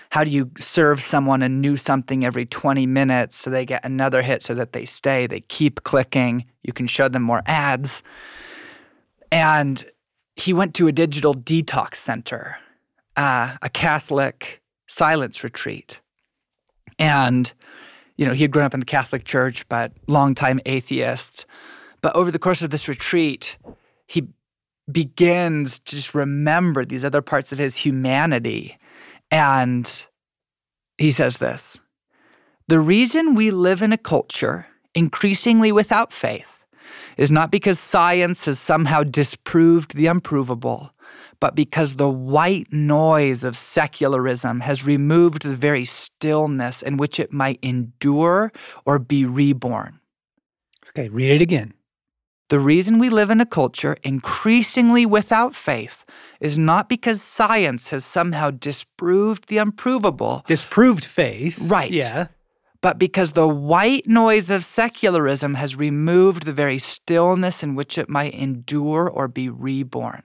how 0.10 0.24
do 0.24 0.32
you 0.32 0.52
serve 0.58 1.02
someone 1.02 1.42
a 1.42 1.50
new 1.50 1.76
something 1.78 2.24
every 2.24 2.46
20 2.46 2.86
minutes 2.86 3.38
so 3.38 3.50
they 3.50 3.66
get 3.66 3.84
another 3.84 4.22
hit 4.22 4.42
so 4.42 4.54
that 4.56 4.74
they 4.74 4.86
stay, 4.86 5.28
they 5.28 5.42
keep 5.42 5.84
clicking, 5.84 6.46
you 6.64 6.74
can 6.74 6.88
show 6.88 7.08
them 7.08 7.24
more 7.24 7.42
ads. 7.46 8.04
And 9.32 9.84
he 10.36 10.54
went 10.54 10.76
to 10.76 10.88
a 10.88 10.92
digital 10.92 11.34
detox 11.34 11.96
center, 11.96 12.58
uh, 13.16 13.58
a 13.62 13.70
Catholic 13.70 14.62
silence 14.88 15.44
retreat. 15.44 16.00
And, 17.00 17.52
you 18.18 18.26
know, 18.26 18.34
he 18.34 18.42
had 18.42 18.52
grown 18.52 18.66
up 18.66 18.74
in 18.74 18.80
the 18.80 18.86
Catholic 18.86 19.24
Church, 19.26 19.68
but 19.70 19.92
longtime 20.08 20.60
atheist. 20.66 21.46
But 22.02 22.16
over 22.16 22.32
the 22.32 22.40
course 22.40 22.62
of 22.62 22.72
this 22.72 22.88
retreat, 22.88 23.58
he 24.08 24.28
begins 24.92 25.80
to 25.80 25.96
just 25.96 26.14
remember 26.16 26.84
these 26.84 27.06
other 27.06 27.22
parts 27.22 27.52
of 27.52 27.60
his 27.60 27.76
humanity. 27.76 28.78
And 29.32 30.06
he 30.98 31.12
says 31.12 31.38
this 31.38 31.80
The 32.68 32.80
reason 32.80 33.36
we 33.36 33.52
live 33.52 33.82
in 33.82 33.94
a 33.94 33.98
culture 33.98 34.68
increasingly 34.96 35.72
without 35.72 36.12
faith 36.12 36.57
is 37.18 37.32
not 37.32 37.52
because 37.52 37.80
science 37.80 38.46
has 38.46 38.60
somehow 38.60 39.04
disproved 39.04 39.96
the 39.96 40.08
unprovable, 40.08 40.92
but 41.40 41.56
because 41.56 41.96
the 41.96 42.10
white 42.10 42.72
noise 42.72 43.44
of 43.44 43.58
secularism 43.58 44.60
has 44.62 44.86
removed 44.86 45.44
the 45.44 45.56
very 45.56 45.86
stillness 45.86 46.82
in 46.82 46.98
which 46.98 47.20
it 47.20 47.34
might 47.34 47.60
endure 47.62 48.52
or 48.86 49.00
be 49.00 49.26
reborn. 49.26 50.00
Okay, 50.90 51.10
read 51.10 51.32
it 51.32 51.42
again. 51.42 51.74
The 52.50 52.60
reason 52.60 52.98
we 52.98 53.10
live 53.10 53.30
in 53.30 53.42
a 53.42 53.46
culture 53.46 53.98
increasingly 54.04 55.06
without 55.06 55.54
faith 55.54 56.06
is 56.40 56.58
not 56.58 56.88
because 56.88 57.22
science 57.22 57.90
has 57.90 58.06
somehow 58.06 58.52
disproved 58.52 59.50
the 59.50 59.58
unprovable. 59.58 60.44
Disproved 60.48 61.04
faith. 61.04 61.60
Right. 61.60 61.92
Yeah. 61.92 62.28
But 62.82 63.00
because 63.00 63.32
the 63.32 63.48
white 63.48 64.08
noise 64.08 64.50
of 64.50 64.64
secularism 64.64 65.56
has 65.56 65.76
removed 65.76 66.46
the 66.46 66.54
very 66.54 66.80
stillness 66.80 67.64
in 67.64 67.76
which 67.76 67.98
it 67.98 68.10
might 68.10 68.34
endure 68.34 69.10
or 69.10 69.28
be 69.28 69.50
reborn. 69.50 70.24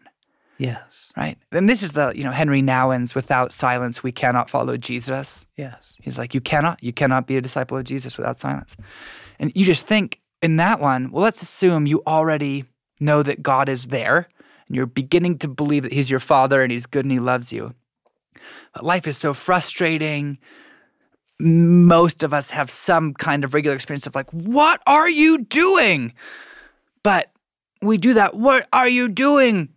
Yes. 0.59 1.12
Right. 1.16 1.38
And 1.50 1.68
this 1.68 1.82
is 1.82 1.92
the, 1.92 2.12
you 2.14 2.22
know, 2.22 2.30
Henri 2.30 2.62
Nouwen's 2.62 3.14
without 3.14 3.53
silence 3.53 4.03
we 4.03 4.12
cannot 4.12 4.48
follow 4.48 4.76
Jesus. 4.76 5.46
Yes. 5.57 5.96
He's 6.00 6.18
like, 6.18 6.34
you 6.34 6.40
cannot, 6.40 6.82
you 6.82 6.92
cannot 6.92 7.26
be 7.26 7.36
a 7.36 7.40
disciple 7.40 7.78
of 7.78 7.84
Jesus 7.84 8.16
without 8.16 8.38
silence. 8.38 8.76
And 9.40 9.50
you 9.57 9.64
just 9.64 9.86
think 9.86 10.20
in 10.40 10.57
that 10.57 10.78
one, 10.78 11.11
well, 11.11 11.22
let's 11.22 11.42
assume 11.42 11.86
you 11.86 12.03
already 12.07 12.64
know 13.00 13.22
that 13.22 13.42
God 13.42 13.68
is 13.68 13.86
there 13.86 14.28
and 14.68 14.76
you're 14.76 14.86
beginning 14.86 15.38
to 15.38 15.48
believe 15.48 15.82
that 15.82 15.92
he's 15.92 16.11
your 16.11 16.20
father 16.20 16.62
and 16.62 16.70
he's 16.70 16.86
good 16.86 17.05
and 17.05 17.12
he 17.12 17.18
loves 17.18 17.53
you. 17.53 17.74
But 18.74 18.84
life 18.84 19.07
is 19.07 19.16
so 19.16 19.34
frustrating. 19.34 20.38
Most 21.40 22.22
of 22.22 22.32
us 22.32 22.50
have 22.50 22.70
some 22.70 23.14
kind 23.14 23.44
of 23.44 23.54
regular 23.54 23.74
experience 23.74 24.06
of 24.06 24.14
like, 24.14 24.30
what 24.30 24.80
are 24.86 25.08
you 25.08 25.38
doing? 25.38 26.12
But 27.02 27.30
we 27.80 27.98
do 27.98 28.14
that. 28.14 28.34
What 28.34 28.68
are 28.72 28.88
you 28.88 29.08
doing? 29.08 29.68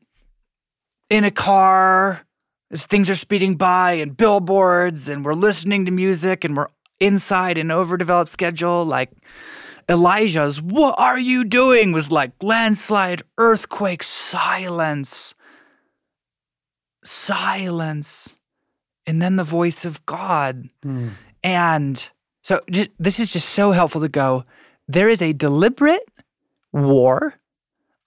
in 1.07 1.23
a 1.23 1.29
car 1.29 2.25
as 2.71 2.83
things 2.83 3.11
are 3.11 3.15
speeding 3.15 3.53
by 3.55 3.91
and 3.91 4.17
billboards 4.17 5.07
and 5.07 5.23
we're 5.23 5.35
listening 5.35 5.85
to 5.85 5.91
music 5.91 6.43
and 6.43 6.57
we're 6.57 6.67
inside 6.99 7.59
an 7.59 7.69
overdeveloped 7.69 8.31
schedule 8.31 8.83
like 8.83 9.11
Elijah's 9.87 10.59
what 10.59 10.95
are 10.97 11.19
you 11.19 11.43
doing 11.43 11.91
was 11.91 12.09
like 12.09 12.31
landslide 12.41 13.21
earthquake 13.37 14.01
silence 14.01 15.35
silence 17.03 18.33
and 19.05 19.21
then 19.21 19.35
the 19.35 19.43
voice 19.43 19.85
of 19.85 20.03
God 20.07 20.69
Mm. 20.83 21.11
And 21.45 22.09
so 22.43 22.61
just, 22.69 22.89
this 22.99 23.19
is 23.19 23.31
just 23.31 23.49
so 23.49 23.71
helpful 23.71 24.01
to 24.01 24.09
go 24.09 24.43
there 24.87 25.09
is 25.09 25.21
a 25.21 25.33
deliberate 25.33 26.07
war 26.71 27.33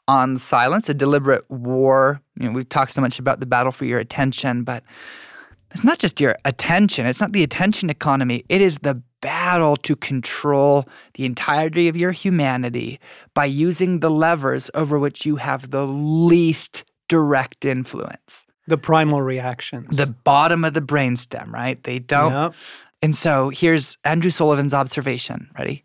on 0.07 0.37
silence, 0.37 0.89
a 0.89 0.95
deliberate 0.95 1.49
war. 1.51 2.21
You 2.39 2.47
know, 2.47 2.53
we've 2.53 2.69
talked 2.69 2.93
so 2.93 3.01
much 3.01 3.19
about 3.19 3.41
the 3.41 3.47
battle 3.47 3.73
for 3.73 3.85
your 3.85 3.99
attention, 3.99 4.63
but 4.65 4.83
it's 5.73 5.85
not 5.85 5.99
just 5.99 6.21
your 6.21 6.37
attention. 6.45 7.07
It's 7.07 7.21
not 7.21 7.33
the 7.33 7.43
attention 7.43 7.91
economy. 7.91 8.45
It 8.49 8.61
is 8.61 8.79
the 8.83 9.03
battle 9.21 9.77
to 9.79 9.97
control 9.97 10.89
the 11.15 11.25
entirety 11.25 11.89
of 11.89 11.97
your 11.97 12.13
humanity 12.13 13.01
by 13.35 13.45
using 13.45 14.01
the 14.01 14.11
levers 14.11 14.71
over 14.75 14.99
which 14.99 15.27
you 15.27 15.37
have 15.37 15.71
the 15.71 15.87
least 15.87 16.85
direct 17.09 17.65
influence. 17.65 18.47
The 18.69 18.79
primal 18.79 19.23
reactions. 19.23 19.97
The 19.97 20.07
bottom 20.07 20.65
of 20.65 20.75
the 20.75 20.83
brainstem, 20.83 21.51
right? 21.51 21.83
They 21.83 21.99
don't. 21.99 22.33
Yep. 22.33 22.55
And 23.01 23.15
so 23.15 23.51
here's 23.51 23.97
Andrew 24.05 24.31
Sullivan's 24.31 24.75
observation. 24.75 25.51
Ready? 25.59 25.85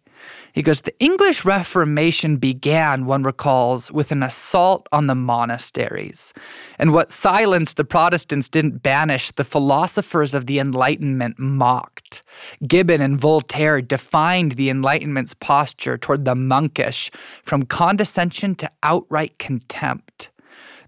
He 0.54 0.62
goes, 0.62 0.82
The 0.82 0.98
English 1.00 1.44
Reformation 1.46 2.38
began, 2.38 3.06
one 3.06 3.24
recalls, 3.24 3.92
with 3.92 4.12
an 4.12 4.22
assault 4.22 4.88
on 4.92 5.08
the 5.08 5.16
monasteries. 5.16 6.32
And 6.78 6.94
what 6.94 7.12
silenced 7.12 7.76
the 7.76 7.84
Protestants 7.84 8.50
didn't 8.50 8.84
banish, 8.84 9.32
the 9.32 9.44
philosophers 9.44 10.36
of 10.36 10.46
the 10.46 10.60
Enlightenment 10.60 11.40
mocked. 11.40 12.22
Gibbon 12.68 13.02
and 13.02 13.20
Voltaire 13.20 13.82
defined 13.82 14.54
the 14.54 14.70
Enlightenment's 14.70 15.34
posture 15.34 15.98
toward 15.98 16.24
the 16.24 16.36
monkish 16.36 17.10
from 17.42 17.64
condescension 17.64 18.54
to 18.56 18.72
outright 18.84 19.40
contempt. 19.40 20.30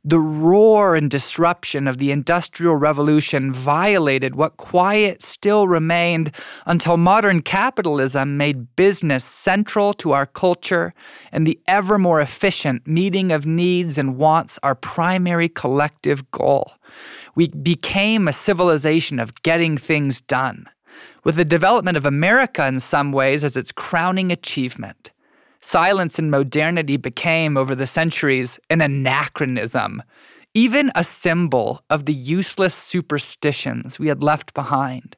The 0.08 0.20
roar 0.20 0.96
and 0.96 1.10
disruption 1.10 1.88
of 1.88 1.98
the 1.98 2.12
Industrial 2.12 2.76
Revolution 2.76 3.52
violated 3.52 4.36
what 4.36 4.58
quiet 4.58 5.24
still 5.24 5.68
remained 5.68 6.32
until 6.68 6.96
modern 6.96 7.42
capitalism 7.42 8.38
made 8.38 8.76
business 8.76 9.26
central 9.26 9.96
to 9.96 10.12
our 10.12 10.28
culture 10.28 10.94
and 11.32 11.48
the 11.48 11.60
ever 11.68 11.98
more 11.98 12.22
efficient 12.22 12.86
meeting 12.86 13.32
of 13.32 13.48
needs 13.48 13.98
and 13.98 14.16
wants 14.16 14.60
our 14.62 14.76
primary 14.76 15.50
collective 15.50 16.30
goal. 16.30 16.74
We 17.34 17.48
became 17.48 18.28
a 18.28 18.34
civilization 18.34 19.20
of 19.20 19.42
getting 19.42 19.76
things 19.76 20.22
done, 20.22 20.70
with 21.24 21.36
the 21.36 21.44
development 21.44 21.98
of 21.98 22.06
America 22.06 22.68
in 22.68 22.80
some 22.80 23.12
ways 23.12 23.44
as 23.44 23.58
its 23.58 23.72
crowning 23.72 24.32
achievement. 24.32 25.10
Silence 25.66 26.20
and 26.20 26.30
modernity 26.30 26.96
became, 26.96 27.58
over 27.58 27.74
the 27.74 27.88
centuries, 27.88 28.60
an 28.70 28.82
anachronism, 28.82 30.04
even 30.54 30.92
a 30.94 31.04
symbol 31.04 31.82
of 31.90 32.06
the 32.06 32.14
useless 32.14 32.76
superstitions 32.76 33.98
we 33.98 34.08
had 34.08 34.22
left 34.22 34.54
behind. 34.54 35.18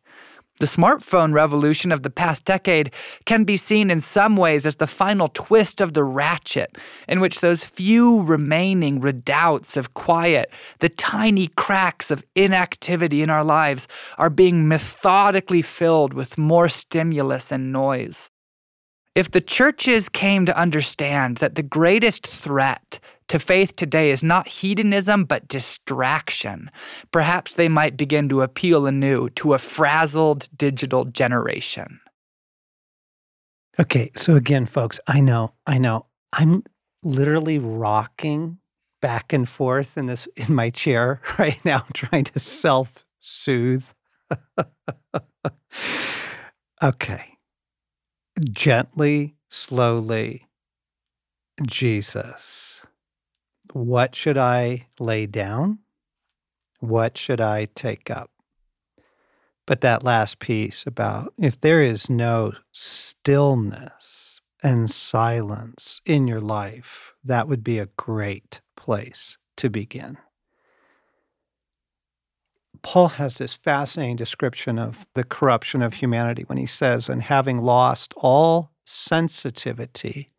The 0.61 0.65
smartphone 0.65 1.33
revolution 1.33 1.91
of 1.91 2.03
the 2.03 2.09
past 2.09 2.45
decade 2.45 2.91
can 3.25 3.43
be 3.43 3.57
seen 3.57 3.91
in 3.91 3.99
some 3.99 4.37
ways 4.37 4.65
as 4.65 4.77
the 4.77 4.87
final 4.87 5.27
twist 5.27 5.81
of 5.81 5.93
the 5.93 6.05
ratchet, 6.05 6.77
in 7.09 7.19
which 7.19 7.41
those 7.41 7.65
few 7.65 8.21
remaining 8.21 9.01
redoubts 9.01 9.75
of 9.75 9.95
quiet, 9.95 10.49
the 10.79 10.87
tiny 10.87 11.47
cracks 11.57 12.09
of 12.09 12.23
inactivity 12.35 13.21
in 13.21 13.29
our 13.29 13.43
lives, 13.43 13.85
are 14.17 14.29
being 14.29 14.65
methodically 14.65 15.61
filled 15.61 16.13
with 16.13 16.37
more 16.37 16.69
stimulus 16.69 17.51
and 17.51 17.73
noise. 17.73 18.31
If 19.17 19.31
the 19.31 19.41
churches 19.41 20.07
came 20.09 20.45
to 20.45 20.55
understand 20.55 21.37
that 21.37 21.55
the 21.55 21.63
greatest 21.63 22.27
threat 22.27 22.99
to 23.29 23.39
faith 23.39 23.75
today 23.75 24.11
is 24.11 24.21
not 24.21 24.47
hedonism, 24.47 25.25
but 25.25 25.47
distraction. 25.47 26.69
Perhaps 27.09 27.53
they 27.53 27.67
might 27.67 27.97
begin 27.97 28.29
to 28.29 28.43
appeal 28.43 28.85
anew 28.85 29.31
to 29.31 29.55
a 29.55 29.57
frazzled 29.57 30.47
digital 30.55 31.05
generation. 31.05 31.99
Okay, 33.79 34.11
so 34.15 34.35
again, 34.35 34.67
folks, 34.67 34.99
I 35.07 35.21
know, 35.21 35.55
I 35.65 35.79
know. 35.79 36.05
I'm 36.31 36.63
literally 37.01 37.57
rocking 37.57 38.59
back 39.01 39.33
and 39.33 39.49
forth 39.49 39.97
in 39.97 40.05
this 40.05 40.27
in 40.35 40.53
my 40.53 40.69
chair 40.69 41.21
right 41.39 41.59
now, 41.65 41.87
trying 41.95 42.25
to 42.25 42.39
self-soothe. 42.39 43.85
okay. 46.83 47.36
Gently, 48.39 49.35
slowly, 49.49 50.47
Jesus 51.65 52.67
what 53.73 54.15
should 54.15 54.37
I 54.37 54.87
lay 54.99 55.25
down? 55.25 55.79
What 56.79 57.17
should 57.17 57.41
I 57.41 57.65
take 57.65 58.09
up? 58.09 58.31
But 59.65 59.81
that 59.81 60.03
last 60.03 60.39
piece 60.39 60.85
about 60.87 61.33
if 61.37 61.59
there 61.59 61.81
is 61.81 62.09
no 62.09 62.53
stillness 62.71 64.41
and 64.63 64.89
silence 64.89 66.01
in 66.05 66.27
your 66.27 66.41
life, 66.41 67.13
that 67.23 67.47
would 67.47 67.63
be 67.63 67.79
a 67.79 67.89
great 67.97 68.61
place 68.75 69.37
to 69.57 69.69
begin. 69.69 70.17
Paul 72.81 73.09
has 73.09 73.37
this 73.37 73.53
fascinating 73.53 74.15
description 74.15 74.79
of 74.79 75.05
the 75.13 75.23
corruption 75.23 75.81
of 75.81 75.95
humanity 75.95 76.43
when 76.43 76.57
he 76.57 76.65
says, 76.65 77.09
and 77.09 77.23
having 77.23 77.61
lost 77.61 78.13
all 78.17 78.71
sensitivity, 78.85 80.29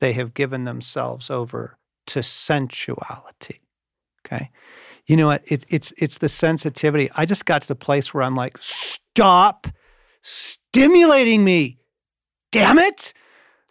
they 0.00 0.12
have 0.12 0.34
given 0.34 0.64
themselves 0.64 1.30
over 1.30 1.78
to 2.06 2.22
sensuality. 2.22 3.60
Okay. 4.26 4.50
You 5.06 5.16
know 5.16 5.26
what? 5.26 5.42
It, 5.46 5.64
it's 5.68 5.92
it's 5.98 6.18
the 6.18 6.28
sensitivity. 6.28 7.10
I 7.14 7.26
just 7.26 7.44
got 7.44 7.62
to 7.62 7.68
the 7.68 7.74
place 7.74 8.14
where 8.14 8.22
I'm 8.22 8.36
like, 8.36 8.56
stop 8.60 9.66
stimulating 10.22 11.44
me. 11.44 11.78
Damn 12.52 12.78
it. 12.78 13.12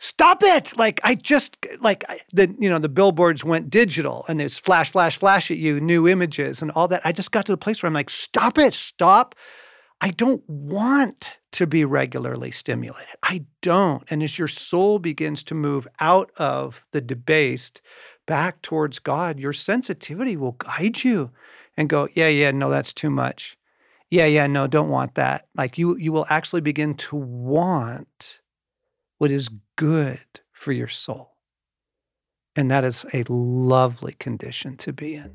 Stop 0.04 0.43
it. 0.43 0.78
Like 0.78 0.99
I 1.06 1.16
just 1.16 1.56
like 1.80 2.04
the 2.34 2.54
you 2.60 2.70
know 2.70 2.78
the 2.78 2.89
billboards 2.89 3.45
went 3.45 3.70
digital 3.70 4.26
and 4.28 4.38
there's 4.38 4.58
flash 4.58 4.91
flash 4.91 5.18
flash 5.18 5.49
at 5.49 5.56
you 5.56 5.80
new 5.80 6.10
images 6.10 6.62
and 6.62 6.72
all 6.72 6.89
that. 6.89 7.01
I 7.06 7.14
just 7.14 7.32
got 7.32 7.45
to 7.45 7.54
the 7.54 7.58
place 7.58 7.82
where 7.82 7.88
I'm 7.88 7.93
like, 7.93 8.10
stop 8.10 8.58
it. 8.58 8.74
Stop. 8.74 9.34
I 10.01 10.10
don't 10.10 10.43
want 10.49 11.38
to 11.54 11.66
be 11.66 11.86
regularly 11.86 12.51
stimulated. 12.51 13.16
I 13.24 13.45
don't. 13.62 14.04
And 14.10 14.22
as 14.22 14.38
your 14.38 14.49
soul 14.49 14.99
begins 14.99 15.41
to 15.45 15.56
move 15.56 15.88
out 16.01 16.32
of 16.36 16.84
the 16.91 16.99
debased 16.99 17.80
back 18.26 18.62
towards 18.62 18.99
God, 18.99 19.39
your 19.39 19.54
sensitivity 19.54 20.36
will 20.36 20.51
guide 20.51 21.06
you 21.06 21.32
and 21.78 21.88
go, 21.88 22.10
yeah, 22.14 22.28
yeah, 22.28 22.51
no, 22.51 22.70
that's 22.70 22.91
too 22.91 23.10
much. 23.10 23.58
Yeah, 24.10 24.26
yeah, 24.26 24.47
no, 24.47 24.68
don't 24.68 24.89
want 24.89 25.16
that. 25.16 25.47
Like 25.56 25.78
you 25.78 25.95
you 25.95 26.12
will 26.12 26.26
actually 26.30 26.60
begin 26.60 26.95
to 26.95 27.16
want 27.16 28.41
what 29.24 29.32
is 29.32 29.47
good 29.78 30.41
for 30.51 30.74
your 30.74 30.89
soul. 30.89 31.38
And 32.57 32.69
that 32.69 32.84
is 32.84 33.05
a 33.13 33.24
lovely 33.30 34.11
condition 34.19 34.76
to 34.76 34.91
be 34.91 35.15
in. 35.15 35.34